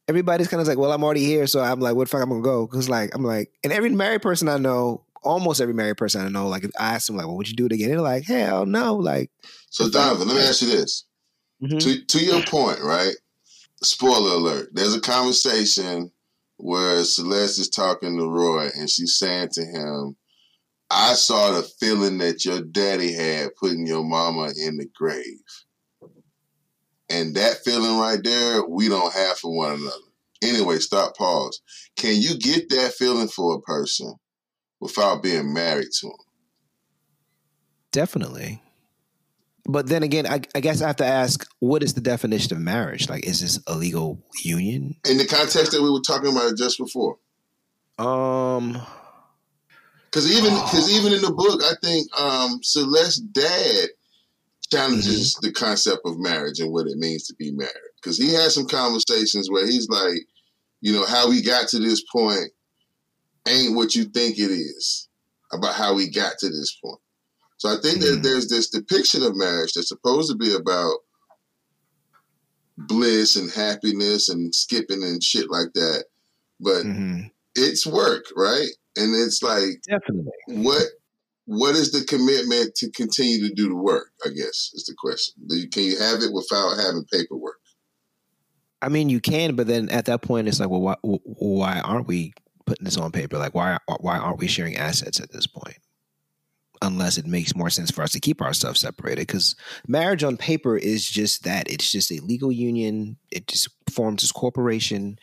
everybody's 0.09 0.49
kind 0.49 0.61
of 0.61 0.67
like 0.67 0.79
well 0.79 0.93
i'm 0.93 1.05
already 1.05 1.25
here 1.25 1.47
so 1.47 1.61
i'm 1.61 1.81
like 1.81 1.95
what 1.95 2.05
the 2.05 2.11
fuck 2.11 2.23
i'm 2.23 2.31
gonna 2.31 2.43
go 2.43 2.67
because 2.67 2.89
like 2.89 3.15
i'm 3.15 3.25
like 3.25 3.51
and 3.63 3.73
every 3.73 3.91
married 3.91 4.23
person 4.23 4.49
i 4.49 4.57
know 4.57 5.05
almost 5.23 5.61
every 5.61 5.75
married 5.75 5.97
person 5.97 6.25
I 6.25 6.29
know, 6.29 6.49
like 6.49 6.65
if 6.65 6.71
I 6.79 6.95
ask 6.95 7.07
them 7.07 7.17
like, 7.17 7.27
well, 7.27 7.37
would 7.37 7.49
you 7.49 7.57
do 7.57 7.67
it 7.67 7.73
again? 7.73 7.91
They're 7.91 8.01
like, 8.01 8.25
hell 8.25 8.67
no. 8.67 8.95
Like 8.95 9.31
So 9.71 9.89
Donovan, 9.89 10.29
let 10.29 10.37
me 10.37 10.43
ask 10.43 10.63
you 10.63 10.69
this. 10.69 11.05
Mm-hmm. 11.63 11.79
To 11.79 12.05
to 12.05 12.25
your 12.25 12.43
point, 12.43 12.81
right? 12.81 13.15
Spoiler 13.83 14.33
alert. 14.33 14.71
There's 14.73 14.95
a 14.95 15.01
conversation 15.01 16.11
where 16.63 17.03
Celeste 17.05 17.59
is 17.59 17.69
talking 17.69 18.17
to 18.17 18.27
Roy 18.29 18.69
and 18.75 18.89
she's 18.89 19.17
saying 19.19 19.49
to 19.53 19.65
him, 19.65 20.17
I 20.91 21.15
saw 21.15 21.53
the 21.53 21.63
feeling 21.63 22.19
that 22.19 22.45
your 22.45 22.61
daddy 22.61 23.13
had 23.13 23.57
putting 23.57 23.87
your 23.87 24.05
mama 24.05 24.51
in 24.57 24.77
the 24.77 24.87
grave. 24.95 25.41
And 27.11 27.35
that 27.35 27.65
feeling 27.65 27.99
right 27.99 28.23
there, 28.23 28.65
we 28.67 28.89
don't 28.89 29.13
have 29.13 29.39
for 29.39 29.55
one 29.55 29.73
another. 29.73 29.97
Anyway, 30.43 30.79
stop, 30.79 31.17
pause. 31.17 31.61
Can 31.97 32.21
you 32.21 32.39
get 32.39 32.69
that 32.71 32.95
feeling 32.95 33.29
for 33.29 33.57
a 33.57 33.61
person 33.61 34.15
without 34.83 35.23
being 35.23 35.55
married 35.55 35.93
to 36.01 36.09
him. 36.09 36.13
Definitely. 37.93 38.61
But 39.65 39.89
then 39.89 40.03
again, 40.03 40.27
I, 40.27 40.41
I, 40.55 40.61
guess 40.61 40.83
I 40.83 40.89
have 40.89 40.97
to 40.97 41.07
ask, 41.07 41.47
what 41.61 41.85
is 41.85 41.95
the 41.95 42.01
definition 42.01 42.57
of 42.57 42.61
marriage? 42.61 43.09
Like, 43.09 43.25
is 43.25 43.41
this 43.41 43.61
a 43.69 43.77
legal 43.77 44.19
union? 44.43 44.97
In 45.09 45.19
the 45.19 45.27
context 45.27 45.71
that 45.71 45.83
we 45.83 45.91
were 45.91 46.01
talking 46.01 46.33
about 46.33 46.57
just 46.57 46.79
before. 46.79 47.19
Um, 47.99 48.81
because 50.07 50.31
even 50.31 50.53
because 50.53 50.93
oh. 50.93 50.99
even 50.99 51.13
in 51.13 51.23
the 51.23 51.33
book, 51.33 51.63
I 51.63 51.75
think 51.83 52.21
um, 52.21 52.61
Celeste's 52.63 53.21
dad 53.21 53.89
challenges 54.71 55.35
mm-hmm. 55.35 55.47
the 55.47 55.53
concept 55.53 56.01
of 56.05 56.19
marriage 56.19 56.61
and 56.61 56.73
what 56.73 56.87
it 56.87 56.99
means 56.99 57.27
to 57.29 57.35
be 57.35 57.53
married. 57.53 57.73
Because 57.97 58.19
he 58.19 58.33
has 58.35 58.55
some 58.55 58.67
conversations 58.67 59.49
where 59.51 59.67
he's 59.67 59.89
like, 59.89 60.21
you 60.81 60.93
know, 60.93 61.07
how 61.07 61.29
we 61.29 61.41
got 61.41 61.69
to 61.69 61.79
this 61.79 62.03
point 62.11 62.51
ain't 63.49 63.77
what 63.77 63.95
you 63.95 64.05
think 64.05 64.39
it 64.39 64.51
is 64.51 65.09
about 65.53 65.75
how 65.75 65.95
we 65.95 66.11
got 66.11 66.39
to 66.39 66.49
this 66.49 66.77
point. 66.83 67.01
So 67.63 67.69
I 67.69 67.77
think 67.81 68.03
mm-hmm. 68.03 68.15
that 68.17 68.23
there's 68.25 68.49
this 68.49 68.71
depiction 68.71 69.23
of 69.23 69.37
marriage 69.37 69.71
that's 69.73 69.87
supposed 69.87 70.29
to 70.33 70.37
be 70.37 70.53
about 70.53 70.97
bliss 72.77 73.37
and 73.37 73.53
happiness 73.53 74.29
and 74.29 74.53
skipping 74.53 75.05
and 75.05 75.23
shit 75.23 75.49
like 75.49 75.73
that. 75.75 76.07
But 76.59 76.83
mm-hmm. 76.85 77.27
it's 77.55 77.87
work, 77.87 78.25
right? 78.37 78.67
And 78.97 79.15
it's 79.15 79.45
like 79.45 79.81
definitely 79.89 80.33
what 80.49 80.83
what 81.45 81.77
is 81.77 81.93
the 81.93 82.05
commitment 82.05 82.75
to 82.79 82.91
continue 82.91 83.47
to 83.47 83.55
do 83.55 83.69
the 83.69 83.77
work? 83.77 84.11
I 84.27 84.31
guess 84.31 84.73
is 84.75 84.87
the 84.89 84.97
question. 84.99 85.35
Can 85.71 85.85
you 85.85 86.01
have 86.01 86.21
it 86.21 86.33
without 86.33 86.79
having 86.85 87.05
paperwork? 87.13 87.61
I 88.81 88.89
mean, 88.89 89.09
you 89.09 89.21
can, 89.21 89.55
but 89.55 89.69
then 89.69 89.89
at 89.91 90.07
that 90.07 90.23
point, 90.23 90.49
it's 90.49 90.59
like, 90.59 90.69
well, 90.69 90.81
why, 90.81 90.97
why 91.03 91.79
aren't 91.79 92.09
we 92.09 92.33
putting 92.67 92.85
this 92.85 92.97
on 92.97 93.13
paper? 93.13 93.39
Like, 93.39 93.55
why 93.55 93.79
why 94.01 94.19
aren't 94.19 94.41
we 94.41 94.49
sharing 94.49 94.77
assets 94.77 95.21
at 95.21 95.31
this 95.31 95.47
point? 95.47 95.79
Unless 96.85 97.17
it 97.17 97.27
makes 97.27 97.55
more 97.55 97.71
sense 97.71 97.93
for 97.93 98.03
us 98.03 98.11
to 98.11 98.19
keep 98.19 98.43
our 98.43 98.53
stuff 98.53 98.77
separated, 98.77 99.29
because 99.29 99.55
marriage 99.87 100.25
on 100.25 100.37
paper 100.37 100.77
is 100.77 101.09
just 101.09 101.45
that. 101.45 101.71
It's 101.71 101.93
just 101.93 102.11
a 102.11 102.21
legal 102.21 102.51
union. 102.51 103.17
It 103.31 103.47
just 103.47 103.69
forms 103.89 104.23
this 104.23 104.33
corporation. 104.33 105.17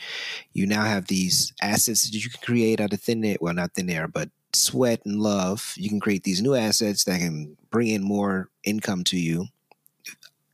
You 0.54 0.66
now 0.66 0.86
have 0.86 1.08
these 1.08 1.52
assets 1.62 2.06
that 2.06 2.16
you 2.16 2.30
can 2.30 2.40
create 2.42 2.80
out 2.80 2.94
of 2.94 3.02
thin 3.02 3.26
air. 3.26 3.36
Well, 3.42 3.54
not 3.54 3.74
thin 3.74 3.90
air, 3.90 4.08
but 4.08 4.30
sweat 4.54 5.02
and 5.06 5.20
love. 5.20 5.74
You 5.76 5.90
can 5.90 6.00
create 6.00 6.24
these 6.24 6.42
new 6.42 6.56
assets 6.56 7.04
that 7.04 7.20
can 7.20 7.58
bring 7.72 7.88
in 7.88 8.04
more 8.04 8.48
income 8.64 9.04
to 9.06 9.20
you 9.20 9.48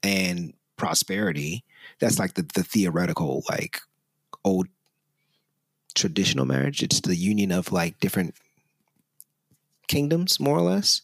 and 0.02 0.54
prosperity. 0.76 1.64
That's 2.00 2.18
like 2.18 2.34
the, 2.34 2.48
the 2.56 2.64
theoretical, 2.64 3.44
like 3.48 3.80
old 4.44 4.68
traditional 5.94 6.46
marriage. 6.46 6.82
It's 6.82 7.02
the 7.02 7.16
union 7.16 7.52
of 7.52 7.72
like 7.72 8.00
different 8.00 8.34
kingdoms, 9.88 10.40
more 10.40 10.58
or 10.58 10.62
less. 10.62 11.02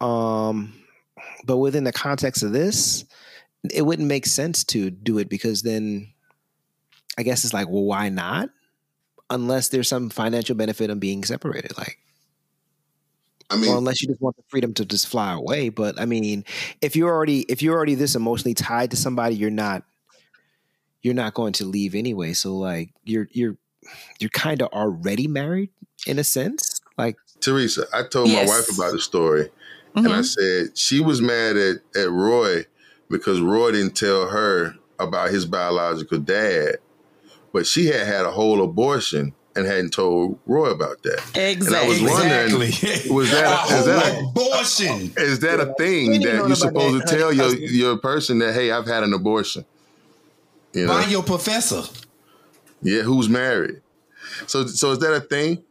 Um, 0.00 0.74
but 1.44 1.58
within 1.58 1.84
the 1.84 1.92
context 1.92 2.42
of 2.42 2.52
this, 2.52 3.04
it 3.72 3.82
wouldn't 3.82 4.08
make 4.08 4.26
sense 4.26 4.64
to 4.64 4.90
do 4.90 5.18
it 5.18 5.28
because 5.28 5.62
then 5.62 6.12
I 7.18 7.22
guess 7.22 7.44
it's 7.44 7.54
like, 7.54 7.68
well, 7.68 7.84
why 7.84 8.08
not? 8.08 8.50
Unless 9.28 9.68
there's 9.68 9.88
some 9.88 10.10
financial 10.10 10.56
benefit 10.56 10.90
of 10.90 11.00
being 11.00 11.24
separated, 11.24 11.76
like. 11.76 11.98
I 13.52 13.56
mean, 13.56 13.72
or 13.72 13.78
unless 13.78 14.00
you 14.00 14.06
just 14.06 14.20
want 14.20 14.36
the 14.36 14.44
freedom 14.46 14.74
to 14.74 14.84
just 14.84 15.08
fly 15.08 15.32
away. 15.32 15.70
But 15.70 16.00
I 16.00 16.04
mean, 16.04 16.44
if 16.80 16.94
you're 16.94 17.10
already 17.10 17.40
if 17.40 17.62
you're 17.62 17.74
already 17.74 17.96
this 17.96 18.14
emotionally 18.14 18.54
tied 18.54 18.92
to 18.92 18.96
somebody, 18.96 19.34
you're 19.34 19.50
not 19.50 19.82
you're 21.02 21.14
not 21.14 21.34
going 21.34 21.52
to 21.54 21.64
leave 21.64 21.96
anyway. 21.96 22.32
So 22.32 22.56
like 22.56 22.90
you're 23.02 23.28
you're 23.32 23.56
you're 24.20 24.30
kind 24.30 24.62
of 24.62 24.68
already 24.68 25.26
married 25.26 25.70
in 26.06 26.18
a 26.18 26.24
sense. 26.24 26.80
Like 26.96 27.16
Teresa, 27.40 27.86
I 27.92 28.02
told 28.04 28.28
yes. 28.28 28.48
my 28.48 28.54
wife 28.54 28.72
about 28.72 28.92
the 28.92 29.00
story, 29.00 29.44
mm-hmm. 29.44 29.98
and 29.98 30.08
I 30.08 30.20
mm-hmm. 30.20 30.66
said 30.66 30.78
she 30.78 31.00
was 31.00 31.20
mad 31.20 31.56
at 31.56 31.76
at 31.96 32.10
Roy 32.10 32.66
because 33.08 33.40
Roy 33.40 33.72
didn't 33.72 33.96
tell 33.96 34.28
her 34.28 34.74
about 34.98 35.30
his 35.30 35.46
biological 35.46 36.18
dad, 36.18 36.76
but 37.52 37.66
she 37.66 37.86
had 37.86 38.06
had 38.06 38.26
a 38.26 38.30
whole 38.30 38.62
abortion 38.62 39.34
and 39.56 39.66
hadn't 39.66 39.90
told 39.90 40.38
Roy 40.46 40.70
about 40.70 41.02
that. 41.02 41.18
Exactly. 41.34 41.66
And 41.66 41.76
I 41.76 41.88
was 41.88 42.02
wondering, 42.02 42.62
Exactly. 42.68 43.10
was 43.10 43.30
that 43.30 43.70
A 43.70 43.78
is 43.78 43.84
that 43.86 44.14
whole 44.14 44.28
abortion? 44.30 45.12
is 45.16 45.40
that 45.40 45.60
a 45.60 45.74
thing 45.74 46.12
didn't 46.12 46.22
that 46.22 46.46
you're 46.46 46.56
supposed 46.56 47.00
that, 47.00 47.08
to 47.08 47.16
tell 47.16 47.32
your 47.32 47.54
your 47.56 47.98
person 47.98 48.38
that 48.38 48.54
hey, 48.54 48.70
I've 48.70 48.86
had 48.86 49.02
an 49.02 49.12
abortion? 49.12 49.64
You 50.72 50.86
know, 50.86 50.92
By 50.92 51.06
your 51.06 51.22
professor. 51.22 51.82
yeah, 52.82 53.02
who's 53.02 53.28
married? 53.28 53.80
So 54.46 54.66
so 54.66 54.92
is 54.92 54.98
that 55.00 55.14
a 55.14 55.20
thing? 55.20 55.64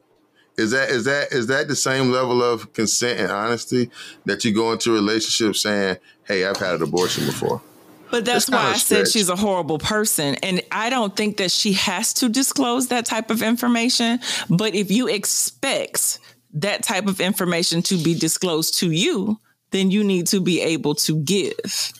Is 0.60 0.72
that 0.72 0.90
is 0.90 1.06
that 1.06 1.32
is 1.32 1.48
that 1.48 1.68
the 1.68 1.76
same 1.76 2.12
level 2.12 2.44
of 2.44 2.74
consent 2.74 3.20
and 3.20 3.32
honesty 3.32 3.90
that 4.26 4.44
you 4.44 4.54
go 4.54 4.74
into 4.74 4.92
a 4.92 4.94
relationship 4.94 5.56
saying, 5.56 5.98
"Hey, 6.26 6.44
I've 6.44 6.58
had 6.58 6.76
an 6.76 6.84
abortion 6.84 7.26
before"? 7.26 7.62
But 8.12 8.26
that's 8.26 8.50
why 8.50 8.72
I 8.72 8.78
said 8.78 9.08
she's 9.08 9.30
a 9.30 9.36
horrible 9.36 9.78
person. 9.78 10.36
And 10.42 10.62
I 10.72 10.90
don't 10.90 11.16
think 11.16 11.38
that 11.38 11.52
she 11.52 11.74
has 11.74 12.14
to 12.16 12.28
disclose 12.28 12.88
that 12.88 13.06
type 13.06 13.30
of 13.30 13.42
information. 13.42 14.20
But 14.50 14.74
if 14.76 14.92
you 14.92 15.08
expect 15.08 16.20
that 16.56 16.84
type 16.84 17.08
of 17.08 17.22
information 17.22 17.82
to 17.84 17.98
be 17.98 18.16
disclosed 18.16 18.80
to 18.80 18.92
you, 18.92 19.40
then 19.72 19.92
you 19.92 20.04
need 20.04 20.28
to 20.28 20.42
be 20.42 20.60
able 20.62 20.96
to 20.96 21.16
give. 21.18 21.94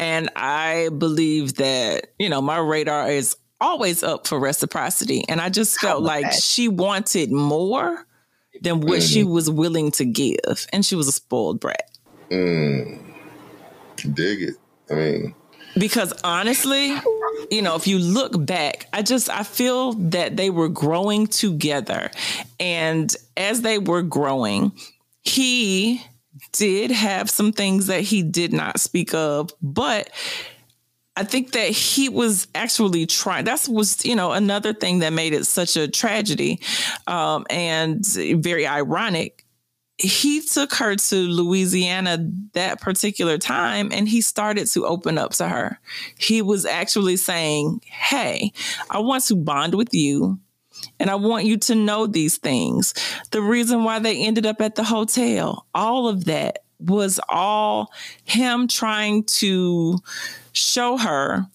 And 0.00 0.30
I 0.34 0.88
believe 0.96 1.56
that, 1.56 2.08
you 2.18 2.28
know, 2.28 2.40
my 2.40 2.58
radar 2.58 3.10
is 3.10 3.36
always 3.62 4.02
up 4.02 4.26
for 4.26 4.38
reciprocity. 4.38 5.24
And 5.28 5.40
I 5.40 5.48
just 5.48 5.78
felt 5.80 6.00
about 6.00 6.06
like 6.06 6.24
that? 6.24 6.34
she 6.34 6.68
wanted 6.68 7.30
more 7.32 8.06
than 8.60 8.80
what 8.80 9.02
she 9.02 9.24
was 9.24 9.48
willing 9.48 9.90
to 9.92 10.04
give. 10.04 10.66
And 10.72 10.84
she 10.84 10.94
was 10.94 11.08
a 11.08 11.12
spoiled 11.12 11.60
brat. 11.60 11.90
Mm, 12.30 13.02
dig 14.14 14.42
it. 14.42 14.54
I 14.90 14.94
mean, 14.94 15.34
because 15.76 16.12
honestly 16.22 16.94
you 17.50 17.62
know 17.62 17.74
if 17.74 17.86
you 17.86 17.98
look 17.98 18.44
back 18.44 18.86
i 18.92 19.02
just 19.02 19.30
i 19.30 19.42
feel 19.42 19.92
that 19.94 20.36
they 20.36 20.50
were 20.50 20.68
growing 20.68 21.26
together 21.26 22.10
and 22.60 23.16
as 23.36 23.62
they 23.62 23.78
were 23.78 24.02
growing 24.02 24.72
he 25.22 26.02
did 26.52 26.90
have 26.90 27.30
some 27.30 27.52
things 27.52 27.86
that 27.86 28.02
he 28.02 28.22
did 28.22 28.52
not 28.52 28.80
speak 28.80 29.14
of 29.14 29.50
but 29.62 30.10
I 31.14 31.24
think 31.24 31.52
that 31.52 31.68
he 31.68 32.08
was 32.08 32.46
actually 32.54 33.06
trying. 33.06 33.44
That 33.44 33.66
was, 33.68 34.04
you 34.04 34.16
know, 34.16 34.32
another 34.32 34.72
thing 34.72 35.00
that 35.00 35.12
made 35.12 35.34
it 35.34 35.46
such 35.46 35.76
a 35.76 35.86
tragedy 35.86 36.60
um, 37.06 37.46
and 37.50 38.04
very 38.06 38.66
ironic 38.66 39.44
he 40.02 40.40
took 40.40 40.74
her 40.74 40.96
to 40.96 41.16
Louisiana 41.16 42.18
that 42.54 42.80
particular 42.80 43.38
time 43.38 43.90
and 43.92 44.08
he 44.08 44.20
started 44.20 44.66
to 44.68 44.86
open 44.86 45.18
up 45.18 45.32
to 45.34 45.48
her. 45.48 45.78
He 46.16 46.42
was 46.42 46.66
actually 46.66 47.16
saying, 47.16 47.82
Hey, 47.84 48.52
I 48.90 48.98
want 48.98 49.24
to 49.24 49.36
bond 49.36 49.74
with 49.74 49.94
you 49.94 50.40
and 50.98 51.10
I 51.10 51.14
want 51.14 51.44
you 51.44 51.56
to 51.58 51.74
know 51.74 52.06
these 52.06 52.38
things. 52.38 52.94
The 53.30 53.42
reason 53.42 53.84
why 53.84 53.98
they 53.98 54.24
ended 54.24 54.46
up 54.46 54.60
at 54.60 54.74
the 54.74 54.84
hotel, 54.84 55.66
all 55.74 56.08
of 56.08 56.24
that 56.24 56.64
was 56.80 57.20
all 57.28 57.92
him 58.24 58.66
trying 58.66 59.22
to 59.24 59.98
show 60.52 60.96
her 60.96 61.46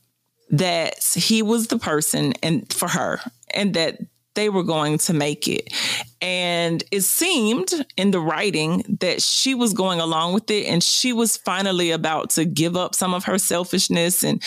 that 0.49 1.03
he 1.13 1.41
was 1.41 1.67
the 1.67 1.77
person 1.77 2.33
and 2.41 2.71
for 2.71 2.87
her 2.87 3.19
and 3.53 3.73
that 3.73 3.99
they 4.37 4.49
were 4.49 4.63
going 4.63 4.99
to 4.99 5.13
make 5.13 5.47
it. 5.47 5.73
And 6.21 6.83
it 6.91 7.01
seemed 7.01 7.73
in 7.97 8.11
the 8.11 8.19
writing 8.19 8.97
that 9.01 9.21
she 9.21 9.55
was 9.55 9.73
going 9.73 9.99
along 9.99 10.33
with 10.33 10.49
it 10.51 10.67
and 10.67 10.83
she 10.83 11.11
was 11.11 11.35
finally 11.37 11.91
about 11.91 12.29
to 12.31 12.45
give 12.45 12.77
up 12.77 12.93
some 12.93 13.13
of 13.13 13.25
her 13.25 13.39
selfishness. 13.39 14.23
And, 14.23 14.41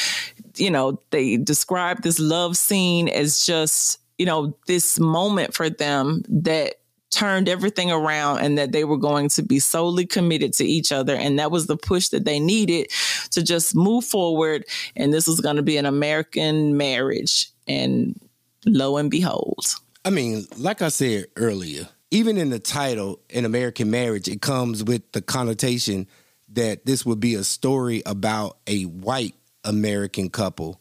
you 0.56 0.70
know, 0.70 1.02
they 1.10 1.36
described 1.36 2.04
this 2.04 2.20
love 2.20 2.56
scene 2.56 3.08
as 3.08 3.44
just, 3.44 3.98
you 4.16 4.26
know, 4.26 4.56
this 4.68 5.00
moment 5.00 5.54
for 5.54 5.68
them 5.68 6.22
that 6.28 6.76
turned 7.10 7.48
everything 7.48 7.90
around 7.90 8.38
and 8.38 8.56
that 8.56 8.72
they 8.72 8.84
were 8.84 8.96
going 8.96 9.28
to 9.30 9.42
be 9.42 9.58
solely 9.58 10.06
committed 10.06 10.52
to 10.54 10.64
each 10.64 10.92
other. 10.92 11.14
And 11.14 11.38
that 11.38 11.50
was 11.50 11.66
the 11.66 11.76
push 11.76 12.08
that 12.08 12.24
they 12.24 12.40
needed 12.40 12.90
to 13.32 13.42
just 13.42 13.74
move 13.74 14.04
forward. 14.04 14.64
And 14.96 15.12
this 15.12 15.26
was 15.26 15.40
going 15.40 15.56
to 15.56 15.62
be 15.62 15.76
an 15.76 15.86
American 15.86 16.76
marriage. 16.76 17.50
And 17.66 18.18
lo 18.66 18.96
and 18.96 19.10
behold. 19.10 19.64
I 20.04 20.10
mean, 20.10 20.46
like 20.56 20.82
I 20.82 20.88
said 20.88 21.26
earlier, 21.36 21.88
even 22.10 22.36
in 22.36 22.50
the 22.50 22.58
title, 22.58 23.20
An 23.30 23.44
American 23.44 23.90
Marriage, 23.90 24.28
it 24.28 24.42
comes 24.42 24.82
with 24.82 25.12
the 25.12 25.22
connotation 25.22 26.08
that 26.52 26.84
this 26.86 27.06
would 27.06 27.20
be 27.20 27.34
a 27.34 27.44
story 27.44 28.02
about 28.06 28.58
a 28.66 28.84
white 28.84 29.34
American 29.62 30.30
couple. 30.30 30.80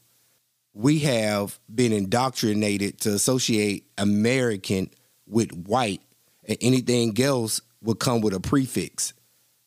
We 0.73 0.99
have 0.99 1.59
been 1.73 1.91
indoctrinated 1.91 3.01
to 3.01 3.13
associate 3.13 3.86
American 3.97 4.89
with 5.27 5.51
white, 5.51 6.01
and 6.50 6.58
anything 6.60 7.20
else 7.22 7.62
would 7.82 8.00
come 8.00 8.20
with 8.20 8.34
a 8.34 8.41
prefix. 8.41 9.14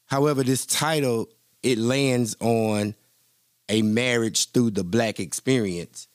However, 0.04 0.42
this 0.42 0.66
title, 0.66 1.30
it 1.62 1.78
lands 1.78 2.36
on 2.40 2.94
a 3.70 3.80
marriage 3.80 4.50
through 4.52 4.72
the 4.72 4.84
black 4.84 5.18
experience 5.18 6.08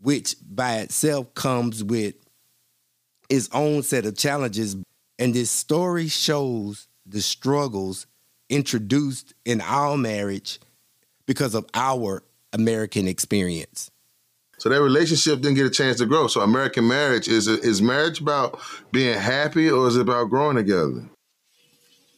which 0.00 0.36
by 0.48 0.76
itself 0.76 1.34
comes 1.34 1.82
with 1.82 2.14
its 3.28 3.48
own 3.52 3.82
set 3.82 4.06
of 4.06 4.16
challenges. 4.16 4.76
And 5.18 5.34
this 5.34 5.50
story 5.50 6.08
shows 6.08 6.86
the 7.04 7.22
struggles 7.22 8.06
introduced 8.48 9.34
in 9.44 9.60
our 9.60 9.96
marriage 9.96 10.60
because 11.26 11.54
of 11.54 11.66
our 11.74 12.22
American 12.52 13.08
experience. 13.08 13.90
So 14.58 14.68
that 14.68 14.80
relationship 14.82 15.40
didn't 15.40 15.56
get 15.56 15.66
a 15.66 15.70
chance 15.70 15.98
to 15.98 16.06
grow. 16.06 16.26
So 16.28 16.40
American 16.40 16.86
marriage 16.88 17.28
is 17.28 17.46
is 17.48 17.82
marriage 17.82 18.20
about 18.20 18.58
being 18.92 19.18
happy 19.18 19.70
or 19.70 19.86
is 19.88 19.96
it 19.96 20.00
about 20.02 20.30
growing 20.30 20.56
together? 20.56 21.04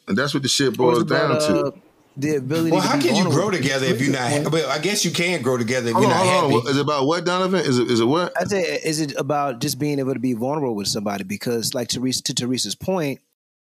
And 0.07 0.16
that's 0.16 0.32
what 0.32 0.43
the 0.43 0.49
shit 0.49 0.68
Or 0.68 0.70
it's 0.70 0.76
boils 0.78 1.05
down 1.05 1.32
about, 1.32 1.41
to. 1.43 1.64
uh, 1.66 1.70
the 2.16 2.36
ability. 2.36 2.70
Well, 2.72 2.80
to 2.80 2.89
how 2.89 2.97
be 2.97 3.03
can 3.05 3.16
you 3.16 3.30
grow 3.30 3.51
together 3.51 3.86
if 3.86 4.01
you're 4.01 4.12
not? 4.12 4.51
But 4.51 4.64
I 4.66 4.78
guess 4.78 5.05
you 5.05 5.11
can 5.11 5.41
grow 5.43 5.57
together 5.57 5.89
if 5.89 5.93
Hold 5.95 6.05
you're 6.07 6.12
on, 6.12 6.18
not 6.18 6.26
hold 6.26 6.45
on. 6.45 6.61
happy. 6.61 6.70
Is 6.70 6.76
it 6.78 6.80
about 6.82 7.07
what, 7.07 7.24
Donovan? 7.24 7.61
Is 7.61 7.78
it 7.78 7.91
is 7.91 8.01
it 8.01 8.07
what? 8.07 8.32
I'd 8.41 8.49
say, 8.51 8.62
is 8.84 9.01
it 9.01 9.14
about 9.16 9.61
just 9.61 9.78
being 9.78 9.99
able 9.99 10.14
to 10.14 10.18
be 10.20 10.32
vulnerable 10.32 10.74
with 10.74 10.89
somebody? 10.89 11.24
Because, 11.24 11.74
like 11.74 11.89
Teresa, 11.89 12.22
to 12.24 12.34
Teresa's 12.34 12.74
point, 12.74 13.20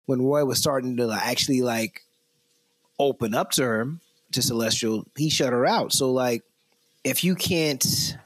when 0.05 0.21
Roy 0.21 0.45
was 0.45 0.59
starting 0.59 0.95
to 0.97 1.07
like, 1.07 1.25
actually 1.25 1.61
like 1.61 2.03
open 2.99 3.33
up 3.35 3.51
to 3.51 3.63
her, 3.63 3.87
to 4.31 4.41
Celestial, 4.41 5.05
he 5.17 5.29
shut 5.29 5.51
her 5.51 5.65
out. 5.65 5.91
So, 5.91 6.11
like, 6.11 6.43
if 7.03 7.23
you 7.23 7.35
can't, 7.35 8.17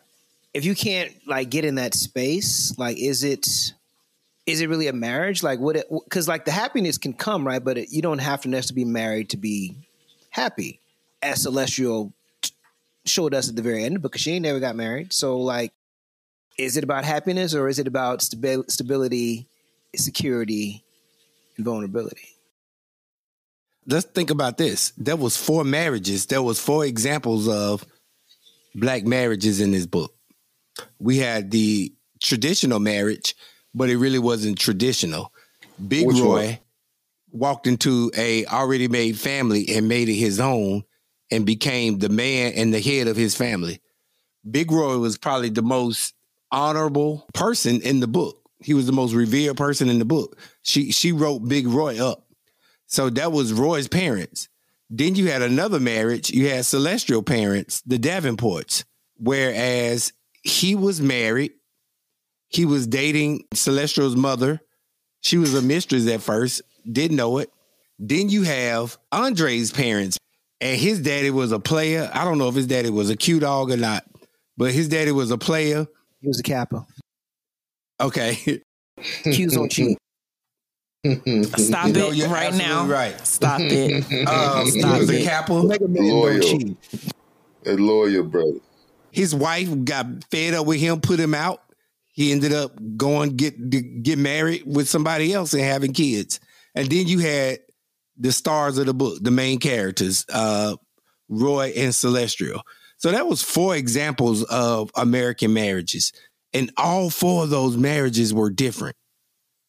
if 0.53 0.65
you 0.65 0.75
can't 0.75 1.11
like 1.27 1.49
get 1.49 1.65
in 1.65 1.75
that 1.75 1.93
space, 1.93 2.77
like, 2.77 2.97
is 2.97 3.23
it, 3.23 3.73
is 4.45 4.61
it 4.61 4.69
really 4.69 4.87
a 4.87 4.93
marriage? 4.93 5.43
Like, 5.43 5.59
what? 5.59 5.83
Because 6.03 6.27
like 6.27 6.45
the 6.45 6.51
happiness 6.51 6.97
can 6.97 7.13
come, 7.13 7.45
right? 7.45 7.63
But 7.63 7.77
it, 7.77 7.91
you 7.91 8.01
don't 8.01 8.19
have 8.19 8.41
to 8.41 8.49
necessarily 8.49 8.85
be 8.85 8.91
married 8.91 9.29
to 9.29 9.37
be 9.37 9.75
happy, 10.29 10.79
as 11.21 11.43
Celestial 11.43 12.11
t- 12.41 12.51
showed 13.05 13.33
us 13.33 13.49
at 13.49 13.55
the 13.55 13.61
very 13.61 13.83
end, 13.83 14.01
because 14.01 14.21
she 14.21 14.31
ain't 14.31 14.43
never 14.43 14.59
got 14.59 14.75
married. 14.75 15.13
So, 15.13 15.37
like 15.39 15.73
is 16.57 16.77
it 16.77 16.83
about 16.83 17.05
happiness 17.05 17.53
or 17.53 17.67
is 17.67 17.79
it 17.79 17.87
about 17.87 18.19
stabi- 18.19 18.69
stability, 18.69 19.47
security, 19.95 20.83
and 21.57 21.65
vulnerability? 21.65 22.29
Let's 23.87 24.05
think 24.05 24.29
about 24.29 24.57
this. 24.57 24.93
There 24.97 25.15
was 25.15 25.35
four 25.35 25.63
marriages. 25.63 26.27
There 26.27 26.41
was 26.41 26.59
four 26.59 26.85
examples 26.85 27.47
of 27.47 27.83
black 28.75 29.05
marriages 29.05 29.59
in 29.59 29.71
this 29.71 29.87
book. 29.87 30.13
We 30.99 31.17
had 31.17 31.51
the 31.51 31.93
traditional 32.21 32.79
marriage, 32.79 33.35
but 33.73 33.89
it 33.89 33.97
really 33.97 34.19
wasn't 34.19 34.59
traditional. 34.59 35.31
Big 35.87 36.05
Which 36.05 36.17
Roy 36.17 36.45
one? 36.45 36.59
walked 37.31 37.67
into 37.67 38.11
a 38.15 38.45
already 38.45 38.87
made 38.87 39.19
family 39.19 39.67
and 39.69 39.87
made 39.87 40.09
it 40.09 40.15
his 40.15 40.39
own 40.39 40.83
and 41.31 41.45
became 41.45 41.99
the 41.99 42.09
man 42.09 42.53
and 42.55 42.73
the 42.73 42.81
head 42.81 43.07
of 43.07 43.15
his 43.15 43.35
family. 43.35 43.81
Big 44.49 44.71
Roy 44.71 44.97
was 44.97 45.17
probably 45.17 45.49
the 45.49 45.61
most 45.61 46.13
honorable 46.51 47.25
person 47.33 47.81
in 47.81 47.99
the 47.99 48.07
book. 48.07 48.37
He 48.63 48.73
was 48.73 48.85
the 48.85 48.91
most 48.91 49.13
revered 49.13 49.57
person 49.57 49.89
in 49.89 49.99
the 49.99 50.05
book. 50.05 50.37
She 50.61 50.91
she 50.91 51.11
wrote 51.11 51.47
Big 51.47 51.67
Roy 51.67 52.03
up. 52.03 52.27
So 52.85 53.09
that 53.11 53.31
was 53.31 53.53
Roy's 53.53 53.87
parents. 53.87 54.49
Then 54.89 55.15
you 55.15 55.29
had 55.29 55.41
another 55.41 55.79
marriage. 55.79 56.29
You 56.29 56.49
had 56.49 56.65
celestial 56.65 57.23
parents, 57.23 57.81
the 57.85 57.97
Davenports. 57.97 58.83
Whereas 59.17 60.11
he 60.43 60.75
was 60.75 61.01
married, 61.01 61.51
he 62.49 62.65
was 62.65 62.87
dating 62.87 63.43
Celestial's 63.53 64.15
mother. 64.15 64.59
She 65.21 65.37
was 65.37 65.53
a 65.53 65.61
mistress 65.61 66.07
at 66.07 66.21
first, 66.21 66.61
didn't 66.91 67.17
know 67.17 67.37
it. 67.37 67.51
Then 67.99 68.29
you 68.29 68.43
have 68.43 68.97
Andre's 69.11 69.71
parents, 69.71 70.17
and 70.59 70.79
his 70.79 70.99
daddy 70.99 71.29
was 71.29 71.51
a 71.51 71.59
player. 71.59 72.09
I 72.13 72.23
don't 72.25 72.37
know 72.39 72.47
if 72.49 72.55
his 72.55 72.65
daddy 72.67 72.89
was 72.89 73.09
a 73.11 73.15
cute 73.15 73.41
dog 73.41 73.69
or 73.71 73.77
not, 73.77 74.03
but 74.57 74.71
his 74.73 74.87
daddy 74.89 75.11
was 75.11 75.29
a 75.31 75.37
player. 75.37 75.85
He 76.21 76.27
was 76.27 76.39
a 76.39 76.43
kappa. 76.43 76.85
Okay. 77.99 78.61
Q's 79.23 79.55
on 79.55 79.69
cheap. 79.69 79.97
Stop 81.03 81.87
You 81.87 81.93
know, 81.93 82.09
it 82.11 82.15
you're 82.15 82.29
right 82.29 82.53
now. 82.53 82.85
right. 82.85 83.25
Stop 83.25 83.61
it. 83.61 84.03
Um, 84.27 84.65
he 84.65 84.79
Stop 84.81 84.99
was 84.99 85.09
a 85.09 85.19
it. 85.19 85.23
Kappa. 85.23 85.63
Mega 85.63 85.87
Man 85.87 86.07
Loyal. 86.09 86.35
on 86.35 86.41
cheap. 86.41 86.77
A 87.65 87.73
lawyer, 87.75 88.23
brother. 88.23 88.59
His 89.11 89.35
wife 89.35 89.69
got 89.83 90.05
fed 90.31 90.53
up 90.53 90.65
with 90.65 90.79
him, 90.79 91.01
put 91.01 91.19
him 91.19 91.33
out. 91.33 91.61
he 92.13 92.31
ended 92.31 92.53
up 92.53 92.73
going 92.97 93.35
get 93.37 94.03
get 94.03 94.17
married 94.17 94.63
with 94.65 94.87
somebody 94.87 95.33
else 95.33 95.53
and 95.53 95.63
having 95.63 95.93
kids. 95.93 96.39
And 96.75 96.89
then 96.89 97.07
you 97.07 97.19
had 97.19 97.59
the 98.17 98.31
stars 98.31 98.77
of 98.77 98.85
the 98.85 98.93
book, 98.93 99.17
the 99.21 99.31
main 99.31 99.59
characters, 99.59 100.25
uh, 100.31 100.75
Roy 101.29 101.73
and 101.75 101.95
Celestial. 101.95 102.61
So 102.97 103.11
that 103.11 103.27
was 103.27 103.41
four 103.41 103.75
examples 103.75 104.43
of 104.43 104.91
American 104.95 105.53
marriages. 105.53 106.13
And 106.53 106.71
all 106.77 107.09
four 107.09 107.43
of 107.43 107.49
those 107.49 107.77
marriages 107.77 108.33
were 108.33 108.49
different, 108.49 108.95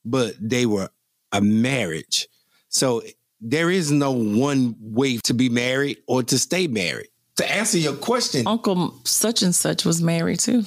but 0.04 0.34
they 0.40 0.66
were 0.66 0.90
a 1.30 1.40
marriage. 1.40 2.28
So 2.68 3.02
there 3.40 3.70
is 3.70 3.90
no 3.90 4.10
one 4.10 4.74
way 4.80 5.18
to 5.24 5.34
be 5.34 5.48
married 5.48 5.98
or 6.06 6.22
to 6.24 6.38
stay 6.38 6.66
married. 6.66 7.08
To 7.42 7.52
answer 7.52 7.78
your 7.78 7.94
question, 7.94 8.46
Uncle 8.46 8.94
such 9.04 9.42
and 9.42 9.54
such 9.54 9.84
was 9.84 10.00
married 10.00 10.38
too. 10.40 10.62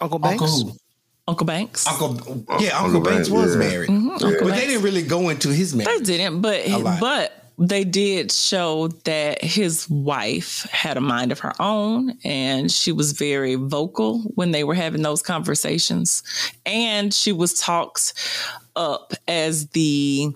Uncle 0.00 0.18
Banks. 0.18 0.42
Uncle, 0.42 0.64
who? 0.72 0.78
Uncle 1.26 1.46
Banks. 1.46 1.86
Uncle, 1.86 2.44
yeah, 2.60 2.76
Uncle 2.78 2.96
Uncle 2.96 3.00
Banks 3.00 3.28
Banks, 3.28 3.30
was 3.30 3.52
yeah. 3.54 3.58
married, 3.58 3.88
Mhm, 3.90 4.10
Uncle 4.12 4.30
but 4.30 4.40
Banks. 4.40 4.60
they 4.60 4.66
didn't 4.66 4.82
really 4.82 5.02
go 5.02 5.28
into 5.30 5.48
his 5.48 5.74
marriage. 5.74 5.98
They 6.06 6.18
didn't, 6.18 6.40
but 6.42 6.66
but 7.00 7.44
they 7.58 7.82
did 7.84 8.30
show 8.30 8.88
that 9.04 9.42
his 9.42 9.88
wife 9.90 10.66
had 10.70 10.96
a 10.96 11.00
mind 11.00 11.32
of 11.32 11.40
her 11.40 11.52
own 11.60 12.16
and 12.24 12.70
she 12.70 12.92
was 12.92 13.12
very 13.12 13.56
vocal 13.56 14.20
when 14.36 14.52
they 14.52 14.62
were 14.64 14.74
having 14.74 15.02
those 15.02 15.22
conversations. 15.22 16.22
And 16.66 17.12
she 17.12 17.32
was 17.32 17.54
talked 17.54 18.12
up 18.76 19.12
as 19.26 19.66
the 19.68 20.28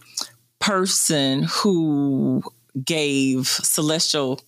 person 0.58 1.44
who 1.44 2.42
gave 2.84 3.46
Celestial 3.46 4.40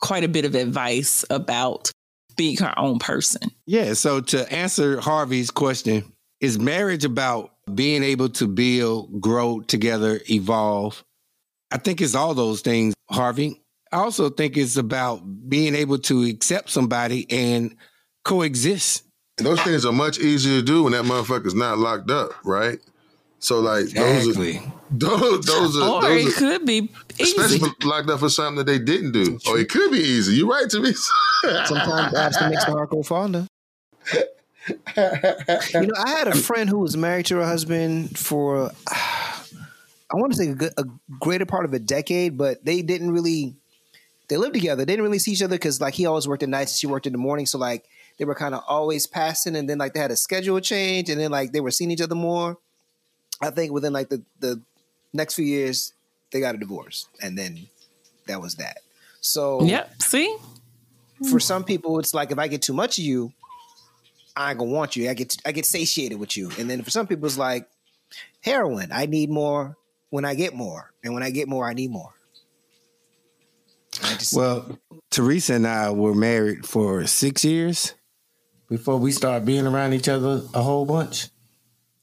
quite 0.00 0.24
a 0.24 0.28
bit 0.28 0.44
of 0.44 0.54
advice 0.54 1.24
about 1.30 1.90
being 2.36 2.56
her 2.58 2.72
own 2.78 2.98
person. 2.98 3.50
Yeah. 3.66 3.92
So 3.94 4.20
to 4.20 4.52
answer 4.52 5.00
Harvey's 5.00 5.50
question, 5.50 6.12
is 6.40 6.58
marriage 6.58 7.04
about 7.04 7.52
being 7.74 8.02
able 8.02 8.30
to 8.30 8.46
build, 8.48 9.20
grow 9.20 9.60
together, 9.60 10.20
evolve? 10.30 11.04
I 11.70 11.78
think 11.78 12.00
it's 12.00 12.14
all 12.14 12.34
those 12.34 12.62
things, 12.62 12.94
Harvey. 13.10 13.60
I 13.92 13.98
also 13.98 14.30
think 14.30 14.56
it's 14.56 14.76
about 14.76 15.20
being 15.48 15.74
able 15.74 15.98
to 15.98 16.24
accept 16.24 16.70
somebody 16.70 17.26
and 17.30 17.76
coexist. 18.24 19.04
Those 19.36 19.60
things 19.62 19.84
are 19.84 19.92
much 19.92 20.18
easier 20.18 20.60
to 20.60 20.64
do 20.64 20.84
when 20.84 20.92
that 20.92 21.04
motherfucker's 21.04 21.54
not 21.54 21.78
locked 21.78 22.10
up, 22.10 22.32
right? 22.44 22.78
So 23.40 23.60
like 23.60 23.86
those 23.90 24.28
are 24.38 24.42
those 24.90 25.46
those 25.46 25.76
are, 25.78 25.88
Or 25.88 26.02
those 26.02 26.26
it 26.26 26.28
are 26.28 26.38
could 26.38 26.66
be 26.66 26.90
especially 27.18 27.56
easy. 27.56 27.66
if 27.66 27.84
locked 27.84 28.10
up 28.10 28.20
for 28.20 28.28
something 28.28 28.56
that 28.56 28.66
they 28.66 28.78
didn't 28.78 29.12
do. 29.12 29.38
Or 29.48 29.58
it 29.58 29.68
could 29.68 29.90
be 29.90 29.98
easy. 29.98 30.34
You're 30.34 30.48
right 30.48 30.68
to 30.70 30.80
me. 30.80 30.92
Sometimes 31.64 32.14
asking 32.14 32.50
makes 32.50 32.64
the 32.66 32.72
heart 32.72 32.90
go 32.90 33.02
fonder. 33.02 33.46
You 34.68 34.74
know, 35.86 35.94
I 35.96 36.10
had 36.10 36.28
a 36.28 36.36
friend 36.36 36.68
who 36.68 36.78
was 36.78 36.96
married 36.96 37.26
to 37.26 37.36
her 37.36 37.44
husband 37.46 38.16
for, 38.18 38.70
I 38.88 40.14
want 40.16 40.32
to 40.32 40.38
say 40.38 40.50
a, 40.50 40.54
good, 40.54 40.72
a 40.76 40.84
greater 41.18 41.46
part 41.46 41.64
of 41.64 41.72
a 41.72 41.78
decade, 41.78 42.36
but 42.36 42.64
they 42.64 42.82
didn't 42.82 43.10
really, 43.10 43.56
they 44.28 44.36
lived 44.36 44.54
together. 44.54 44.84
They 44.84 44.92
didn't 44.92 45.04
really 45.04 45.18
see 45.18 45.32
each 45.32 45.42
other 45.42 45.56
because 45.56 45.80
like 45.80 45.94
he 45.94 46.06
always 46.06 46.28
worked 46.28 46.42
at 46.42 46.48
nights, 46.48 46.72
and 46.72 46.78
she 46.78 46.86
worked 46.86 47.06
in 47.06 47.12
the 47.12 47.18
morning. 47.18 47.46
So 47.46 47.58
like 47.58 47.86
they 48.18 48.24
were 48.24 48.34
kind 48.34 48.54
of 48.54 48.62
always 48.68 49.06
passing, 49.06 49.56
and 49.56 49.68
then 49.68 49.78
like 49.78 49.94
they 49.94 50.00
had 50.00 50.10
a 50.10 50.16
schedule 50.16 50.60
change, 50.60 51.08
and 51.08 51.18
then 51.20 51.30
like 51.30 51.52
they 51.52 51.60
were 51.60 51.70
seeing 51.70 51.90
each 51.90 52.02
other 52.02 52.14
more. 52.14 52.58
I 53.40 53.50
think 53.50 53.72
within 53.72 53.92
like 53.92 54.08
the 54.08 54.22
the 54.40 54.60
next 55.12 55.34
few 55.34 55.44
years, 55.44 55.92
they 56.30 56.40
got 56.40 56.54
a 56.54 56.58
divorce, 56.58 57.06
and 57.22 57.36
then 57.36 57.66
that 58.26 58.40
was 58.40 58.56
that. 58.56 58.78
So 59.20 59.62
Yep. 59.62 60.02
See? 60.02 60.36
for 61.28 61.38
some 61.38 61.64
people, 61.64 61.98
it's 61.98 62.14
like 62.14 62.30
if 62.30 62.38
I 62.38 62.48
get 62.48 62.62
too 62.62 62.72
much 62.72 62.98
of 62.98 63.04
you, 63.04 63.32
I 64.34 64.50
ain't 64.50 64.58
gonna 64.58 64.70
want 64.70 64.96
you. 64.96 65.10
I 65.10 65.14
get 65.14 65.36
I 65.44 65.52
get 65.52 65.66
satiated 65.66 66.18
with 66.18 66.36
you. 66.36 66.50
And 66.58 66.70
then 66.70 66.82
for 66.82 66.90
some 66.90 67.06
people, 67.06 67.26
it's 67.26 67.36
like 67.36 67.68
heroin. 68.40 68.90
I 68.92 69.06
need 69.06 69.28
more 69.28 69.76
when 70.08 70.24
I 70.24 70.34
get 70.34 70.54
more, 70.54 70.92
and 71.04 71.14
when 71.14 71.22
I 71.22 71.30
get 71.30 71.48
more, 71.48 71.68
I 71.68 71.74
need 71.74 71.90
more. 71.90 72.12
I 74.02 74.14
just, 74.14 74.34
Well, 74.34 74.78
Teresa 75.10 75.54
and 75.54 75.66
I 75.66 75.90
were 75.90 76.14
married 76.14 76.64
for 76.66 77.06
six 77.06 77.44
years 77.44 77.94
before 78.68 78.96
we 78.96 79.12
started 79.12 79.44
being 79.44 79.66
around 79.66 79.92
each 79.92 80.08
other 80.08 80.42
a 80.54 80.62
whole 80.62 80.86
bunch. 80.86 81.28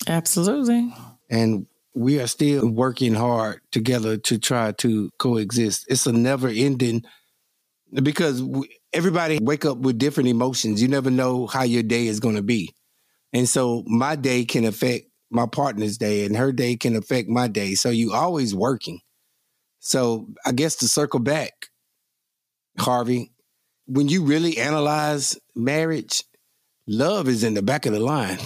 Absolutely. 0.05 0.93
And 1.29 1.67
we 1.93 2.19
are 2.19 2.27
still 2.27 2.67
working 2.67 3.15
hard 3.15 3.61
together 3.71 4.17
to 4.17 4.37
try 4.37 4.71
to 4.73 5.09
coexist. 5.17 5.85
It's 5.89 6.05
a 6.05 6.11
never 6.11 6.47
ending 6.47 7.03
because 7.91 8.43
everybody 8.93 9.39
wake 9.41 9.65
up 9.65 9.79
with 9.79 9.97
different 9.97 10.29
emotions. 10.29 10.81
You 10.81 10.87
never 10.87 11.09
know 11.09 11.47
how 11.47 11.63
your 11.63 11.83
day 11.83 12.07
is 12.07 12.19
going 12.19 12.35
to 12.35 12.43
be. 12.43 12.73
And 13.33 13.49
so 13.49 13.83
my 13.87 14.15
day 14.15 14.45
can 14.45 14.65
affect 14.65 15.05
my 15.29 15.45
partner's 15.45 15.97
day 15.97 16.25
and 16.25 16.37
her 16.37 16.51
day 16.51 16.75
can 16.75 16.95
affect 16.95 17.27
my 17.29 17.47
day. 17.47 17.75
So 17.75 17.89
you 17.89 18.13
always 18.13 18.55
working. 18.55 18.99
So 19.79 20.27
I 20.45 20.51
guess 20.51 20.75
to 20.77 20.87
circle 20.87 21.19
back, 21.19 21.67
Harvey, 22.77 23.31
when 23.85 24.07
you 24.07 24.23
really 24.23 24.57
analyze 24.57 25.37
marriage, 25.55 26.23
love 26.87 27.27
is 27.27 27.43
in 27.43 27.53
the 27.53 27.61
back 27.61 27.85
of 27.85 27.93
the 27.93 27.99
line. 27.99 28.39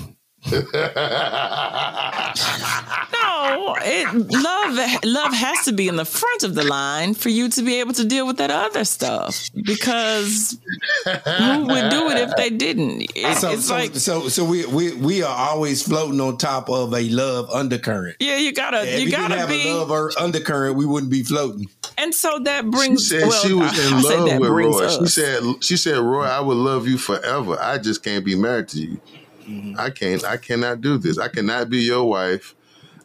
No, 3.13 3.75
it 3.83 4.13
love 4.31 5.03
love 5.03 5.33
has 5.33 5.65
to 5.65 5.71
be 5.73 5.87
in 5.87 5.95
the 5.95 6.05
front 6.05 6.43
of 6.43 6.55
the 6.55 6.63
line 6.63 7.13
for 7.13 7.29
you 7.29 7.49
to 7.49 7.61
be 7.61 7.79
able 7.79 7.93
to 7.93 8.05
deal 8.05 8.25
with 8.25 8.37
that 8.37 8.49
other 8.51 8.83
stuff. 8.83 9.49
Because 9.63 10.57
who 11.05 11.65
would 11.67 11.89
do 11.91 12.09
it 12.09 12.17
if 12.17 12.35
they 12.37 12.49
didn't? 12.49 13.01
It- 13.15 13.37
So, 13.37 13.51
it's 13.51 13.65
so, 13.67 13.73
like 13.73 13.95
so, 13.95 14.27
so 14.29 14.43
we, 14.45 14.65
we 14.65 14.93
we 14.95 15.23
are 15.23 15.35
always 15.49 15.83
floating 15.83 16.19
on 16.19 16.37
top 16.37 16.69
of 16.69 16.93
a 16.93 17.07
love 17.09 17.49
undercurrent. 17.51 18.17
yeah, 18.19 18.37
you 18.37 18.51
gotta 18.53 18.81
If 18.81 18.99
you 18.99 19.05
we 19.05 19.11
didn't 19.11 19.29
gotta 19.29 19.39
have 19.39 19.49
be, 19.49 19.69
a 19.69 19.75
love 19.75 19.91
or 19.91 20.11
undercurrent, 20.19 20.75
we 20.75 20.85
wouldn't 20.85 21.11
be 21.11 21.23
floating. 21.23 21.69
and 21.97 22.13
so 22.13 22.39
that 22.39 22.63
She 22.65 22.69
brings. 22.69 23.07
said 23.09 23.27
well, 23.27 23.43
she 23.43 23.53
was 23.53 23.77
in 23.79 23.93
I 23.93 24.01
love 24.01 24.29
that 24.29 24.39
with 24.41 24.49
brings 24.49 24.75
Roy. 24.75 24.89
She 24.89 25.05
said 25.07 25.43
she 25.61 25.77
said, 25.77 25.97
Roy, 25.99 26.23
I 26.25 26.39
would 26.39 26.57
love 26.57 26.87
you 26.87 26.97
forever. 26.97 27.57
I 27.59 27.77
just 27.77 28.03
can't 28.03 28.25
be 28.25 28.35
married 28.35 28.67
to 28.69 28.79
you. 28.79 29.01
Mm-hmm. 29.47 29.79
I 29.79 29.89
can't 29.89 30.23
I 30.25 30.37
cannot 30.37 30.81
do 30.81 30.97
this. 30.97 31.17
I 31.17 31.27
cannot 31.27 31.69
be 31.69 31.79
your 31.79 32.07
wife. 32.07 32.55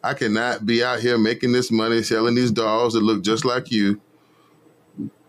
I 0.03 0.13
cannot 0.13 0.65
be 0.65 0.83
out 0.83 0.99
here 0.99 1.17
making 1.17 1.51
this 1.51 1.71
money 1.71 2.03
selling 2.03 2.35
these 2.35 2.51
dolls 2.51 2.93
that 2.93 3.01
look 3.01 3.23
just 3.23 3.43
like 3.45 3.71
you 3.71 3.99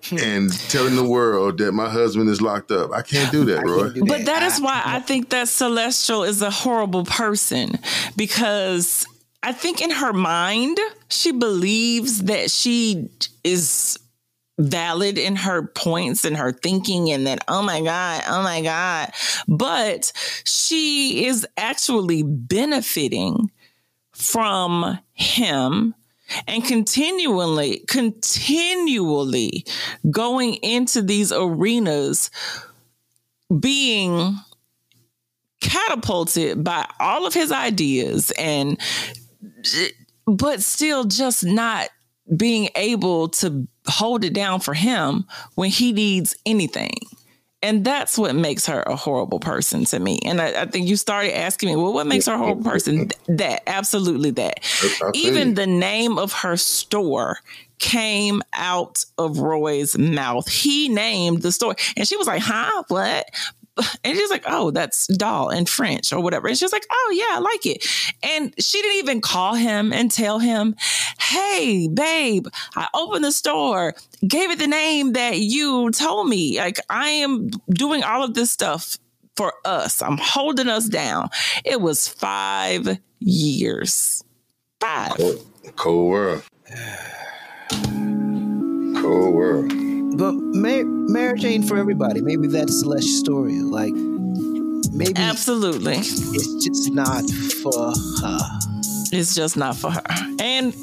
hmm. 0.04 0.18
and 0.18 0.52
telling 0.70 0.94
the 0.96 1.04
world 1.04 1.58
that 1.58 1.72
my 1.72 1.88
husband 1.88 2.28
is 2.28 2.40
locked 2.40 2.70
up. 2.70 2.92
I 2.92 3.02
can't 3.02 3.32
do 3.32 3.44
that, 3.46 3.64
Roy. 3.64 3.90
do 3.90 4.04
But 4.04 4.26
that 4.26 4.42
I- 4.42 4.46
is 4.46 4.60
why 4.60 4.82
I 4.84 5.00
think 5.00 5.30
that 5.30 5.48
Celestial 5.48 6.22
is 6.22 6.42
a 6.42 6.50
horrible 6.50 7.04
person 7.04 7.78
because 8.16 9.06
I 9.42 9.52
think 9.52 9.80
in 9.80 9.90
her 9.90 10.12
mind, 10.12 10.78
she 11.08 11.32
believes 11.32 12.24
that 12.24 12.50
she 12.50 13.08
is 13.44 13.98
valid 14.58 15.18
in 15.18 15.36
her 15.36 15.66
points 15.66 16.24
and 16.24 16.36
her 16.36 16.52
thinking 16.52 17.10
and 17.10 17.26
that, 17.26 17.44
oh 17.48 17.62
my 17.62 17.80
God, 17.80 18.22
oh 18.28 18.42
my 18.42 18.60
God. 18.62 19.12
But 19.46 20.12
she 20.44 21.26
is 21.26 21.46
actually 21.56 22.22
benefiting 22.24 23.50
from 24.12 24.98
him 25.14 25.94
and 26.46 26.64
continually, 26.64 27.84
continually 27.86 29.64
going 30.10 30.54
into 30.54 31.02
these 31.02 31.32
arenas 31.32 32.30
being 33.60 34.36
catapulted 35.60 36.62
by 36.62 36.88
all 37.00 37.26
of 37.26 37.34
his 37.34 37.50
ideas 37.50 38.30
and 38.38 38.78
but 40.26 40.62
still 40.62 41.04
just 41.04 41.44
not 41.44 41.88
being 42.36 42.68
able 42.76 43.28
to 43.28 43.66
hold 43.88 44.24
it 44.24 44.32
down 44.32 44.60
for 44.60 44.74
him 44.74 45.26
when 45.54 45.70
he 45.70 45.92
needs 45.92 46.36
anything 46.46 46.94
and 47.60 47.84
that's 47.84 48.16
what 48.16 48.36
makes 48.36 48.66
her 48.66 48.82
a 48.82 48.94
horrible 48.94 49.40
person 49.40 49.84
to 49.84 49.98
me 49.98 50.20
and 50.24 50.40
i, 50.40 50.62
I 50.62 50.66
think 50.66 50.88
you 50.88 50.96
started 50.96 51.36
asking 51.36 51.70
me 51.70 51.76
well 51.76 51.92
what 51.92 52.06
makes 52.06 52.26
her 52.26 52.34
a 52.34 52.38
horrible 52.38 52.64
person 52.70 53.10
that 53.28 53.62
absolutely 53.66 54.30
that 54.32 54.60
even 55.14 55.54
the 55.54 55.66
name 55.66 56.18
of 56.18 56.32
her 56.32 56.56
store 56.56 57.38
came 57.78 58.42
out 58.54 59.04
of 59.16 59.38
Roy's 59.38 59.96
mouth. 59.96 60.48
He 60.48 60.88
named 60.88 61.42
the 61.42 61.52
store. 61.52 61.76
And 61.96 62.06
she 62.06 62.16
was 62.16 62.26
like, 62.26 62.42
huh? 62.42 62.82
What? 62.88 63.26
And 64.02 64.16
she's 64.16 64.28
like, 64.30 64.42
oh, 64.48 64.72
that's 64.72 65.06
doll 65.06 65.50
in 65.50 65.64
French 65.64 66.12
or 66.12 66.20
whatever. 66.20 66.48
And 66.48 66.58
she 66.58 66.64
was 66.64 66.72
like, 66.72 66.84
oh, 66.90 67.14
yeah, 67.16 67.36
I 67.36 67.38
like 67.38 67.64
it. 67.64 67.86
And 68.24 68.52
she 68.58 68.82
didn't 68.82 68.98
even 68.98 69.20
call 69.20 69.54
him 69.54 69.92
and 69.92 70.10
tell 70.10 70.40
him, 70.40 70.74
hey, 71.18 71.88
babe, 71.92 72.46
I 72.76 72.88
opened 72.94 73.24
the 73.24 73.32
store, 73.32 73.94
gave 74.26 74.50
it 74.50 74.58
the 74.58 74.66
name 74.66 75.12
that 75.12 75.38
you 75.38 75.90
told 75.90 76.28
me. 76.28 76.58
Like, 76.58 76.78
I 76.88 77.08
am 77.10 77.48
doing 77.70 78.02
all 78.02 78.22
of 78.22 78.34
this 78.34 78.50
stuff 78.50 78.98
for 79.36 79.52
us. 79.64 80.02
I'm 80.02 80.18
holding 80.18 80.68
us 80.68 80.88
down. 80.88 81.30
It 81.64 81.80
was 81.80 82.08
five 82.08 82.98
years. 83.20 84.22
Five. 84.80 85.16
Cold, 85.16 85.46
cold 85.76 86.10
world. 86.10 86.42
Cold 89.00 89.34
world. 89.34 89.68
But 90.18 90.32
mar- 90.32 90.84
marriage 90.84 91.44
ain't 91.44 91.68
for 91.68 91.76
everybody. 91.76 92.20
Maybe 92.20 92.48
that's 92.48 92.80
Celeste's 92.80 93.18
story. 93.18 93.60
Like 93.60 93.92
maybe 94.92 95.14
Absolutely. 95.16 95.96
it's 95.96 96.64
just 96.64 96.92
not 96.92 97.28
for 97.62 97.92
her. 98.22 98.58
It's 99.12 99.34
just 99.34 99.56
not 99.56 99.76
for 99.76 99.90
her. 99.92 100.02
And 100.40 100.74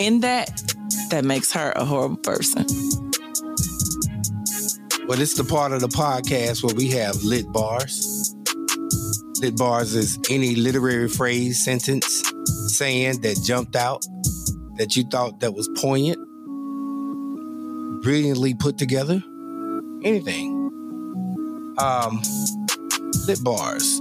in 0.00 0.20
that, 0.20 0.62
that 1.10 1.24
makes 1.24 1.52
her 1.52 1.72
a 1.76 1.84
horrible 1.84 2.16
person. 2.16 2.64
Well, 5.06 5.20
it's 5.20 5.34
the 5.34 5.44
part 5.46 5.72
of 5.72 5.80
the 5.80 5.88
podcast 5.88 6.62
where 6.62 6.74
we 6.74 6.88
have 6.88 7.22
lit 7.22 7.52
bars. 7.52 8.34
Lit 9.42 9.56
bars 9.56 9.94
is 9.94 10.18
any 10.30 10.54
literary 10.54 11.08
phrase, 11.08 11.62
sentence, 11.62 12.22
saying 12.68 13.20
that 13.20 13.42
jumped 13.44 13.76
out 13.76 14.04
that 14.76 14.96
you 14.96 15.04
thought 15.04 15.40
that 15.40 15.52
was 15.52 15.68
poignant, 15.76 16.18
brilliantly 18.02 18.54
put 18.54 18.78
together, 18.78 19.22
anything. 20.02 20.56
Um, 21.78 22.22
lit 23.26 23.42
bars. 23.44 24.00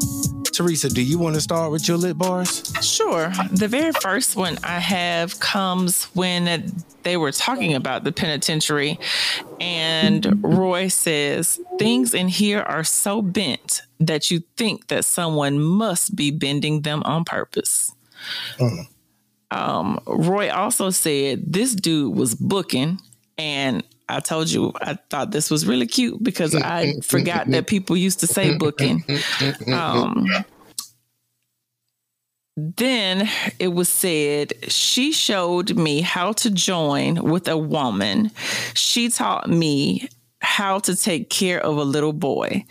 Teresa, 0.60 0.90
do 0.90 1.02
you 1.02 1.18
want 1.18 1.36
to 1.36 1.42
start 1.42 1.72
with 1.72 1.88
your 1.88 1.96
lit 1.96 2.18
bars? 2.18 2.74
Sure. 2.82 3.32
The 3.50 3.70
very 3.70 3.94
first 3.94 4.36
one 4.36 4.58
I 4.62 4.80
have 4.80 5.40
comes 5.40 6.04
when 6.16 6.74
they 7.04 7.16
were 7.16 7.32
talking 7.32 7.76
about 7.76 8.04
the 8.04 8.12
penitentiary, 8.12 9.00
and 9.62 10.44
Roy 10.44 10.90
says, 10.90 11.62
Things 11.78 12.14
in 12.14 12.28
here 12.28 12.60
are 12.60 12.84
so 12.84 13.22
bent 13.22 13.84
that 14.02 14.30
you 14.30 14.44
think 14.58 14.88
that 14.88 15.06
someone 15.06 15.62
must 15.62 16.18
be 16.18 16.30
bending 16.30 16.82
them 16.82 17.04
on 17.06 17.24
purpose. 17.24 17.96
Um, 19.52 20.02
Roy 20.06 20.52
also 20.52 20.90
said, 20.90 21.54
This 21.54 21.74
dude 21.74 22.18
was 22.18 22.36
booking, 22.36 23.00
and 23.38 23.82
I 24.10 24.20
told 24.20 24.50
you 24.50 24.74
I 24.82 24.96
thought 25.10 25.32
this 25.32 25.52
was 25.52 25.68
really 25.68 25.88
cute 25.88 26.22
because 26.24 26.54
mm, 26.54 26.64
I 26.64 26.86
mm, 26.86 26.98
mm, 26.98 27.06
forgot 27.06 27.48
that 27.48 27.68
people 27.68 27.96
used 27.96 28.20
to 28.22 28.28
say 28.28 28.58
booking. 28.58 29.04
Um, 29.74 30.28
then 32.58 33.30
it 33.60 33.70
was 33.70 33.88
said 33.88 34.54
she 34.68 35.12
showed 35.12 35.76
me 35.76 36.02
how 36.02 36.34
to 36.34 36.50
join 36.50 37.24
with 37.24 37.48
a 37.48 37.58
woman. 37.58 38.32
She 38.74 39.10
taught 39.10 39.50
me 39.50 40.10
how 40.42 40.80
to 40.80 40.96
take 40.96 41.30
care 41.30 41.60
of 41.64 41.78
a 41.78 41.84
little 41.84 42.14
boy. 42.14 42.66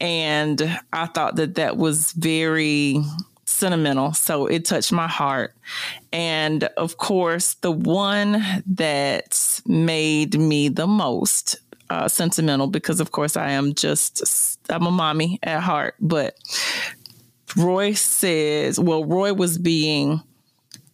And 0.00 0.80
I 0.92 1.06
thought 1.06 1.36
that 1.36 1.56
that 1.56 1.76
was 1.76 2.12
very 2.12 3.02
sentimental. 3.60 4.12
So 4.14 4.46
it 4.46 4.64
touched 4.64 4.90
my 4.90 5.06
heart. 5.06 5.54
And 6.12 6.64
of 6.76 6.96
course, 6.96 7.54
the 7.54 7.70
one 7.70 8.42
that 8.66 9.60
made 9.66 10.38
me 10.38 10.68
the 10.68 10.86
most 10.86 11.56
uh, 11.90 12.08
sentimental, 12.08 12.66
because 12.66 13.00
of 13.00 13.12
course 13.12 13.36
I 13.36 13.50
am 13.50 13.74
just, 13.74 14.58
I'm 14.68 14.86
a 14.86 14.90
mommy 14.90 15.38
at 15.42 15.60
heart, 15.60 15.94
but 16.00 16.36
Roy 17.56 17.92
says, 17.92 18.78
well, 18.78 19.04
Roy 19.04 19.34
was 19.34 19.58
being 19.58 20.22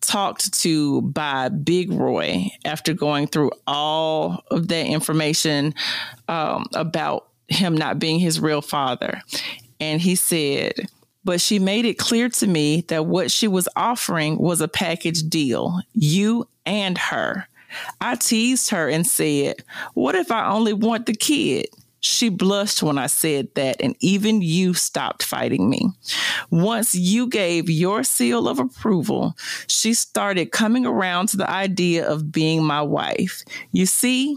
talked 0.01 0.53
to 0.61 1.03
by 1.03 1.49
Big 1.49 1.93
Roy 1.93 2.49
after 2.64 2.95
going 2.95 3.27
through 3.27 3.51
all 3.67 4.43
of 4.51 4.69
that 4.69 4.87
information 4.87 5.75
um, 6.29 6.67
about 6.75 7.29
him 7.49 7.77
not 7.77 7.99
being 7.99 8.19
his 8.19 8.41
real 8.41 8.62
father. 8.62 9.21
And 9.81 10.01
he 10.01 10.14
said, 10.14 10.89
but 11.27 11.41
she 11.41 11.59
made 11.59 11.85
it 11.85 11.99
clear 11.99 12.29
to 12.29 12.47
me 12.47 12.83
that 12.83 13.05
what 13.05 13.33
she 13.33 13.49
was 13.49 13.68
offering 13.74 14.39
was 14.39 14.61
a 14.61 14.68
package 14.68 15.29
deal, 15.29 15.81
you 15.93 16.49
and 16.64 16.97
her. 16.97 17.49
I 18.01 18.14
teased 18.14 18.70
her 18.70 18.89
and 18.89 19.05
said, 19.05 19.57
What 19.95 20.14
if 20.14 20.31
I 20.31 20.49
only 20.49 20.72
want 20.72 21.07
the 21.07 21.14
kid? 21.14 21.66
She 21.99 22.29
blushed 22.29 22.85
when 22.85 22.97
I 22.97 23.09
said 23.09 23.49
that, 23.57 23.79
and 23.81 23.97
even 23.99 24.41
you 24.41 24.72
stopped 24.72 25.24
fighting 25.24 25.68
me. 25.68 25.91
Once 26.51 26.95
you 26.95 27.27
gave 27.27 27.68
your 27.68 28.05
seal 28.05 28.47
of 28.47 28.61
approval, 28.61 29.37
she 29.66 29.95
started 29.95 30.53
coming 30.53 30.87
around 30.87 31.31
to 31.31 31.37
the 31.39 31.51
idea 31.51 32.09
of 32.09 32.31
being 32.31 32.62
my 32.62 32.83
wife. 32.83 33.43
You 33.72 33.87
see, 33.87 34.37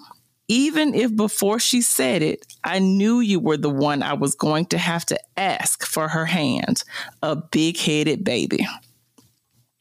even 0.50 0.96
if 0.96 1.16
before 1.16 1.60
she 1.60 1.82
said 1.82 2.24
it, 2.24 2.46
I 2.64 2.80
knew 2.80 3.20
you 3.20 3.40
were 3.40 3.56
the 3.56 3.70
one 3.70 4.04
I 4.04 4.14
was 4.14 4.36
going 4.36 4.66
to 4.68 4.78
have 4.78 5.06
to 5.06 5.20
ask 5.38 5.86
for 5.86 6.10
her 6.10 6.26
hand. 6.26 6.84
A 7.24 7.36
big 7.36 7.78
headed 7.78 8.24
baby. 8.24 8.68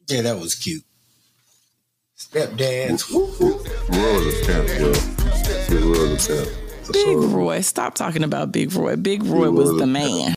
Yeah, 0.09 0.23
that 0.23 0.39
was 0.39 0.55
cute. 0.55 0.85
Stepdads. 2.17 3.11
Roy 3.13 4.15
was 4.15 4.43
a 4.43 4.47
pimp, 4.47 4.69
yo. 4.79 4.93
Big 5.69 5.85
Roy 5.85 6.11
was 6.11 6.29
a 6.29 6.45
pimp. 6.45 6.93
Big 6.93 7.17
Roy. 7.17 7.61
Stop 7.63 7.95
talking 7.95 8.23
about 8.23 8.53
Big 8.53 8.73
Roy. 8.75 8.97
Big 8.97 9.23
Roy 9.25 9.51
was 9.51 9.77
the 9.79 9.87
man. 9.87 10.35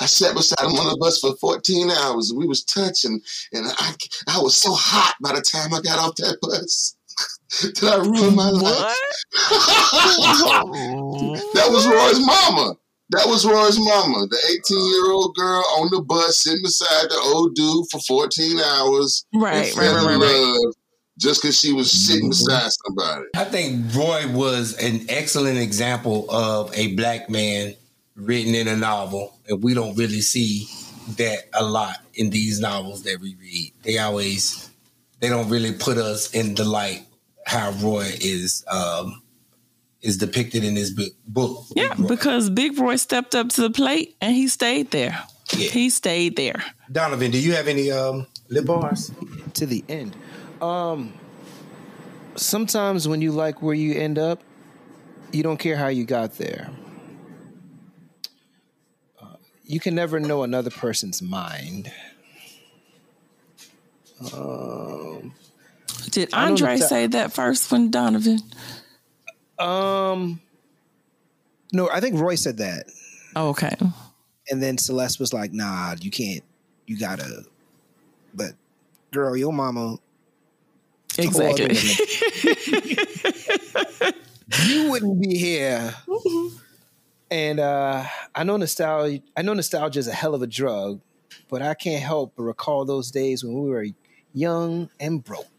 I 0.00 0.06
sat 0.06 0.34
beside 0.34 0.64
him 0.64 0.72
on 0.72 0.88
the 0.88 0.96
bus 0.98 1.18
for 1.18 1.36
14 1.36 1.90
hours 1.90 2.30
and 2.30 2.38
we 2.38 2.46
was 2.46 2.64
touching 2.64 3.20
and 3.52 3.66
I, 3.78 3.94
I 4.28 4.38
was 4.38 4.56
so 4.56 4.72
hot 4.72 5.14
by 5.20 5.34
the 5.34 5.42
time 5.42 5.74
I 5.74 5.80
got 5.80 5.98
off 5.98 6.14
that 6.16 6.38
bus. 6.40 6.93
Did 7.62 7.84
I 7.84 7.96
ruin 7.96 8.34
my 8.34 8.50
life? 8.50 8.96
Oh. 9.50 11.36
that 11.54 11.70
was 11.70 11.86
Roy's 11.86 12.24
mama. 12.24 12.76
That 13.10 13.26
was 13.26 13.44
Roy's 13.46 13.78
mama, 13.78 14.26
the 14.28 14.60
18 14.64 14.92
year 14.92 15.12
old 15.12 15.36
girl 15.36 15.62
on 15.78 15.88
the 15.90 16.00
bus 16.02 16.38
sitting 16.38 16.62
beside 16.62 17.10
the 17.10 17.20
old 17.22 17.54
dude 17.54 17.84
for 17.90 18.00
14 18.00 18.58
hours. 18.60 19.26
Right, 19.34 19.74
right, 19.76 19.94
right, 19.94 20.06
right, 20.06 20.16
right. 20.16 20.58
Just 21.18 21.42
because 21.42 21.58
she 21.58 21.72
was 21.72 21.92
sitting 21.92 22.30
mm-hmm. 22.30 22.30
beside 22.30 22.70
somebody. 22.86 23.26
I 23.36 23.44
think 23.44 23.94
Roy 23.94 24.26
was 24.32 24.74
an 24.78 25.04
excellent 25.08 25.58
example 25.58 26.28
of 26.30 26.76
a 26.76 26.94
black 26.96 27.30
man 27.30 27.74
written 28.16 28.54
in 28.54 28.68
a 28.68 28.76
novel, 28.76 29.38
and 29.48 29.62
we 29.62 29.74
don't 29.74 29.94
really 29.96 30.22
see 30.22 30.66
that 31.16 31.40
a 31.52 31.62
lot 31.62 31.98
in 32.14 32.30
these 32.30 32.58
novels 32.58 33.02
that 33.02 33.20
we 33.20 33.36
read. 33.36 33.72
They 33.82 33.98
always 33.98 34.70
they 35.20 35.28
don't 35.28 35.48
really 35.48 35.72
put 35.72 35.98
us 35.98 36.30
in 36.34 36.54
the 36.54 36.64
light 36.64 37.04
how 37.46 37.70
Roy 37.72 38.10
is 38.20 38.64
um, 38.70 39.22
is 40.02 40.18
depicted 40.18 40.64
in 40.64 40.74
this 40.74 40.90
book. 40.90 41.12
book 41.26 41.64
Yeah, 41.74 41.94
Roy. 41.98 42.08
because 42.08 42.50
Big 42.50 42.78
Roy 42.78 42.96
stepped 42.96 43.34
up 43.34 43.48
to 43.50 43.62
the 43.62 43.70
plate 43.70 44.16
and 44.20 44.34
he 44.34 44.48
stayed 44.48 44.90
there. 44.90 45.18
Yeah. 45.52 45.68
He 45.68 45.90
stayed 45.90 46.36
there. 46.36 46.62
Donovan, 46.90 47.30
do 47.30 47.38
you 47.38 47.54
have 47.54 47.68
any 47.68 47.90
um, 47.90 48.26
lit 48.48 48.66
bars? 48.66 49.10
to 49.54 49.66
the 49.66 49.84
end. 49.88 50.16
Um, 50.60 51.12
sometimes 52.36 53.06
when 53.06 53.20
you 53.22 53.30
like 53.32 53.62
where 53.62 53.74
you 53.74 53.94
end 53.94 54.18
up, 54.18 54.42
you 55.32 55.42
don't 55.42 55.58
care 55.58 55.76
how 55.76 55.88
you 55.88 56.04
got 56.04 56.34
there. 56.34 56.70
Uh, 59.20 59.36
you 59.64 59.80
can 59.80 59.94
never 59.94 60.18
know 60.20 60.42
another 60.42 60.70
person's 60.70 61.20
mind. 61.22 61.90
Um, 64.32 65.34
Did 66.10 66.32
Andre 66.34 66.78
that- 66.78 66.88
say 66.88 67.06
that 67.08 67.32
first 67.32 67.70
one, 67.72 67.90
Donovan? 67.90 68.38
um, 69.58 70.40
no, 71.72 71.88
I 71.90 72.00
think 72.00 72.18
Roy 72.20 72.34
said 72.36 72.58
that, 72.58 72.84
Oh, 73.36 73.48
okay. 73.50 73.76
and 74.50 74.62
then 74.62 74.78
Celeste 74.78 75.18
was 75.20 75.32
like, 75.32 75.52
"Nah, 75.52 75.94
you 76.00 76.10
can't. 76.10 76.42
You 76.86 76.98
gotta." 76.98 77.44
But 78.34 78.52
girl, 79.12 79.36
your 79.36 79.52
mama 79.52 79.96
Exactly. 81.16 81.76
you 84.66 84.90
wouldn't 84.90 85.20
be 85.22 85.36
here. 85.38 85.94
And 87.30 87.60
uh, 87.60 88.04
I 88.34 88.42
know 88.44 88.56
nostalgia. 88.56 89.22
I 89.36 89.42
know 89.42 89.54
nostalgia 89.54 90.00
is 90.00 90.08
a 90.08 90.12
hell 90.12 90.34
of 90.34 90.42
a 90.42 90.46
drug, 90.48 91.00
but 91.48 91.62
I 91.62 91.74
can't 91.74 92.02
help 92.02 92.32
but 92.36 92.42
recall 92.42 92.84
those 92.84 93.12
days 93.12 93.44
when 93.44 93.54
we 93.62 93.70
were 93.70 93.86
young 94.32 94.90
and 94.98 95.22
broke. 95.22 95.53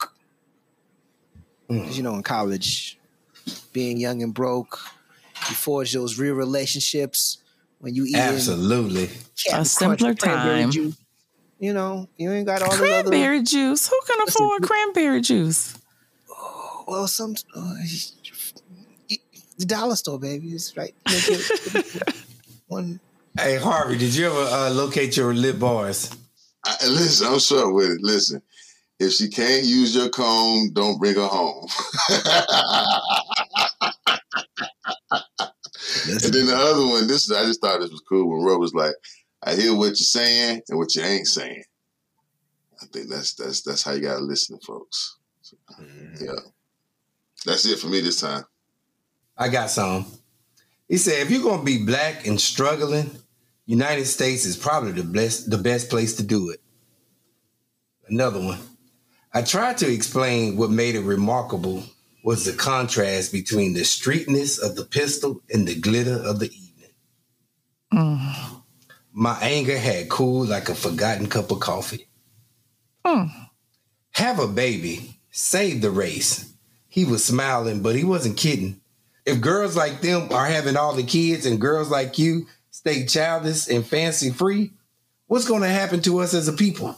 'Cause, 1.68 1.97
You 1.97 2.03
know, 2.03 2.16
in 2.16 2.24
college, 2.24 2.97
being 3.74 3.97
young 3.97 4.22
and 4.24 4.34
broke, 4.34 4.80
you 5.49 5.55
forge 5.55 5.93
those 5.93 6.18
real 6.20 6.36
relationships 6.36 7.39
when 7.80 7.93
you 7.95 8.05
eat 8.05 8.16
Absolutely. 8.16 9.09
A 9.53 9.66
simpler 9.66 10.13
time. 10.13 10.72
Juice. 10.72 10.95
You 11.59 11.74
know, 11.74 12.07
you 12.18 12.32
ain't 12.32 12.45
got 12.45 12.61
all 12.61 12.70
the 12.70 12.76
other. 12.76 13.09
cranberry 13.09 13.41
juice. 13.41 13.88
Who 13.88 13.99
can 14.07 14.28
afford 14.28 14.61
you- 14.61 14.68
cranberry 14.68 15.22
juice? 15.22 15.74
Oh, 16.30 16.84
Well, 16.88 17.07
some 17.07 17.36
uh, 17.55 17.74
the 19.57 19.66
dollar 19.66 19.95
store, 19.95 20.20
baby, 20.20 20.49
is 20.49 20.74
right. 20.76 20.93
One 22.68 22.99
Hey 23.38 23.57
Harvey, 23.57 23.97
did 23.97 24.16
you 24.16 24.28
ever 24.28 24.39
uh, 24.39 24.70
locate 24.72 25.18
your 25.18 25.34
lit 25.34 25.59
bars? 25.59 26.09
I, 26.63 26.76
listen, 26.88 27.28
I'm 27.28 27.39
short 27.39 27.74
with 27.74 27.91
it. 27.91 28.01
Listen, 28.01 28.41
if 29.00 29.14
she 29.14 29.30
can't 29.30 29.64
use 29.64 29.96
your 29.96 30.10
comb, 30.10 30.72
don't 30.74 31.00
bring 31.00 31.16
her 31.16 31.28
home. 31.28 31.68
and 36.08 36.34
then 36.34 36.46
the 36.48 36.56
other 36.56 36.88
one, 36.88 37.08
this 37.08 37.30
is 37.30 37.32
I 37.32 37.43
just 37.43 37.62
thought 37.62 37.80
this 37.80 37.91
was 37.91 38.04
cool 38.08 38.30
when 38.30 38.46
Rob 38.46 38.60
was 38.60 38.74
like, 38.74 38.96
I 39.43 39.56
hear 39.56 39.76
what 39.76 39.88
you're 39.88 39.96
saying 39.96 40.62
and 40.70 40.78
what 40.78 40.96
you 40.96 41.04
ain't 41.04 41.28
saying. 41.28 41.64
I 42.82 42.86
think 42.88 43.10
that's 43.10 43.34
that's 43.36 43.62
that's 43.62 43.84
how 43.84 43.93
you 43.93 44.02
gotta 44.02 44.22
listen 44.22 44.58
to 44.58 44.66
folks. 44.66 45.18
Mm-hmm. 45.80 46.26
Yeah. 46.26 46.39
That's 47.46 47.66
it 47.66 47.80
for 47.80 47.88
me 47.88 48.02
this 48.02 48.22
time. 48.22 48.43
I 49.38 49.50
got 49.50 49.70
some. 49.70 50.06
He 50.88 50.98
said, 50.98 51.22
if 51.22 51.32
you're 51.32 51.43
gonna 51.43 51.64
be 51.64 51.86
black 51.86 52.26
and 52.26 52.39
struggling, 52.39 53.12
United 53.66 54.06
States 54.06 54.46
is 54.46 54.56
probably 54.56 54.93
the 54.93 55.04
best 55.04 55.50
the 55.50 55.58
best 55.58 55.89
place 55.89 56.16
to 56.16 56.24
do 56.24 56.50
it. 56.50 56.62
Another 58.08 58.39
one. 58.39 58.60
I 59.36 59.41
tried 59.41 59.77
to 59.79 59.91
explain 59.91 60.55
what 60.55 60.71
made 60.71 60.95
it 60.95 61.01
remarkable 61.01 61.83
was 62.23 62.45
the 62.45 62.53
contrast 62.53 63.33
between 63.33 63.73
the 63.73 63.81
streetness 63.81 64.57
of 64.63 64.77
the 64.77 64.86
pistol 64.86 65.41
and 65.53 65.67
the 65.67 65.75
glitter 65.75 66.15
of 66.23 66.39
the 66.39 66.45
evening. 66.45 66.89
Mm. 67.93 68.61
My 69.11 69.38
anger 69.41 69.77
had 69.77 70.07
cooled 70.07 70.47
like 70.47 70.69
a 70.69 70.73
forgotten 70.73 71.27
cup 71.27 71.51
of 71.51 71.59
coffee. 71.59 72.07
Mm. 73.05 73.29
Have 74.11 74.39
a 74.39 74.47
baby, 74.47 75.19
save 75.31 75.81
the 75.81 75.91
race. 75.91 76.53
He 76.88 77.03
was 77.03 77.25
smiling, 77.25 77.81
but 77.81 77.97
he 77.97 78.05
wasn't 78.05 78.38
kidding. 78.38 78.79
If 79.25 79.41
girls 79.41 79.75
like 79.75 79.99
them 79.99 80.31
are 80.31 80.45
having 80.45 80.77
all 80.77 80.93
the 80.93 81.03
kids 81.03 81.45
and 81.45 81.59
girls 81.59 81.89
like 81.89 82.17
you 82.17 82.47
stay 82.71 83.05
childish 83.05 83.67
and 83.67 83.86
fancy 83.86 84.29
free, 84.29 84.71
what's 85.27 85.47
going 85.47 85.63
to 85.63 85.67
happen 85.67 86.01
to 86.03 86.19
us 86.19 86.33
as 86.33 86.47
a 86.47 86.53
people? 86.53 86.95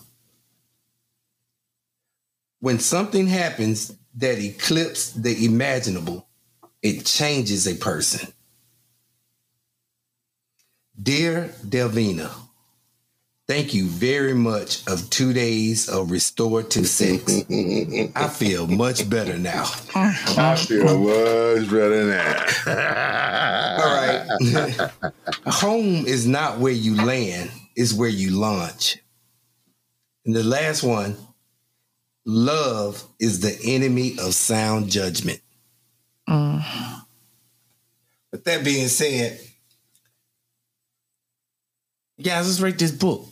When 2.59 2.79
something 2.79 3.27
happens 3.27 3.95
that 4.15 4.39
eclipses 4.39 5.13
the 5.13 5.45
imaginable, 5.45 6.27
it 6.81 7.05
changes 7.05 7.67
a 7.67 7.75
person. 7.75 8.33
Dear 10.99 11.53
Davina, 11.63 12.31
thank 13.47 13.75
you 13.75 13.85
very 13.85 14.33
much 14.33 14.85
of 14.87 15.07
two 15.11 15.33
days 15.33 15.87
of 15.87 16.09
restorative 16.09 16.87
sex. 16.87 17.43
I 18.15 18.27
feel 18.27 18.65
much 18.65 19.07
better 19.07 19.37
now. 19.37 19.65
I 19.93 20.55
feel 20.55 20.97
much 20.97 21.69
better 21.69 22.03
now. 22.07 22.45
All 23.83 23.95
right. 23.95 24.91
Home 25.45 26.07
is 26.07 26.25
not 26.27 26.57
where 26.57 26.73
you 26.73 26.95
land, 26.95 27.51
it's 27.75 27.93
where 27.93 28.09
you 28.09 28.31
launch. 28.31 28.97
And 30.25 30.35
the 30.35 30.43
last 30.43 30.81
one, 30.81 31.15
love 32.27 33.03
is 33.19 33.39
the 33.39 33.57
enemy 33.63 34.17
of 34.19 34.35
sound 34.35 34.89
judgment. 34.89 35.39
Mm. 36.29 36.61
With 38.31 38.43
that 38.43 38.65
being 38.65 38.89
said, 38.89 39.39
guys, 42.21 42.45
let's 42.45 42.59
rate 42.59 42.77
this 42.77 42.91
book. 42.91 43.25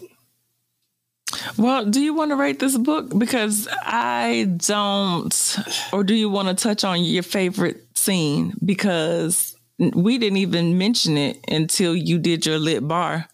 Well, 1.58 1.86
do 1.86 2.00
you 2.00 2.14
want 2.14 2.32
to 2.32 2.38
rate 2.38 2.60
this 2.60 2.78
book? 2.78 3.18
Because 3.18 3.68
I 3.84 4.46
don't. 4.58 5.58
Or 5.92 6.04
do 6.04 6.16
you 6.16 6.30
want 6.30 6.48
to 6.48 6.54
touch 6.54 6.86
on 6.86 7.04
your 7.04 7.24
favorite 7.24 7.86
scene? 7.98 8.54
Because 8.64 9.58
we 9.78 10.18
didn't 10.18 10.38
even 10.38 10.78
mention 10.78 11.18
it 11.18 11.44
until 11.50 11.94
you 11.96 12.18
did 12.18 12.46
your 12.46 12.58
lit 12.58 12.88
bar. 12.88 13.28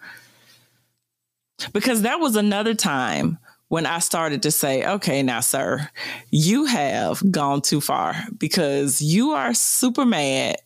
Because 1.73 2.01
that 2.01 2.19
was 2.19 2.35
another 2.35 2.73
time 2.73 3.37
when 3.71 3.85
I 3.85 3.99
started 3.99 4.43
to 4.43 4.51
say, 4.51 4.85
okay, 4.85 5.23
now, 5.23 5.39
sir, 5.39 5.87
you 6.29 6.65
have 6.65 7.23
gone 7.31 7.61
too 7.61 7.79
far 7.79 8.17
because 8.37 9.01
you 9.01 9.31
are 9.31 9.53
super 9.53 10.03
mad 10.03 10.57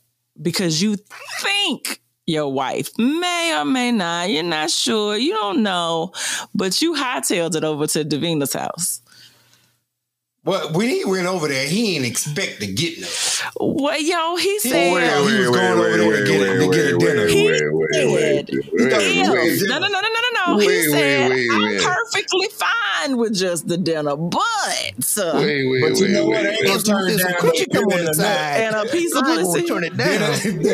because 0.42 0.82
you 0.82 0.96
think 1.40 2.02
your 2.26 2.52
wife 2.52 2.90
may 2.98 3.56
or 3.60 3.64
may 3.64 3.92
not. 3.92 4.32
You're 4.32 4.42
not 4.42 4.72
sure. 4.72 5.16
You 5.16 5.34
don't 5.34 5.62
know, 5.62 6.14
but 6.56 6.82
you 6.82 6.96
hightailed 6.96 7.56
it 7.56 7.64
over 7.64 7.86
to 7.86 8.04
Davina's 8.04 8.54
house. 8.54 9.02
Well, 10.46 10.74
when 10.74 10.90
he 10.90 11.04
went 11.04 11.26
over 11.26 11.48
there, 11.48 11.68
he 11.68 11.94
didn't 11.94 12.06
expect 12.06 12.60
to 12.60 12.68
get 12.68 13.00
no. 13.02 13.08
Well, 13.60 14.00
yo, 14.00 14.36
he 14.36 14.60
said 14.60 14.94
wait, 14.94 15.02
wait, 15.02 15.32
he 15.32 15.40
was 15.40 15.50
going 15.50 15.80
wait, 15.80 16.00
over 16.00 16.14
there 16.14 16.24
to 16.24 16.32
get, 16.32 16.40
wait, 16.40 16.60
to 16.60 16.72
get 16.72 16.86
a 16.86 16.98
dinner. 17.00 17.28
He 17.28 17.48
said, 19.58 19.70
no, 19.70 19.80
no, 19.80 19.88
no, 19.88 20.02
no, 20.02 20.10
no, 20.10 20.54
no. 20.54 20.58
He 20.60 20.92
said, 20.92 21.32
I'm 21.32 21.84
perfectly 21.84 22.48
fine 22.50 23.18
with 23.18 23.34
just 23.34 23.68
the 23.68 23.78
dinner, 23.78 24.16
but 24.16 24.40
uh, 24.42 25.32
wait, 25.36 25.68
wait, 25.68 25.82
but 25.82 26.00
you 26.00 26.10
know 26.10 26.28
what? 26.28 26.46
I 26.46 26.50
ain't 26.50 26.66
gonna 26.66 26.82
turn 26.82 27.18
down 27.18 27.34
cookie 27.40 27.66
come 27.66 27.86
on 27.86 28.06
the 28.06 28.14
side 28.14 28.62
and 28.62 28.76
a 28.76 28.86
piece 28.92 29.16
of 29.16 29.24
pussy. 29.24 29.66
Turn 29.66 29.84
it 29.84 29.98
down. 29.98 30.40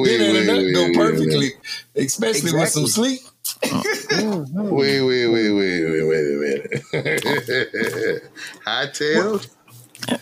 Dinner 0.00 0.24
and 0.24 0.50
a 0.50 0.72
nut 0.72 0.74
go 0.74 0.92
perfectly, 0.98 1.50
especially 1.94 2.52
with 2.52 2.68
some 2.70 2.88
sleep. 2.88 3.20
Mm-hmm. 3.62 4.74
wait, 4.74 5.00
wait, 5.02 5.26
wait, 5.28 5.50
wait, 5.52 5.84
wait, 5.84 6.02
wait 6.04 6.24
a 6.26 7.02
minute. 7.02 8.22
Hightail? 8.66 9.46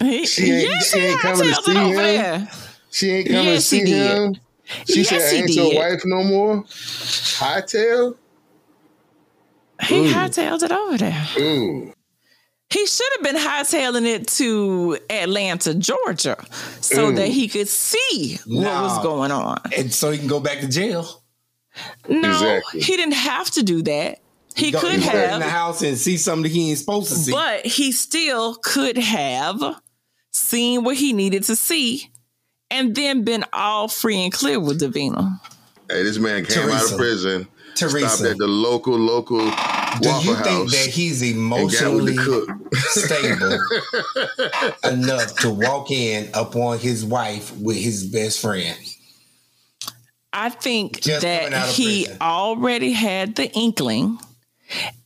He, 0.01 0.27
She 0.27 0.51
ain't, 0.51 0.69
yes, 0.69 0.91
she 0.93 0.99
ain't 1.01 1.21
coming 1.21 1.47
to 1.47 1.55
see 1.55 1.75
him. 1.75 1.97
There. 1.97 2.49
She 2.91 3.11
ain't 3.11 3.29
coming 3.29 3.45
Yes, 3.45 3.63
to 3.65 3.69
see 3.69 3.85
did. 3.85 4.17
him. 4.17 4.35
She 4.87 5.01
Yes, 5.01 5.09
said, 5.11 5.33
he 5.35 5.41
"Ain't 5.43 5.57
your 5.57 5.75
wife 5.77 6.03
no 6.05 6.25
more." 6.25 6.65
Hightail? 6.65 8.17
He 9.87 9.95
Ooh. 9.95 10.05
hightailed 10.13 10.63
it 10.63 10.73
over 10.73 10.99
there. 10.99 11.27
Ooh, 11.39 11.93
He 12.71 12.87
should 12.87 13.07
have 13.17 13.23
been 13.23 13.37
hightailing 13.37 14.05
it 14.07 14.27
to 14.29 14.99
Atlanta, 15.09 15.73
Georgia, 15.75 16.37
so 16.83 17.09
Ooh. 17.09 17.15
that 17.15 17.29
he 17.29 17.49
could 17.49 17.69
see 17.69 18.39
what 18.47 18.83
was 18.83 18.99
going 18.99 19.31
on. 19.31 19.61
And 19.77 19.93
so 19.95 20.11
he 20.11 20.19
can 20.19 20.27
go 20.27 20.41
back 20.41 20.61
to 20.61 20.69
jail. 20.69 21.23
No, 22.09 22.31
Exactly. 22.31 22.81
he 22.81 22.97
didn't 22.97 23.15
have 23.15 23.51
to 23.53 23.63
do 23.63 23.83
that. 23.83 24.21
He 24.57 24.71
Go- 24.73 24.81
could 24.81 25.01
go 25.03 25.13
in 25.35 25.39
the 25.41 25.49
house 25.49 25.83
and 25.83 25.97
see 25.97 26.17
something 26.17 26.51
he 26.51 26.71
ain't 26.71 26.79
supposed 26.79 27.09
to 27.11 27.15
see. 27.15 27.31
but 27.33 27.65
he 27.65 27.93
still 27.93 28.57
could 28.57 28.97
have 28.99 29.63
seen 30.33 30.83
what 30.85 30.97
he 30.97 31.13
needed 31.13 31.45
to 31.45 31.55
see 31.57 32.11
and 32.71 32.95
then 32.95 33.23
been 33.25 33.45
all 33.53 33.89
free 33.89 34.17
and 34.25 34.33
clear 34.33 34.59
with 34.59 34.81
Davina. 34.81 35.39
hey, 35.91 36.03
this 36.03 36.19
man 36.19 36.45
came 36.45 36.69
out 36.71 36.91
of 36.91 36.99
prison, 36.99 37.47
stopped 37.75 37.93
Teresa, 37.93 38.31
at 38.31 38.37
the 38.39 38.47
local 38.49 38.99
local 38.99 39.39
do 39.39 40.09
Waffle 40.09 40.23
you 40.25 40.35
House, 40.35 40.45
think 40.47 40.71
that 40.73 40.87
he's 40.91 41.23
and 41.23 41.51
got 41.51 41.63
with 41.63 41.75
emotionally 41.77 42.17
stable 42.75 43.59
enough 44.85 45.35
to 45.37 45.51
walk 45.51 45.91
in 45.91 46.29
upon 46.35 46.79
his 46.79 47.05
wife 47.05 47.57
with 47.59 47.77
his 47.77 48.05
best 48.07 48.41
friend? 48.41 48.77
I 50.33 50.51
think 50.51 51.01
Just 51.01 51.23
that 51.23 51.53
he 51.71 52.05
prison. 52.05 52.19
already 52.21 52.93
had 52.93 53.35
the 53.37 53.51
inkling 53.53 54.19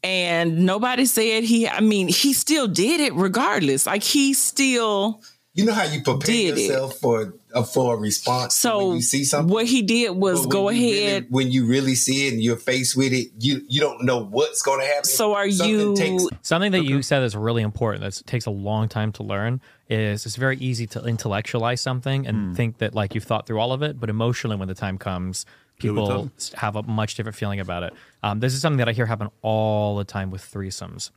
and 0.03 0.67
nobody 0.67 1.05
said 1.07 1.45
he 1.45 1.69
I 1.69 1.81
mean 1.81 2.09
he 2.09 2.33
still 2.33 2.67
did 2.67 3.01
it 3.01 3.15
regardless. 3.15 3.87
Like 3.87 4.03
he 4.03 4.35
still 4.35 5.23
You 5.55 5.67
know 5.67 5.75
how 5.75 5.85
you 5.85 6.03
prepare 6.03 6.21
Did 6.35 6.57
it. 6.57 6.61
yourself 6.63 6.97
for 6.99 7.35
a 7.55 7.63
for 7.63 7.95
a 7.95 7.99
response 7.99 8.55
so 8.55 8.87
when 8.87 8.97
you 8.97 9.03
see 9.03 9.25
something. 9.25 9.53
what 9.53 9.67
he 9.67 9.83
did 9.83 10.17
was 10.17 10.47
go 10.47 10.71
you 10.71 10.81
really- 10.81 11.05
ahead 11.07 11.27
when 11.29 11.53
you 11.53 11.67
really 11.67 11.95
see 11.95 12.27
it 12.27 12.33
and 12.33 12.43
you're 12.43 12.57
faced 12.57 12.97
with 12.97 13.13
it. 13.13 13.29
You 13.39 13.63
you 13.69 13.79
don't 13.79 14.05
know 14.05 14.25
what's 14.25 14.63
going 14.63 14.81
to 14.81 14.87
happen. 14.87 15.05
so 15.05 15.35
are 15.35 15.51
Something 15.51 15.77
you 15.77 15.95
takes- 15.95 16.25
Something 16.41 16.73
that 16.73 16.85
you 16.85 17.03
said 17.03 17.23
is 17.23 17.37
really 17.37 17.63
important 17.63 18.03
that 18.03 18.27
takes 18.27 18.47
a 18.47 18.51
long 18.51 18.89
time 18.89 19.13
to 19.13 19.23
learn 19.23 19.61
is 19.91 20.25
it's 20.25 20.37
very 20.37 20.57
easy 20.57 20.87
to 20.87 21.05
intellectualize 21.05 21.83
something 21.83 22.27
and 22.27 22.37
hmm. 22.37 22.55
think 22.55 22.79
that 22.79 22.95
like 22.95 23.15
you've 23.15 23.25
thought 23.25 23.47
through 23.47 23.61
all 23.61 23.73
of 23.73 23.83
it, 23.83 24.01
but 24.01 24.09
emotionally 24.09 24.57
when 24.57 24.69
the 24.69 24.75
time 24.75 24.97
comes, 24.97 25.45
people 25.83 26.31
have 26.55 26.77
a 26.77 26.83
much 26.85 27.15
different 27.17 27.37
feeling 27.37 27.61
about 27.61 27.83
it. 27.83 27.93
Um, 28.23 28.41
this 28.41 28.55
is 28.55 28.61
something 28.61 28.79
that 28.79 28.89
I 28.89 28.93
hear 28.93 29.07
happen 29.07 29.29
all 29.43 29.97
the 29.97 30.05
time 30.05 30.31
with 30.31 30.43
threesomes, 30.43 31.11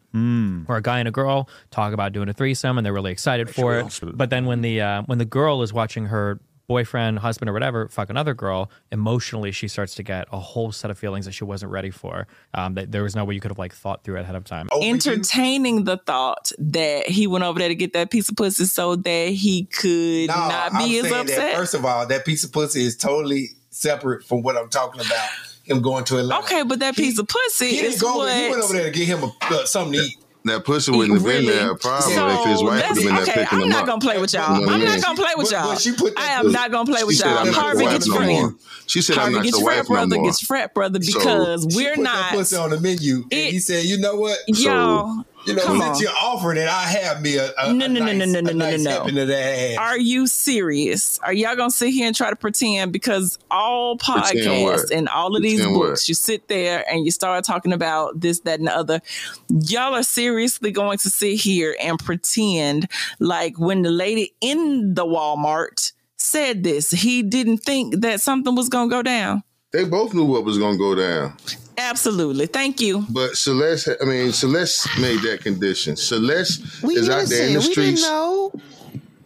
where 0.66 0.78
a 0.78 0.82
guy 0.82 1.00
and 1.00 1.08
a 1.08 1.12
girl 1.12 1.48
talk 1.72 1.94
about 1.94 2.12
doing 2.14 2.30
a 2.30 2.34
threesome 2.34 2.78
and 2.78 2.86
they're 2.86 2.94
really 2.94 3.12
excited 3.12 3.50
for 3.50 3.78
it. 3.80 4.00
But 4.02 4.30
then 4.30 4.46
when 4.46 4.62
the 4.62 4.82
uh, 4.82 5.02
when 5.04 5.18
the 5.18 5.26
girl 5.26 5.62
is 5.62 5.72
watching 5.72 6.08
her 6.08 6.40
boyfriend, 6.68 7.20
husband, 7.20 7.48
or 7.48 7.54
whatever 7.54 7.88
fuck 7.90 8.10
another 8.10 8.34
girl, 8.34 8.72
emotionally 8.92 9.52
she 9.52 9.68
starts 9.68 9.94
to 9.94 10.02
get 10.02 10.28
a 10.32 10.40
whole 10.40 10.72
set 10.72 10.90
of 10.90 10.98
feelings 10.98 11.26
that 11.26 11.32
she 11.32 11.44
wasn't 11.44 11.72
ready 11.72 11.92
for. 11.92 12.26
Um, 12.56 12.74
that 12.74 12.92
there 12.92 13.04
was 13.04 13.16
no 13.16 13.24
way 13.24 13.36
you 13.36 13.40
could 13.40 13.52
have 13.52 13.60
like 13.60 13.72
thought 13.72 14.04
through 14.04 14.18
it 14.18 14.22
ahead 14.22 14.36
of 14.36 14.46
time. 14.46 14.68
entertaining 14.82 15.84
the 15.84 15.98
thought 15.98 16.52
that 16.58 17.08
he 17.08 17.28
went 17.28 17.44
over 17.44 17.60
there 17.60 17.68
to 17.68 17.76
get 17.76 17.94
that 17.94 18.10
piece 18.10 18.30
of 18.30 18.36
pussy 18.36 18.66
so 18.66 18.96
that 18.96 19.30
he 19.30 19.66
could 19.66 20.30
No, 20.30 20.36
not 20.36 20.74
I'm 20.74 20.88
be 20.88 20.98
as 20.98 21.12
upset? 21.12 21.28
That, 21.38 21.56
first 21.56 21.76
of 21.76 21.86
all, 21.86 22.08
that 22.08 22.26
piece 22.26 22.44
of 22.44 22.52
pussy 22.52 22.84
is 22.84 22.98
totally 22.98 23.50
separate 23.76 24.24
from 24.24 24.42
what 24.42 24.58
I'm 24.58 24.70
talking 24.70 25.02
about. 25.02 25.28
Him 25.64 25.82
going 25.82 26.04
to 26.06 26.20
Atlanta. 26.20 26.44
okay, 26.44 26.64
but 26.64 26.80
that 26.80 26.96
He- 26.96 27.06
piece 27.06 27.18
of 27.20 27.28
pussy 27.28 27.68
He 27.70 27.76
didn't 27.78 27.94
is 27.96 28.02
go. 28.02 28.18
what 28.18 28.30
Over, 28.30 28.38
he 28.38 28.50
went 28.50 28.64
over 28.64 28.74
there 28.74 28.84
to 28.84 28.92
get 28.92 29.08
him 29.08 29.24
a, 29.24 29.32
uh, 29.54 29.66
something 29.66 29.94
to 29.94 30.00
eat. 30.06 30.18
That 30.46 30.64
pussy 30.64 30.92
wouldn't 30.92 31.18
have 31.18 31.26
Really? 31.26 31.48
been 31.48 31.56
there. 31.56 31.74
Probably 31.76 32.14
So 32.14 32.28
if 32.30 32.46
his 32.46 32.62
wife 32.62 32.70
would 32.74 32.78
that's 32.78 32.88
have 32.90 32.96
been 32.98 33.06
there 33.16 33.24
okay. 33.24 33.32
picking 33.34 33.48
I'm 33.58 33.62
him 33.64 33.70
not 33.70 33.88
gonna 33.88 34.00
play 34.00 34.20
with 34.20 34.32
y'all. 34.32 34.54
You 34.60 34.62
know 34.62 34.68
what 34.68 34.76
I'm 34.76 34.84
not 34.86 35.02
gonna 35.02 35.16
play 35.20 35.32
with 35.38 35.52
y'all. 35.52 35.70
but 35.74 35.82
she 35.82 35.92
I 36.18 36.28
am 36.34 36.52
not 36.52 36.72
gonna 36.72 36.92
play 36.92 37.04
with 37.04 37.20
y'all. 37.20 37.40
"I'm 37.40 37.52
Harvey 37.52 37.86
gets 37.86 38.08
no 38.08 38.16
friend. 38.16 38.32
more." 38.32 38.56
She 38.86 39.02
said, 39.02 39.18
"I'm 39.18 39.34
not 39.34 39.44
gets 39.44 39.58
your 39.58 39.66
frat 39.66 39.78
wife 39.80 39.90
no 39.90 39.96
brother 39.96 40.16
more." 40.18 40.26
gets 40.26 40.42
frat 40.46 40.74
brother 40.76 41.00
because 41.00 41.66
She 41.72 41.76
we're 41.76 41.96
put 41.96 42.04
not. 42.04 42.14
that 42.14 42.32
pussy 42.38 42.56
on 42.58 42.70
the 42.70 42.80
menu, 42.80 43.24
and 43.32 43.52
he 43.54 43.58
said, 43.58 43.86
"You 43.86 43.98
know 43.98 44.18
what? 44.18 44.38
Y'all, 44.48 45.26
You 45.46 45.54
know, 45.56 45.64
Come 45.64 45.80
since 45.80 45.98
on. 45.98 46.02
you're 46.02 46.12
offering 46.12 46.58
it, 46.58 46.68
I 46.68 46.84
have 46.84 47.22
me 47.22 47.38
a, 47.38 47.52
a, 47.58 47.72
No, 47.72 47.86
a 47.86 47.90
no, 47.90 48.00
no, 48.00 48.06
nice, 48.06 48.18
no, 48.18 48.26
no, 48.26 48.40
a 48.40 48.42
no, 48.42 48.52
no, 48.52 48.54
nice 48.72 48.84
no. 48.84 48.90
helping 48.92 49.18
of 49.20 49.28
that. 49.28 49.78
Are 49.78 49.98
you 49.98 50.26
serious? 50.26 51.20
Are 51.20 51.34
y'all 51.34 51.56
gonna 51.56 51.70
sit 51.70 51.92
here 51.92 52.08
and 52.08 52.16
try 52.16 52.30
to 52.32 52.36
pretend 52.36 52.92
because 52.92 53.38
all 53.52 53.98
podcasts 53.98 54.90
and 54.92 55.08
all 55.10 55.36
of 55.36 55.44
these 55.44 55.60
Pretend 55.60 55.78
what? 55.78 55.88
books, 55.90 56.10
you 56.10 56.16
sit 56.16 56.48
there 56.48 56.84
and 56.92 57.06
you 57.06 57.12
start 57.12 57.44
talking 57.46 57.74
about 57.74 58.20
this, 58.20 58.40
that, 58.42 58.58
and 58.60 58.68
the 58.68 58.76
other. 58.76 59.02
Y'all 59.50 59.94
are 59.94 60.04
seriously 60.04 60.72
going 60.72 60.98
to 61.00 61.10
sit 61.10 61.40
here 61.40 61.76
and 61.80 62.00
pretend 62.00 62.88
like 63.20 63.60
when 63.60 63.84
the 63.84 63.92
lady 63.92 64.34
in 64.42 64.96
the 64.96 65.06
Walmart 65.06 65.92
said 66.18 66.64
this, 66.64 66.90
he 66.90 67.22
didn't 67.22 67.60
think 67.60 68.02
that 68.02 68.20
something 68.20 68.56
was 68.56 68.68
gonna 68.70 68.90
go 68.90 69.04
down. 69.04 69.44
They 69.74 69.84
both 69.84 70.14
knew 70.14 70.26
what 70.26 70.46
was 70.46 70.58
going 70.58 70.76
to 70.76 70.80
go 70.80 70.96
down. 70.96 71.36
Absolutely. 71.78 72.48
Thank 72.48 72.80
you. 72.82 73.06
But 73.10 73.36
Celeste, 73.38 73.90
I 74.02 74.06
mean, 74.06 74.32
Celeste 74.32 74.88
made 75.00 75.22
that 75.24 75.42
condition. 75.42 75.96
Celeste 75.96 76.82
We 76.84 76.96
is 76.96 77.10
out 77.10 77.28
there 77.28 77.48
in 77.48 77.54
the 77.54 77.60
innocent. 77.60 77.78
We 77.78 77.84
didn't 77.86 77.98
streets 77.98 78.02
know. 78.04 78.52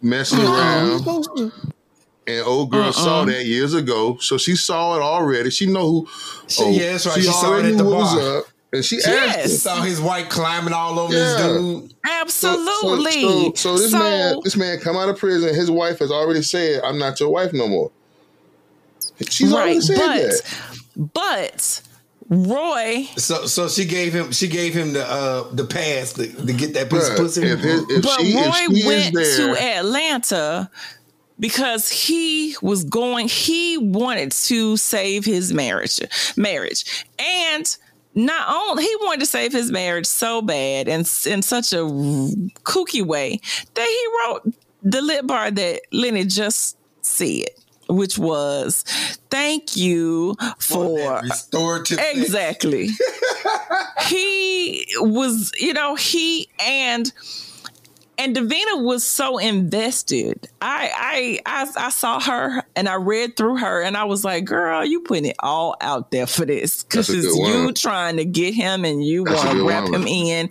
messing 0.02 0.40
uh-uh. 0.40 0.44
We 0.50 0.58
around. 0.58 1.52
And 2.26 2.46
old 2.46 2.70
girl 2.70 2.84
uh-uh. 2.84 2.92
saw 2.92 3.24
that 3.24 3.44
years 3.46 3.74
ago, 3.74 4.16
so 4.18 4.36
she 4.38 4.54
saw 4.56 4.96
it 4.96 5.00
already. 5.02 5.50
She 5.50 5.66
know 5.66 5.86
who. 5.90 6.08
She- 6.48 6.62
oh, 6.62 6.70
yeah, 6.70 6.92
that's 6.92 7.06
right. 7.06 7.16
She 7.16 7.22
saw 7.22 7.44
it 7.44 7.48
already 7.48 7.68
at 7.72 7.78
the 7.78 7.82
knew 7.84 7.90
what 7.90 7.98
was 7.98 8.14
bar. 8.14 8.38
up, 8.38 8.44
and 8.72 8.84
she 8.84 8.96
Yes. 8.96 9.36
asked. 9.38 9.50
him. 9.50 9.56
Saw 9.56 9.80
his 9.82 10.00
wife 10.00 10.28
climbing 10.28 10.72
all 10.74 10.98
over 10.98 11.12
Yeah. 11.14 11.20
this 11.20 11.36
dude. 11.36 11.90
So- 11.90 11.96
so- 12.28 12.60
Absolutely. 12.60 13.22
So, 13.22 13.52
so, 13.56 13.78
this 13.78 13.92
man, 13.92 14.36
this 14.44 14.56
man, 14.56 14.78
come 14.78 14.96
out 14.96 15.08
of 15.08 15.18
prison. 15.18 15.54
His 15.54 15.70
wife 15.70 15.98
has 16.00 16.10
already 16.12 16.42
said, 16.42 16.82
"I'm 16.84 16.98
not 16.98 17.18
your 17.18 17.30
wife 17.30 17.52
no 17.52 17.66
more." 17.66 17.90
She's 19.28 19.52
already 19.52 19.80
said 19.80 19.96
but 19.98 20.06
that. 20.16 21.10
but 21.14 21.80
Roy, 22.32 23.08
So 23.16 23.46
so 23.46 23.66
she 23.68 23.84
gave 23.84 24.12
him 24.12 24.30
she 24.30 24.46
gave 24.46 24.72
him 24.72 24.92
the 24.92 25.04
uh 25.04 25.50
the 25.52 25.64
pass 25.64 26.12
to, 26.12 26.28
to 26.28 26.52
get 26.52 26.74
that 26.74 26.88
piece 26.88 27.08
of 27.08 27.14
Bruh, 27.14 27.16
pussy. 27.16 27.42
if, 27.42 27.58
his, 27.58 27.82
if 27.88 28.02
but 28.04 28.20
she, 28.20 28.34
Roy 28.36 28.42
if 28.46 28.76
she 28.78 28.86
went 28.86 29.14
there, 29.14 29.36
to 29.36 29.60
Atlanta 29.60 30.70
because 31.40 31.88
he 31.88 32.54
was 32.62 32.84
going. 32.84 33.26
He 33.26 33.78
wanted 33.78 34.30
to 34.30 34.76
save 34.76 35.24
his 35.24 35.52
marriage, 35.52 36.00
marriage, 36.36 37.04
and 37.18 37.76
not 38.14 38.48
only 38.48 38.84
he 38.84 38.96
wanted 39.00 39.20
to 39.20 39.26
save 39.26 39.50
his 39.52 39.72
marriage 39.72 40.06
so 40.06 40.40
bad 40.40 40.86
and 40.88 41.00
in 41.26 41.42
such 41.42 41.72
a 41.72 41.78
kooky 42.62 43.04
way 43.04 43.40
that 43.74 43.86
he 43.88 44.06
wrote 44.28 44.54
the 44.82 45.02
lit 45.02 45.26
bar 45.26 45.50
that 45.50 45.80
Lenny 45.92 46.24
just 46.24 46.76
said. 47.02 47.48
Which 47.90 48.18
was, 48.18 48.82
thank 49.30 49.76
you 49.76 50.36
for 50.58 51.20
restorative 51.22 51.98
Exactly. 52.12 52.88
he 54.06 54.86
was, 54.96 55.52
you 55.58 55.72
know, 55.72 55.94
he 55.94 56.48
and 56.64 57.12
and 58.18 58.36
Davina 58.36 58.84
was 58.84 59.02
so 59.06 59.38
invested. 59.38 60.46
I, 60.60 61.40
I 61.46 61.62
I 61.64 61.86
I 61.86 61.90
saw 61.90 62.20
her 62.20 62.62
and 62.76 62.86
I 62.88 62.96
read 62.96 63.36
through 63.36 63.56
her 63.58 63.82
and 63.82 63.96
I 63.96 64.04
was 64.04 64.24
like, 64.24 64.44
girl, 64.44 64.84
you 64.84 65.00
putting 65.00 65.24
it 65.24 65.36
all 65.40 65.74
out 65.80 66.10
there 66.10 66.26
for 66.26 66.44
this 66.44 66.82
because 66.82 67.08
it's 67.08 67.34
you 67.34 67.72
trying 67.72 68.18
to 68.18 68.26
get 68.26 68.52
him 68.54 68.84
and 68.84 69.02
you 69.02 69.24
want 69.24 69.50
to 69.52 69.66
wrap 69.66 69.84
woman. 69.84 70.02
him 70.02 70.06
in 70.08 70.50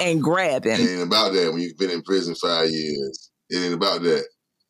and 0.00 0.22
grab 0.22 0.66
It 0.66 0.80
him. 0.80 0.88
ain't 0.88 1.02
about 1.06 1.32
that 1.34 1.52
when 1.52 1.62
you've 1.62 1.78
been 1.78 1.90
in 1.90 2.02
prison 2.02 2.34
five 2.34 2.68
years. 2.68 3.30
It 3.48 3.58
ain't 3.58 3.74
about 3.74 4.02
that. 4.02 4.24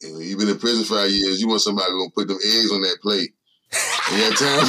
And 0.05 0.14
when 0.16 0.22
you've 0.28 0.38
been 0.38 0.48
in 0.48 0.59
prison 0.59 0.84
five 0.84 1.11
years, 1.11 1.40
you 1.40 1.48
want 1.48 1.62
somebody 1.62 1.90
gonna 1.90 2.11
put 2.11 2.28
them 2.28 2.36
eggs 2.36 2.70
on 2.72 2.82
that 2.82 2.98
plate. 3.00 3.32
And 4.12 4.20
that 4.20 4.36
time, 4.38 4.68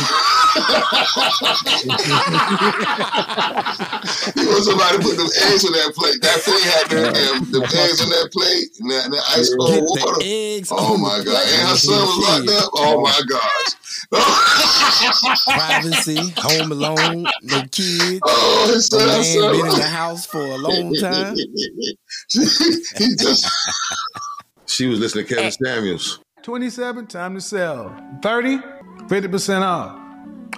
you 4.42 4.48
want 4.50 4.64
somebody 4.64 4.98
to 4.98 5.04
put 5.04 5.18
them 5.18 5.30
eggs 5.52 5.66
on 5.66 5.74
that 5.74 5.94
plate. 5.94 6.22
That 6.22 6.40
plate 6.42 6.64
had 6.64 6.90
the, 6.90 7.08
um, 7.10 7.52
the 7.52 7.60
eggs 7.86 8.02
on 8.02 8.10
that 8.10 8.30
plate 8.32 8.70
and 8.80 8.90
that, 8.90 9.06
and 9.06 9.14
that 9.14 9.24
ice 9.38 9.54
cold 9.60 9.84
water. 9.84 10.22
eggs. 10.24 10.70
Oh 10.72 10.98
my 10.98 11.18
god! 11.18 11.26
plate. 11.26 11.54
And 11.60 11.70
her 11.70 11.76
son 11.76 12.00
was 12.00 12.18
locked 12.24 12.50
up. 12.64 12.72
Oh 12.74 13.02
my 13.02 13.22
gosh! 13.30 13.76
Privacy, 15.46 16.34
home 16.38 16.72
alone, 16.72 17.28
no 17.44 17.62
kids. 17.72 18.22
oh, 18.26 18.72
his 18.74 18.90
The 18.90 19.00
son, 19.00 19.08
man 19.08 19.18
his 19.20 19.34
son 19.34 19.52
been 19.52 19.66
in 19.66 19.78
the 19.78 19.84
house 19.84 20.26
for 20.26 20.42
a 20.42 20.58
long 20.58 20.96
time. 20.96 21.36
he 22.32 23.16
just 23.18 23.46
she 24.68 24.88
was 24.88 25.00
listening 25.00 25.26
to 25.26 25.36
Kevin 25.36 25.48
eh. 25.48 25.50
Samuels. 25.64 26.20
27, 26.44 27.08
time 27.08 27.36
to 27.36 27.42
sell. 27.42 27.96
30, 28.22 28.58
50% 29.08 29.62
off. 29.62 30.00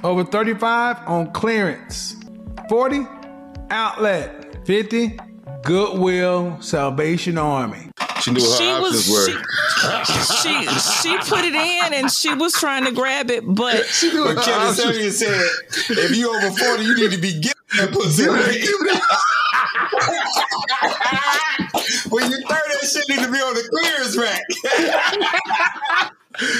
Over 0.03 0.23
35 0.23 0.97
on 1.07 1.31
clearance. 1.31 2.15
40, 2.69 3.05
outlet. 3.69 4.65
50, 4.65 5.17
Goodwill 5.63 6.57
Salvation 6.61 7.37
Army. 7.37 7.89
She 8.21 8.31
knew 8.31 8.41
her 8.41 8.57
She 8.57 8.69
options 8.69 9.09
was 9.09 9.09
were. 9.09 9.43
she, 10.03 10.65
she 10.65 10.79
she 10.79 11.17
put 11.29 11.45
it 11.45 11.53
in 11.55 11.93
and 11.93 12.11
she 12.11 12.33
was 12.33 12.51
trying 12.53 12.83
to 12.85 12.91
grab 12.91 13.29
it, 13.29 13.43
but 13.47 13.85
She 13.85 14.11
knew 14.11 14.25
But 14.25 14.35
what 14.37 14.45
her 14.45 14.51
Kevin 14.51 14.73
Samuels 14.73 15.17
said, 15.19 15.49
if 15.97 16.15
you 16.17 16.35
over 16.35 16.49
40, 16.51 16.83
you 16.83 16.95
need 16.95 17.11
to 17.11 17.17
be 17.21 17.31
getting 17.39 17.53
that 17.77 17.91
pussy. 17.93 18.23
when 22.09 22.31
you 22.31 22.37
30, 22.37 22.47
that 22.47 22.89
shit 22.91 23.07
need 23.09 23.19
to 23.23 23.31
be 23.31 23.37
on 23.37 23.53
the 23.53 23.63
clearance 23.69 24.17
rack. 24.17 24.41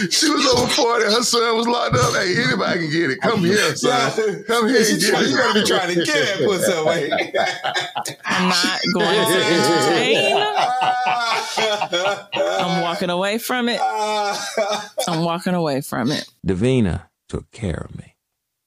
She 0.10 0.28
was 0.30 0.44
over 0.48 0.66
40. 0.68 1.06
Her 1.06 1.22
son 1.22 1.56
was 1.56 1.68
locked 1.68 1.96
up. 1.96 2.12
Hey, 2.16 2.36
anybody 2.44 2.80
can 2.80 2.90
get 2.90 3.12
it. 3.12 3.22
Come 3.22 3.44
here, 3.44 3.76
son. 3.76 4.44
Come 4.48 4.68
here 4.70 4.80
and 4.80 4.90
you 4.90 4.98
get 5.00 5.14
better 5.14 5.54
be 5.54 5.64
trying 5.68 5.90
to 5.94 6.04
get 6.04 6.08
that 6.08 6.40
pussy 6.44 6.72
away. 6.76 7.12
I'm 8.26 8.50
not 8.50 8.82
going 8.94 9.28
to 9.28 9.46
entertain. 9.46 10.36
I'm 12.60 12.82
walking 12.82 13.12
away 13.12 13.38
from 13.38 13.70
it. 13.70 13.80
I'm 13.80 15.24
walking 15.24 15.54
away 15.54 15.82
from 15.82 16.12
it. 16.12 16.28
Davina 16.46 17.04
took 17.30 17.50
care 17.52 17.86
of 17.88 17.96
me. 17.96 18.16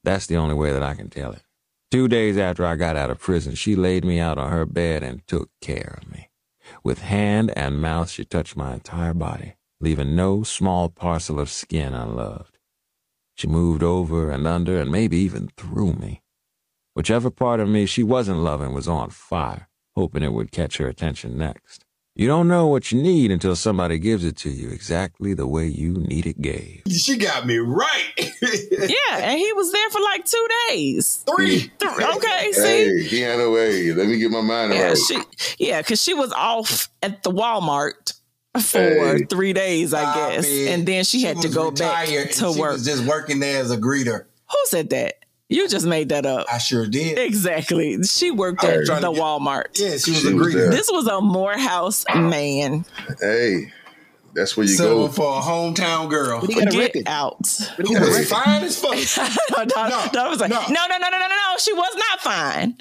That's 0.05 0.27
the 0.27 0.37
only 0.37 0.55
way 0.55 0.73
that 0.73 0.83
I 0.83 0.95
can 0.95 1.11
tell 1.11 1.33
it. 1.33 1.43
Two 1.91 2.07
days 2.07 2.39
after 2.39 2.65
I 2.65 2.77
got 2.77 2.95
out 2.95 3.11
of 3.11 3.19
prison, 3.19 3.57
she 3.57 3.75
laid 3.75 4.05
me 4.05 4.21
out 4.21 4.39
on 4.39 4.53
her 4.53 4.65
bed 4.65 5.03
and 5.03 5.27
took 5.27 5.51
care 5.61 5.99
of 6.01 6.09
me. 6.09 6.31
With 6.85 7.01
hand 7.01 7.53
and 7.57 7.83
mouth, 7.83 8.11
she 8.11 8.25
touched 8.25 8.57
my 8.57 8.75
entire 8.75 9.13
body, 9.13 9.55
leaving 9.81 10.15
no 10.15 10.45
small 10.45 10.89
parcel 10.89 11.41
of 11.41 11.51
skin 11.51 11.93
unloved. 11.93 12.59
She 13.35 13.49
moved 13.49 13.83
over 13.83 14.31
and 14.31 14.47
under 14.47 14.81
and 14.81 14.93
maybe 14.93 15.17
even 15.17 15.51
through 15.57 15.95
me. 15.95 16.23
Whichever 16.95 17.29
part 17.29 17.59
of 17.59 17.69
me 17.69 17.87
she 17.87 18.05
wasn't 18.05 18.39
loving 18.39 18.73
was 18.73 18.87
on 18.87 19.11
fire, 19.11 19.69
hoping 19.97 20.23
it 20.23 20.33
would 20.33 20.53
catch 20.53 20.77
her 20.77 20.87
attention 20.87 21.37
next. 21.37 21.85
You 22.21 22.27
don't 22.27 22.49
know 22.49 22.67
what 22.67 22.93
you 22.93 23.01
need 23.01 23.31
until 23.31 23.57
somebody 23.57 23.99
gives 23.99 24.27
it 24.27 24.37
to 24.39 24.51
you 24.51 24.69
exactly 24.69 25.33
the 25.33 25.47
way 25.47 25.67
you 25.69 25.93
need 25.95 26.27
it 26.27 26.43
gave. 26.43 26.83
she 26.91 27.17
got 27.17 27.47
me 27.47 27.57
right. 27.57 28.13
Yeah, 28.43 29.17
and 29.19 29.39
he 29.39 29.51
was 29.55 29.73
there 29.73 29.89
for 29.89 30.03
like 30.03 30.27
two 30.27 30.49
days. 30.69 31.25
Three. 31.27 31.71
Three. 31.79 32.05
Okay, 32.05 32.53
see. 32.53 32.61
hey, 32.63 33.03
he 33.05 33.21
had 33.21 33.41
a 33.41 33.51
way. 33.51 33.93
Let 33.95 34.07
me 34.07 34.19
get 34.19 34.31
my 34.31 34.43
mind 34.43 34.75
Yeah, 34.75 34.89
right. 34.89 34.99
she 34.99 35.19
yeah, 35.59 35.81
because 35.81 36.03
she 36.03 36.13
was 36.13 36.31
off 36.35 36.91
at 37.03 37.23
the 37.23 37.31
Walmart 37.31 38.13
for 38.61 38.79
Hey. 38.79 39.25
three 39.31 39.55
days, 39.55 39.95
I 39.95 40.05
I 40.05 40.15
guess, 40.35 40.45
mean, 40.47 40.69
and 40.69 40.87
then 40.87 41.05
she, 41.05 41.23
had 41.23 41.41
to 41.41 41.49
go 41.49 41.71
back 41.71 42.07
retired 42.09 42.27
and 42.27 42.37
to 42.37 42.53
she 42.53 42.61
work. 42.61 42.73
was 42.75 42.85
just 42.85 43.05
working 43.07 43.41
there 43.41 43.61
as 43.63 43.71
a 43.71 43.79
greeter. 43.79 44.27
Who 44.51 44.59
said 44.67 44.91
that? 44.91 45.20
You 45.51 45.69
just 45.69 45.85
made 45.85 46.09
that 46.11 46.25
up. 46.27 46.47
I 46.51 46.59
sure 46.59 46.87
did. 46.87 47.19
Exactly. 47.19 48.03
She 48.05 48.31
worked 48.31 48.63
at 48.65 48.79
was 48.79 48.89
to 48.89 48.95
the 49.01 49.11
get- 49.13 49.21
Walmart. 49.21 49.65
Yeah, 49.79 49.97
she 49.99 50.13
was 50.13 50.21
She 50.23 50.29
a 50.31 50.35
was 50.37 50.55
greeter. 50.55 50.71
This 50.71 50.89
was 50.91 51.07
a 51.09 51.21
Morehouse 51.21 52.05
man. 52.15 52.85
Hey, 53.21 53.73
that's 54.33 54.57
where 54.57 54.65
you 54.65 54.73
Selling 54.73 55.09
go. 55.09 55.13
for 55.13 55.39
a 55.39 55.43
hometown 55.43 56.09
girl. 56.09 56.41
He 56.47 56.55
got 56.55 56.71
Get 56.71 56.79
record. 56.95 57.03
out. 57.09 57.47
Who 57.79 57.93
was 57.99 58.31
fine 58.31 58.63
as 58.63 58.79
fuck. 58.81 58.95
no, 59.57 59.65
no, 59.65 59.89
No, 59.89 60.07
no, 60.25 60.31
was 60.31 60.39
like, 60.41 60.51
no. 60.51 60.61
no, 60.61 60.67
no, 60.69 60.87
no, 60.99 60.99
no, 60.99 61.11
no, 61.11 61.19
no, 61.19 61.29
no. 61.29 61.57
She 61.59 61.73
was 61.73 61.97
not 61.97 62.21
fine. 62.21 62.81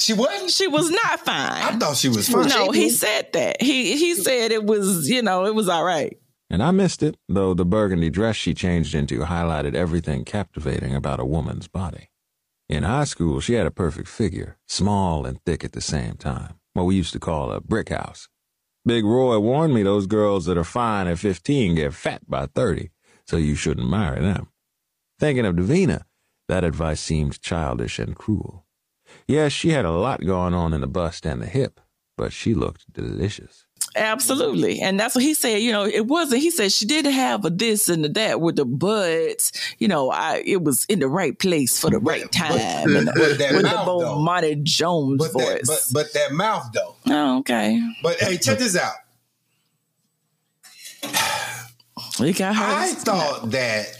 She 0.00 0.12
wasn't. 0.14 0.50
She 0.50 0.66
was 0.66 0.90
not 0.90 1.20
fine. 1.20 1.62
I 1.62 1.78
thought 1.78 1.96
she 1.96 2.08
was 2.08 2.28
fine. 2.28 2.48
No, 2.48 2.72
he 2.72 2.90
said 2.90 3.32
that. 3.34 3.62
He 3.62 3.96
he 3.96 4.16
said 4.16 4.50
it 4.50 4.64
was, 4.64 5.08
you 5.08 5.22
know, 5.22 5.46
it 5.46 5.54
was 5.54 5.68
all 5.68 5.84
right. 5.84 6.18
And 6.54 6.62
I 6.62 6.70
missed 6.70 7.02
it, 7.02 7.16
though 7.28 7.52
the 7.52 7.64
burgundy 7.64 8.10
dress 8.10 8.36
she 8.36 8.54
changed 8.54 8.94
into 8.94 9.22
highlighted 9.22 9.74
everything 9.74 10.24
captivating 10.24 10.94
about 10.94 11.18
a 11.18 11.24
woman's 11.24 11.66
body. 11.66 12.10
In 12.68 12.84
high 12.84 13.06
school, 13.06 13.40
she 13.40 13.54
had 13.54 13.66
a 13.66 13.72
perfect 13.72 14.06
figure, 14.06 14.56
small 14.68 15.26
and 15.26 15.42
thick 15.44 15.64
at 15.64 15.72
the 15.72 15.80
same 15.80 16.14
time, 16.14 16.60
what 16.72 16.84
we 16.84 16.94
used 16.94 17.12
to 17.12 17.18
call 17.18 17.50
a 17.50 17.60
brick 17.60 17.88
house. 17.88 18.28
Big 18.86 19.04
Roy 19.04 19.36
warned 19.40 19.74
me 19.74 19.82
those 19.82 20.06
girls 20.06 20.44
that 20.44 20.56
are 20.56 20.62
fine 20.62 21.08
at 21.08 21.18
15 21.18 21.74
get 21.74 21.92
fat 21.92 22.22
by 22.30 22.46
30, 22.46 22.90
so 23.26 23.36
you 23.36 23.56
shouldn't 23.56 23.90
marry 23.90 24.20
them. 24.20 24.46
Thinking 25.18 25.46
of 25.46 25.56
Davina, 25.56 26.04
that 26.46 26.62
advice 26.62 27.00
seemed 27.00 27.42
childish 27.42 27.98
and 27.98 28.14
cruel. 28.14 28.64
Yes, 29.26 29.50
she 29.50 29.70
had 29.70 29.84
a 29.84 29.90
lot 29.90 30.24
going 30.24 30.54
on 30.54 30.72
in 30.72 30.82
the 30.82 30.86
bust 30.86 31.26
and 31.26 31.42
the 31.42 31.46
hip, 31.46 31.80
but 32.16 32.32
she 32.32 32.54
looked 32.54 32.92
delicious. 32.92 33.63
Absolutely. 33.96 34.80
And 34.80 34.98
that's 34.98 35.14
what 35.14 35.22
he 35.22 35.34
said. 35.34 35.58
You 35.62 35.72
know, 35.72 35.84
it 35.86 36.06
wasn't, 36.06 36.42
he 36.42 36.50
said 36.50 36.72
she 36.72 36.84
did 36.84 37.06
have 37.06 37.44
a 37.44 37.50
this 37.50 37.88
and 37.88 38.04
a 38.04 38.08
that 38.10 38.40
with 38.40 38.56
the 38.56 38.64
buds. 38.64 39.52
You 39.78 39.88
know, 39.88 40.10
I 40.10 40.42
it 40.44 40.62
was 40.62 40.84
in 40.86 40.98
the 41.00 41.08
right 41.08 41.38
place 41.38 41.78
for 41.80 41.90
the 41.90 41.98
right 41.98 42.30
time. 42.32 42.96
and 42.96 43.06
but 43.14 43.38
that 43.38 43.52
with 43.52 43.62
the 43.62 43.82
Bo. 43.84 44.18
Monty 44.20 44.56
Jones 44.56 45.18
But 45.18 45.32
that, 45.38 45.66
voice. 45.66 45.90
but, 45.92 46.04
but 46.04 46.12
that 46.14 46.32
mouth 46.32 46.70
though. 46.74 46.96
oh, 47.08 47.38
okay. 47.40 47.80
But 48.02 48.16
hey, 48.20 48.36
check 48.38 48.58
this 48.58 48.76
out. 48.76 48.94
We 52.20 52.32
got 52.32 52.56
her. 52.56 52.64
I 52.64 52.92
thought 52.92 53.50
that. 53.50 53.96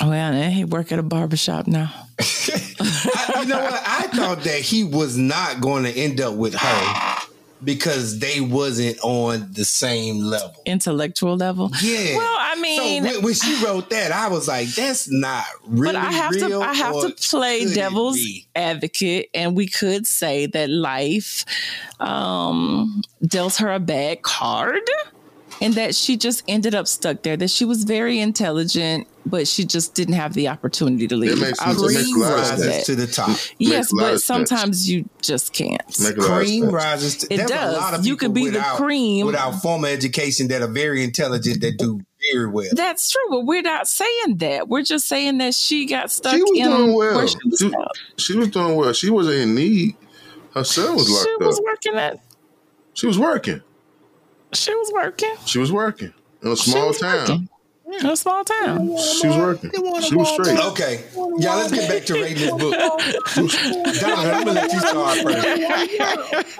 well, 0.00 0.12
and 0.12 0.52
he 0.52 0.64
work 0.64 0.92
at 0.92 0.98
a 0.98 1.02
barbershop 1.02 1.66
now. 1.66 1.92
I, 2.20 3.38
you 3.42 3.46
know 3.48 3.60
what? 3.60 3.82
I 3.86 4.08
thought 4.14 4.42
that 4.44 4.60
he 4.60 4.84
was 4.84 5.16
not 5.16 5.60
going 5.60 5.84
to 5.84 5.90
end 5.90 6.20
up 6.20 6.34
with 6.34 6.54
her 6.54 7.18
because 7.64 8.18
they 8.18 8.40
wasn't 8.40 8.98
on 9.02 9.48
the 9.52 9.64
same 9.64 10.18
level. 10.18 10.62
Intellectual 10.66 11.36
level. 11.36 11.70
Yeah. 11.80 12.16
Well, 12.16 12.36
I 12.38 12.60
mean, 12.60 13.04
so 13.04 13.10
when, 13.10 13.22
when, 13.24 13.34
she 13.34 13.64
wrote 13.64 13.90
that, 13.90 14.12
I 14.12 14.28
was 14.28 14.48
like, 14.48 14.68
"That's 14.68 15.10
not 15.10 15.44
really." 15.66 15.94
But 15.94 15.96
I 15.96 16.12
have 16.12 16.32
to, 16.32 16.60
I 16.60 16.74
have 16.74 17.00
to 17.00 17.10
play 17.10 17.72
devil's 17.72 18.20
advocate, 18.54 19.30
and 19.34 19.56
we 19.56 19.66
could 19.66 20.06
say 20.06 20.46
that 20.46 20.70
life 20.70 21.44
um, 22.00 23.02
dealt 23.26 23.56
her 23.56 23.72
a 23.72 23.80
bad 23.80 24.22
card 24.22 24.88
and 25.62 25.74
that 25.74 25.94
she 25.94 26.16
just 26.16 26.42
ended 26.48 26.74
up 26.74 26.86
stuck 26.86 27.22
there. 27.22 27.36
That 27.36 27.50
she 27.50 27.64
was 27.64 27.84
very 27.84 28.18
intelligent, 28.18 29.06
but 29.24 29.46
she 29.46 29.64
just 29.64 29.94
didn't 29.94 30.14
have 30.14 30.34
the 30.34 30.48
opportunity 30.48 31.06
to 31.06 31.16
leave. 31.16 31.40
Makes, 31.40 31.60
cream 31.60 32.20
rises 32.20 32.84
to 32.86 32.96
the 32.96 33.06
top. 33.06 33.38
Yes, 33.58 33.92
but 33.96 34.18
sometimes 34.20 34.90
you 34.90 35.08
just 35.20 35.52
can't. 35.52 35.82
Cream 36.18 36.68
rises. 36.68 37.18
To, 37.18 37.32
it 37.32 37.46
does. 37.46 38.06
you 38.06 38.16
could 38.16 38.34
be 38.34 38.44
without, 38.44 38.76
the 38.76 38.82
cream 38.82 39.26
without 39.26 39.52
formal 39.62 39.86
education 39.86 40.48
that 40.48 40.62
are 40.62 40.68
very 40.68 41.04
intelligent 41.04 41.60
that 41.60 41.78
do 41.78 42.00
very 42.32 42.48
well. 42.48 42.70
That's 42.72 43.10
true, 43.10 43.26
but 43.30 43.46
we're 43.46 43.62
not 43.62 43.86
saying 43.88 44.38
that. 44.38 44.68
We're 44.68 44.82
just 44.82 45.06
saying 45.06 45.38
that 45.38 45.54
she 45.54 45.86
got 45.86 46.10
stuck. 46.10 46.34
She 46.34 46.42
was 46.42 46.58
in 46.58 46.64
doing 46.64 46.94
well. 46.94 47.26
She 47.26 47.36
was, 47.44 47.58
she, 47.58 47.72
she 48.16 48.36
was, 48.36 48.48
doing 48.48 48.76
well. 48.76 48.92
She 48.92 49.10
wasn't 49.10 49.36
in 49.36 49.54
need. 49.54 49.96
Her 50.54 50.64
son 50.64 50.94
was 50.94 51.08
locked 51.08 51.26
up. 51.26 51.40
She 51.40 51.46
was 51.46 51.60
working 51.64 51.94
at. 51.94 52.20
She 52.94 53.06
was 53.06 53.18
working. 53.18 53.62
She 54.52 54.74
was 54.74 54.90
working. 54.92 55.34
She 55.46 55.58
was 55.58 55.72
working 55.72 56.12
in 56.42 56.52
a 56.52 56.56
small 56.56 56.92
town. 56.92 57.18
Working. 57.20 57.48
In 58.00 58.06
a 58.06 58.16
small 58.16 58.42
town. 58.44 58.96
She 58.98 59.28
was 59.28 59.36
working. 59.36 59.70
She 60.02 60.14
was 60.14 60.28
straight. 60.32 60.58
Okay. 60.58 61.04
Yeah, 61.38 61.56
let's 61.56 61.72
get 61.72 61.88
back 61.90 62.04
to 62.06 62.14
reading 62.14 62.38
this 62.38 62.50
book. 62.50 62.72
Donovan, 64.00 64.34
I'm 64.34 64.44
gonna 64.44 64.52
let 64.52 64.72
you 64.72 64.80
start 64.80 65.18
first. 65.18 66.52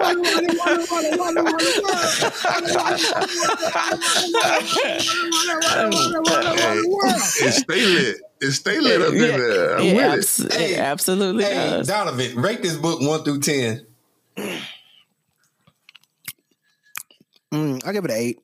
hey, 7.39 7.51
stay 7.51 7.85
lit. 7.85 8.17
It 8.41 8.51
stay 8.51 8.79
lit 8.79 9.01
up 9.01 9.13
in 9.13 9.19
there. 9.19 9.77
I'm 9.77 9.85
yeah, 9.85 9.93
with 9.93 10.19
abs- 10.19 10.39
it. 10.39 10.53
Hey, 10.53 10.75
absolutely 10.75 11.45
hey, 11.45 11.53
does. 11.53 11.87
Donovan, 11.87 12.35
rate 12.41 12.61
this 12.61 12.75
book 12.75 13.01
one 13.01 13.23
through 13.23 13.39
ten. 13.39 13.85
Mm, 17.53 17.85
I 17.85 17.93
give 17.93 18.03
it 18.03 18.11
an 18.11 18.17
eight. 18.17 18.39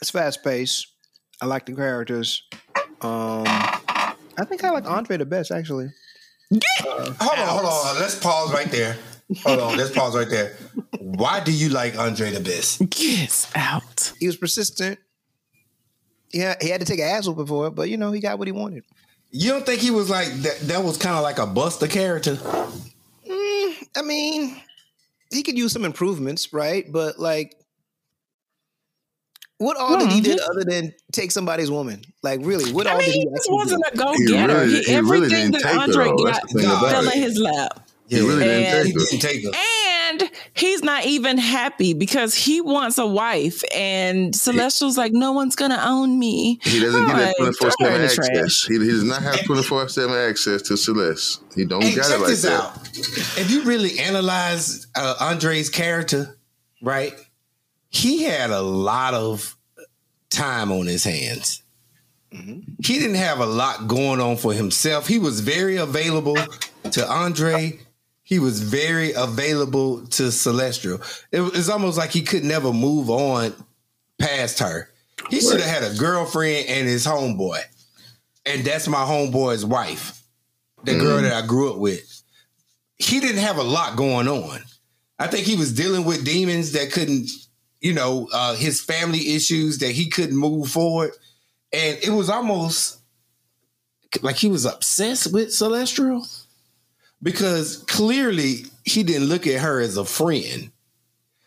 It's 0.00 0.10
fast 0.10 0.44
paced. 0.44 0.86
I 1.40 1.46
like 1.46 1.66
the 1.66 1.74
characters. 1.74 2.42
Um, 3.00 3.44
I 3.46 4.44
think 4.48 4.62
I 4.62 4.70
like 4.70 4.88
Andre 4.88 5.16
the 5.16 5.26
best, 5.26 5.50
actually. 5.50 5.88
Uh, 6.52 6.60
hold 7.20 7.38
on, 7.38 7.48
hold 7.48 7.66
on. 7.66 8.00
Let's 8.00 8.18
pause 8.18 8.52
right 8.52 8.70
there. 8.70 8.96
Hold 9.42 9.58
on, 9.58 9.76
let's 9.76 9.90
pause 9.90 10.16
right 10.16 10.30
there. 10.30 10.56
Why 11.00 11.40
do 11.40 11.52
you 11.52 11.70
like 11.70 11.98
Andre 11.98 12.30
the 12.30 12.40
best? 12.40 12.88
Get 12.90 13.50
out. 13.56 14.12
He 14.20 14.26
was 14.28 14.36
persistent. 14.36 15.00
Yeah, 16.32 16.54
he 16.60 16.68
had 16.68 16.80
to 16.80 16.86
take 16.86 17.00
an 17.00 17.06
ass 17.08 17.26
whooping 17.26 17.46
for 17.46 17.66
it, 17.66 17.70
but 17.72 17.88
you 17.88 17.96
know 17.96 18.12
he 18.12 18.20
got 18.20 18.38
what 18.38 18.46
he 18.46 18.52
wanted. 18.52 18.84
You 19.32 19.50
don't 19.50 19.66
think 19.66 19.80
he 19.80 19.90
was 19.90 20.08
like 20.08 20.28
that? 20.28 20.60
That 20.60 20.84
was 20.84 20.96
kind 20.96 21.16
of 21.16 21.22
like 21.22 21.38
a 21.38 21.46
Buster 21.46 21.88
character. 21.88 22.36
Mm, 22.36 23.88
I 23.96 24.02
mean, 24.02 24.60
he 25.30 25.42
could 25.42 25.56
use 25.56 25.72
some 25.72 25.84
improvements, 25.84 26.52
right? 26.52 26.84
But 26.90 27.18
like, 27.18 27.54
what 29.58 29.76
all 29.76 29.98
did 29.98 30.12
he 30.12 30.20
mm-hmm. 30.20 30.36
do 30.36 30.42
other 30.50 30.64
than 30.64 30.92
take 31.12 31.30
somebody's 31.30 31.70
woman? 31.70 32.02
Like, 32.22 32.40
really, 32.42 32.72
what 32.72 32.86
I 32.86 32.92
all 32.92 32.98
mean, 32.98 33.06
did 33.06 33.14
he? 33.14 33.20
He 33.20 33.28
just 33.36 33.50
wasn't 33.50 33.84
do? 33.94 34.02
a 34.02 34.04
go 34.04 34.14
getter. 34.26 34.54
Really, 34.54 34.82
he, 34.82 34.94
everything 34.94 35.50
really 35.52 35.62
that 35.62 35.76
Andre 35.76 36.08
got 36.08 36.50
fell 36.50 37.08
in 37.10 37.22
his 37.22 37.38
lap. 37.38 37.88
He 38.08 38.20
really 38.20 38.64
and, 38.64 38.92
didn't 38.94 39.20
take 39.20 39.42
her. 39.44 39.50
And 39.50 39.95
he's 40.54 40.82
not 40.82 41.06
even 41.06 41.38
happy 41.38 41.94
because 41.94 42.34
he 42.34 42.60
wants 42.60 42.98
a 42.98 43.06
wife, 43.06 43.62
and 43.74 44.34
Celestial's 44.34 44.96
like, 44.96 45.12
no 45.12 45.32
one's 45.32 45.56
gonna 45.56 45.82
own 45.84 46.18
me. 46.18 46.58
He 46.62 46.80
doesn't 46.80 47.06
get 47.06 47.16
that 47.16 47.34
twenty 47.36 47.52
four 47.52 47.70
seven 47.80 48.02
access. 48.02 48.64
He, 48.64 48.74
he, 48.78 48.90
does 48.90 49.04
not 49.04 49.22
have 49.22 49.44
twenty 49.44 49.62
four 49.62 49.88
seven 49.88 50.16
access 50.16 50.62
to 50.62 50.76
Celeste. 50.76 51.42
He 51.54 51.64
don't 51.64 51.82
hey, 51.82 51.94
got 51.94 52.10
it 52.10 52.20
like 52.20 52.36
that. 52.36 52.60
Out. 52.60 52.88
If 53.38 53.50
you 53.50 53.62
really 53.62 53.98
analyze 53.98 54.86
uh, 54.94 55.14
Andre's 55.20 55.70
character, 55.70 56.36
right, 56.82 57.14
he 57.88 58.22
had 58.24 58.50
a 58.50 58.62
lot 58.62 59.14
of 59.14 59.56
time 60.30 60.70
on 60.72 60.86
his 60.86 61.04
hands. 61.04 61.62
Mm-hmm. 62.32 62.72
He 62.84 62.98
didn't 62.98 63.16
have 63.16 63.40
a 63.40 63.46
lot 63.46 63.86
going 63.86 64.20
on 64.20 64.36
for 64.36 64.52
himself. 64.52 65.06
He 65.06 65.18
was 65.18 65.40
very 65.40 65.76
available 65.76 66.36
to 66.90 67.08
Andre 67.08 67.78
he 68.26 68.40
was 68.40 68.60
very 68.60 69.12
available 69.12 70.04
to 70.08 70.32
Celestial. 70.32 71.00
It 71.30 71.42
was 71.42 71.70
almost 71.70 71.96
like 71.96 72.10
he 72.10 72.22
could 72.22 72.42
never 72.42 72.72
move 72.72 73.08
on 73.08 73.54
past 74.18 74.58
her. 74.58 74.90
He 75.30 75.40
should 75.40 75.60
have 75.60 75.82
had 75.82 75.92
a 75.92 75.94
girlfriend 75.94 76.68
and 76.68 76.88
his 76.88 77.06
homeboy. 77.06 77.60
And 78.44 78.64
that's 78.64 78.88
my 78.88 79.04
homeboy's 79.04 79.64
wife, 79.64 80.20
the 80.82 80.92
mm. 80.92 81.00
girl 81.00 81.22
that 81.22 81.32
I 81.32 81.46
grew 81.46 81.72
up 81.72 81.78
with. 81.78 82.20
He 82.98 83.20
didn't 83.20 83.42
have 83.42 83.58
a 83.58 83.62
lot 83.62 83.94
going 83.94 84.26
on. 84.26 84.58
I 85.20 85.28
think 85.28 85.46
he 85.46 85.54
was 85.54 85.72
dealing 85.72 86.04
with 86.04 86.24
demons 86.24 86.72
that 86.72 86.90
couldn't, 86.90 87.30
you 87.80 87.94
know, 87.94 88.28
uh, 88.32 88.56
his 88.56 88.80
family 88.80 89.36
issues 89.36 89.78
that 89.78 89.92
he 89.92 90.10
couldn't 90.10 90.36
move 90.36 90.68
forward. 90.68 91.12
And 91.72 91.96
it 92.02 92.10
was 92.10 92.28
almost 92.28 92.98
like 94.20 94.34
he 94.34 94.48
was 94.48 94.64
obsessed 94.64 95.32
with 95.32 95.54
Celestial 95.54 96.26
because 97.22 97.78
clearly 97.88 98.66
he 98.84 99.02
didn't 99.02 99.28
look 99.28 99.46
at 99.46 99.60
her 99.60 99.80
as 99.80 99.96
a 99.96 100.04
friend. 100.04 100.70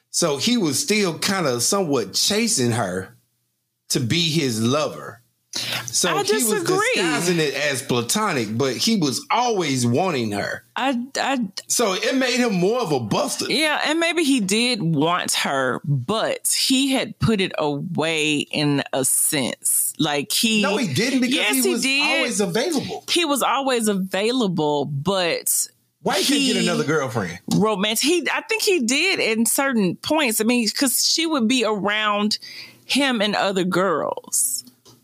So 0.09 0.37
he 0.37 0.57
was 0.57 0.79
still 0.79 1.19
kind 1.19 1.45
of 1.45 1.61
somewhat 1.61 2.13
chasing 2.13 2.71
her 2.71 3.15
to 3.89 3.99
be 3.99 4.29
his 4.29 4.61
lover. 4.61 5.18
So 5.51 6.09
I 6.09 6.23
he 6.23 6.33
was 6.33 6.63
disguising 6.63 7.39
it 7.39 7.55
as 7.55 7.81
platonic, 7.81 8.55
but 8.55 8.77
he 8.77 8.97
was 8.97 9.25
always 9.31 9.85
wanting 9.85 10.31
her. 10.31 10.63
I, 10.75 11.01
I, 11.17 11.47
so 11.67 11.93
it 11.93 12.15
made 12.15 12.37
him 12.37 12.53
more 12.53 12.79
of 12.79 12.91
a 12.91 12.99
buster. 12.99 13.45
Yeah, 13.49 13.81
and 13.85 13.99
maybe 13.99 14.23
he 14.23 14.39
did 14.39 14.81
want 14.81 15.33
her, 15.33 15.81
but 15.83 16.47
he 16.47 16.91
had 16.91 17.17
put 17.19 17.41
it 17.41 17.51
away 17.57 18.37
in 18.51 18.83
a 18.93 19.03
sense. 19.03 19.93
Like 19.97 20.31
he, 20.31 20.61
no, 20.61 20.77
he 20.77 20.93
didn't 20.93 21.21
because 21.21 21.35
yes, 21.35 21.63
he 21.63 21.71
was 21.71 21.83
he 21.83 21.99
did. 21.99 22.17
always 22.17 22.39
available. 22.39 23.03
He 23.09 23.25
was 23.25 23.41
always 23.41 23.87
available, 23.87 24.85
but 24.85 25.67
why 26.01 26.19
he 26.19 26.25
couldn't 26.25 26.53
get 26.53 26.63
another 26.63 26.85
girlfriend? 26.85 27.39
Romance. 27.55 27.99
He, 27.99 28.25
I 28.31 28.41
think 28.41 28.61
he 28.61 28.81
did 28.81 29.19
in 29.19 29.45
certain 29.45 29.95
points. 29.97 30.39
I 30.39 30.43
mean, 30.43 30.65
because 30.65 31.05
she 31.05 31.25
would 31.25 31.47
be 31.47 31.65
around 31.65 32.37
him 32.85 33.21
and 33.21 33.35
other 33.35 33.63
girls. 33.63 34.63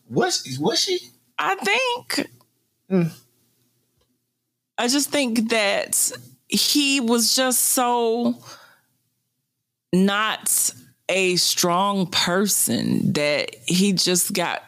Was 0.10 0.58
was 0.60 0.80
she? 0.80 1.00
I 1.38 1.56
think. 1.56 2.30
Mm. 2.90 3.12
I 4.78 4.88
just 4.88 5.10
think 5.10 5.50
that 5.50 6.12
he 6.48 7.00
was 7.00 7.36
just 7.36 7.62
so 7.62 8.36
not 9.94 10.74
a 11.08 11.36
strong 11.38 12.08
person 12.08 13.14
that 13.14 13.56
he 13.66 13.94
just 13.94 14.34
got 14.34 14.65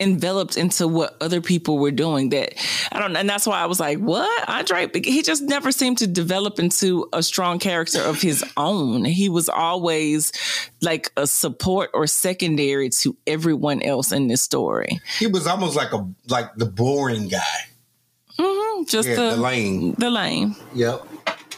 enveloped 0.00 0.56
into 0.56 0.88
what 0.88 1.16
other 1.20 1.40
people 1.40 1.78
were 1.78 1.90
doing 1.90 2.30
that 2.30 2.54
I 2.90 2.98
don't 2.98 3.12
know 3.12 3.20
and 3.20 3.28
that's 3.28 3.46
why 3.46 3.60
I 3.60 3.66
was 3.66 3.78
like, 3.78 3.98
what? 3.98 4.48
Andre 4.48 4.88
he 4.94 5.22
just 5.22 5.42
never 5.42 5.70
seemed 5.70 5.98
to 5.98 6.06
develop 6.06 6.58
into 6.58 7.08
a 7.12 7.22
strong 7.22 7.58
character 7.58 8.00
of 8.00 8.20
his 8.20 8.44
own. 8.56 9.04
He 9.04 9.28
was 9.28 9.48
always 9.48 10.32
like 10.80 11.10
a 11.16 11.26
support 11.26 11.90
or 11.94 12.06
secondary 12.06 12.88
to 13.00 13.16
everyone 13.26 13.82
else 13.82 14.12
in 14.12 14.28
this 14.28 14.42
story. 14.42 15.00
He 15.18 15.26
was 15.26 15.46
almost 15.46 15.76
like 15.76 15.92
a 15.92 16.08
like 16.28 16.54
the 16.56 16.66
boring 16.66 17.28
guy. 17.28 17.70
Mm-hmm, 18.38 18.84
just 18.84 19.08
yeah, 19.08 19.16
the, 19.16 19.30
the 19.30 19.36
lane. 19.36 19.94
The 19.98 20.10
lane. 20.10 20.56
Yep. 20.74 21.06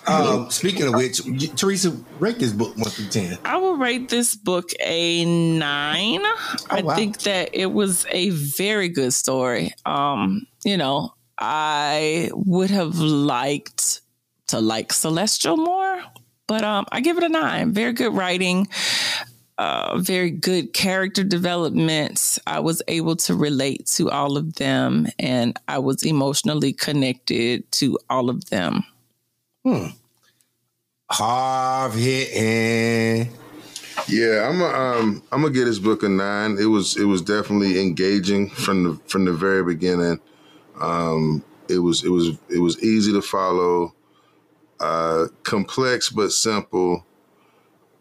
Um, 0.06 0.50
speaking 0.50 0.88
of 0.88 0.94
which, 0.94 1.20
Teresa, 1.56 1.96
rate 2.18 2.38
this 2.38 2.52
book 2.52 2.76
one 2.76 2.90
through 2.90 3.06
ten. 3.06 3.38
I 3.44 3.56
will 3.58 3.76
rate 3.76 4.08
this 4.08 4.34
book 4.34 4.70
a 4.80 5.24
nine. 5.24 6.20
Oh, 6.24 6.58
I 6.70 6.82
wow. 6.82 6.96
think 6.96 7.22
that 7.22 7.50
it 7.52 7.72
was 7.72 8.06
a 8.10 8.30
very 8.30 8.88
good 8.88 9.12
story. 9.12 9.72
Um, 9.86 10.46
you 10.64 10.76
know, 10.76 11.14
I 11.38 12.30
would 12.34 12.70
have 12.70 12.98
liked 12.98 14.00
to 14.48 14.60
like 14.60 14.92
Celestial 14.92 15.56
more, 15.56 16.02
but 16.48 16.64
um, 16.64 16.84
I 16.90 17.00
give 17.00 17.16
it 17.18 17.24
a 17.24 17.28
nine. 17.28 17.72
Very 17.72 17.92
good 17.92 18.12
writing. 18.12 18.68
Uh, 19.58 19.98
very 19.98 20.30
good 20.30 20.72
character 20.72 21.22
development. 21.22 22.38
I 22.46 22.58
was 22.58 22.82
able 22.88 23.14
to 23.16 23.36
relate 23.36 23.86
to 23.94 24.10
all 24.10 24.36
of 24.36 24.54
them, 24.54 25.06
and 25.20 25.56
I 25.68 25.78
was 25.78 26.02
emotionally 26.02 26.72
connected 26.72 27.70
to 27.72 27.98
all 28.10 28.28
of 28.28 28.50
them. 28.50 28.82
Hmm. 29.64 29.86
Hard 31.10 31.92
hitting. 31.92 33.32
Yeah, 34.08 34.48
I'm 34.48 34.60
a, 34.60 34.64
um 34.64 35.22
I'm 35.30 35.42
gonna 35.42 35.54
get 35.54 35.66
this 35.66 35.78
book 35.78 36.02
a 36.02 36.08
nine. 36.08 36.56
It 36.58 36.66
was 36.66 36.96
it 36.96 37.04
was 37.04 37.22
definitely 37.22 37.80
engaging 37.80 38.50
from 38.50 38.84
the 38.84 39.00
from 39.08 39.24
the 39.24 39.32
very 39.32 39.62
beginning. 39.62 40.20
Um, 40.80 41.44
it 41.68 41.78
was 41.78 42.02
it 42.04 42.08
was 42.08 42.30
it 42.48 42.58
was 42.58 42.82
easy 42.82 43.12
to 43.12 43.22
follow, 43.22 43.94
uh, 44.80 45.26
complex 45.44 46.10
but 46.10 46.32
simple, 46.32 47.04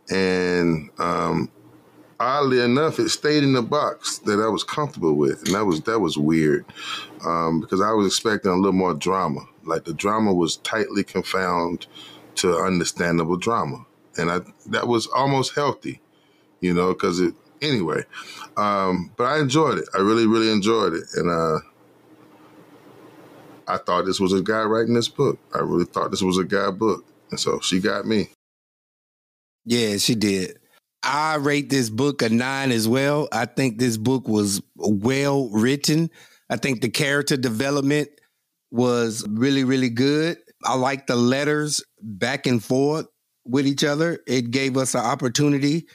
and 0.10 0.90
um, 0.98 1.50
oddly 2.22 2.62
enough, 2.62 3.00
it 3.00 3.10
stayed 3.10 3.44
in 3.44 3.54
the 3.54 3.62
box 3.62 4.20
that 4.20 4.40
I 4.40 4.48
was 4.48 4.64
comfortable 4.64 5.16
with, 5.16 5.44
and 5.46 5.56
that 5.56 5.66
was 5.66 5.82
that 5.82 6.00
was 6.00 6.18
weird 6.18 6.66
um, 7.26 7.60
because 7.60 7.82
I 7.82 7.92
was 7.92 8.08
expecting 8.08 8.52
a 8.52 8.56
little 8.56 8.72
more 8.74 8.94
drama. 8.94 9.46
Like 9.64 9.86
the 9.86 9.94
drama 9.94 10.34
was 10.34 10.58
tightly 10.58 11.04
confounded 11.04 11.88
to 12.36 12.58
understandable 12.58 13.38
drama, 13.38 13.86
and 14.18 14.32
I 14.32 14.40
that 14.68 14.88
was 14.88 15.08
almost 15.08 15.56
healthy, 15.56 16.00
you 16.60 16.74
know, 16.74 16.94
because 16.94 17.20
it 17.20 17.34
anyway. 17.62 18.04
Um, 18.56 19.12
but 19.18 19.26
I 19.26 19.40
enjoyed 19.40 19.80
it. 19.80 19.90
I 19.94 20.00
really, 20.00 20.28
really 20.28 20.52
enjoyed 20.52 20.94
it, 20.94 21.06
and 21.16 21.30
uh, 21.30 21.60
I 23.68 23.78
thought 23.78 24.06
this 24.06 24.20
was 24.20 24.34
a 24.34 24.42
guy 24.42 24.64
writing 24.64 24.94
this 24.94 25.10
book. 25.10 25.40
I 25.56 25.60
really 25.60 25.86
thought 25.86 26.12
this 26.12 26.22
was 26.22 26.38
a 26.38 26.46
guy 26.46 26.70
book, 26.70 27.04
and 27.32 27.40
so 27.40 27.60
she 27.62 27.80
got 27.80 28.06
me. 28.06 28.30
Yeah, 29.66 29.98
she 29.98 30.16
did. 30.16 30.61
I 31.04 31.36
rate 31.36 31.70
this 31.70 31.90
book 31.90 32.22
a 32.22 32.30
nine 32.30 32.72
as 32.72 32.88
well. 32.88 33.28
I 33.32 33.46
think 33.46 33.78
this 33.78 33.98
book 33.98 34.28
was 34.28 34.62
well 34.76 35.50
written. 35.50 36.12
I 36.50 36.58
think 36.58 36.82
the 36.82 36.90
character 36.90 37.38
development 37.38 38.10
was 38.72 39.26
really, 39.28 39.64
really 39.64 39.90
good. 39.90 40.38
I 40.64 40.76
like 40.76 41.08
the 41.08 41.16
letters 41.16 41.84
back 42.02 42.46
and 42.46 42.64
forth 42.64 43.08
with 43.46 43.66
each 43.66 43.84
other. 43.84 44.20
It 44.28 44.52
gave 44.52 44.78
us 44.78 44.94
an 44.94 45.02
opportunity 45.02 45.88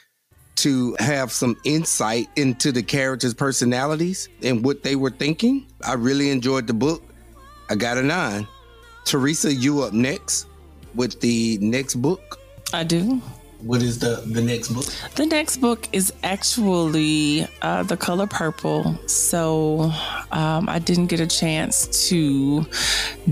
to 0.57 0.95
have 0.99 1.31
some 1.31 1.55
insight 1.63 2.27
into 2.35 2.71
the 2.71 2.83
characters' 2.83 3.33
personalities 3.33 4.27
and 4.41 4.65
what 4.65 4.83
they 4.83 4.95
were 4.95 5.11
thinking. 5.11 5.67
I 5.85 5.93
really 5.93 6.31
enjoyed 6.31 6.67
the 6.67 6.73
book. 6.73 7.03
I 7.69 7.75
got 7.75 7.97
a 7.97 8.03
nine. 8.03 8.47
Teresa, 9.05 9.53
you 9.53 9.83
up 9.83 9.93
next 9.93 10.47
with 10.95 11.21
the 11.21 11.57
next 11.61 11.95
book. 11.95 12.39
I 12.73 12.83
do. 12.83 13.21
What 13.61 13.81
is 13.81 13.97
the 13.97 14.21
the 14.25 14.41
next 14.41 14.69
book? 14.69 14.85
The 15.15 15.25
next 15.25 15.57
book 15.57 15.89
is 15.91 16.13
actually 16.23 17.47
uh, 17.63 17.83
The 17.83 17.97
Color 17.97 18.27
Purple. 18.27 18.95
So 19.07 19.91
um, 20.31 20.69
I 20.69 20.77
didn't 20.77 21.07
get 21.07 21.19
a 21.19 21.27
chance 21.27 22.07
to 22.09 22.65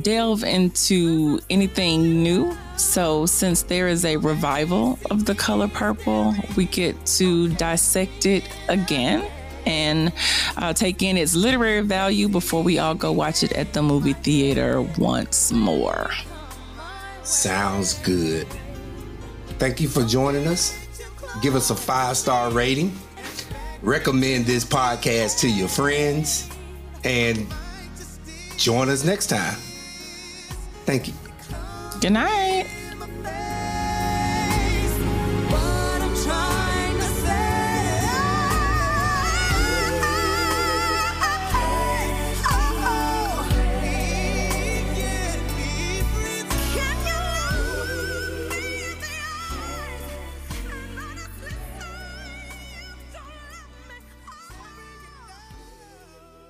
delve 0.01 0.43
into 0.43 1.39
anything 1.51 2.23
new. 2.23 2.57
So 2.75 3.27
since 3.27 3.63
there 3.63 3.87
is 3.87 4.03
a 4.03 4.17
revival 4.17 4.97
of 5.11 5.25
The 5.25 5.35
Color 5.35 5.67
Purple, 5.67 6.33
we 6.57 6.65
get 6.65 7.05
to 7.17 7.49
dissect 7.49 8.25
it 8.25 8.49
again 8.67 9.29
and 9.67 10.11
uh, 10.57 10.73
take 10.73 11.03
in 11.03 11.17
its 11.17 11.35
literary 11.35 11.81
value 11.81 12.27
before 12.27 12.63
we 12.63 12.79
all 12.79 12.95
go 12.95 13.11
watch 13.11 13.43
it 13.43 13.51
at 13.53 13.73
the 13.73 13.81
movie 13.81 14.13
theater 14.13 14.81
once 14.97 15.51
more. 15.51 16.09
Sounds 17.23 17.93
good. 17.99 18.47
Thank 19.57 19.79
you 19.79 19.87
for 19.87 20.03
joining 20.03 20.47
us. 20.47 20.77
Give 21.41 21.55
us 21.55 21.69
a 21.69 21.75
five 21.75 22.17
star 22.17 22.51
rating. 22.51 22.97
Recommend 23.81 24.45
this 24.45 24.65
podcast 24.65 25.39
to 25.41 25.49
your 25.49 25.67
friends 25.67 26.49
and 27.03 27.45
join 28.57 28.89
us 28.89 29.03
next 29.03 29.27
time. 29.27 29.55
Thank 30.85 31.07
you. 31.07 31.13
Good 32.01 32.13
night. 32.13 32.84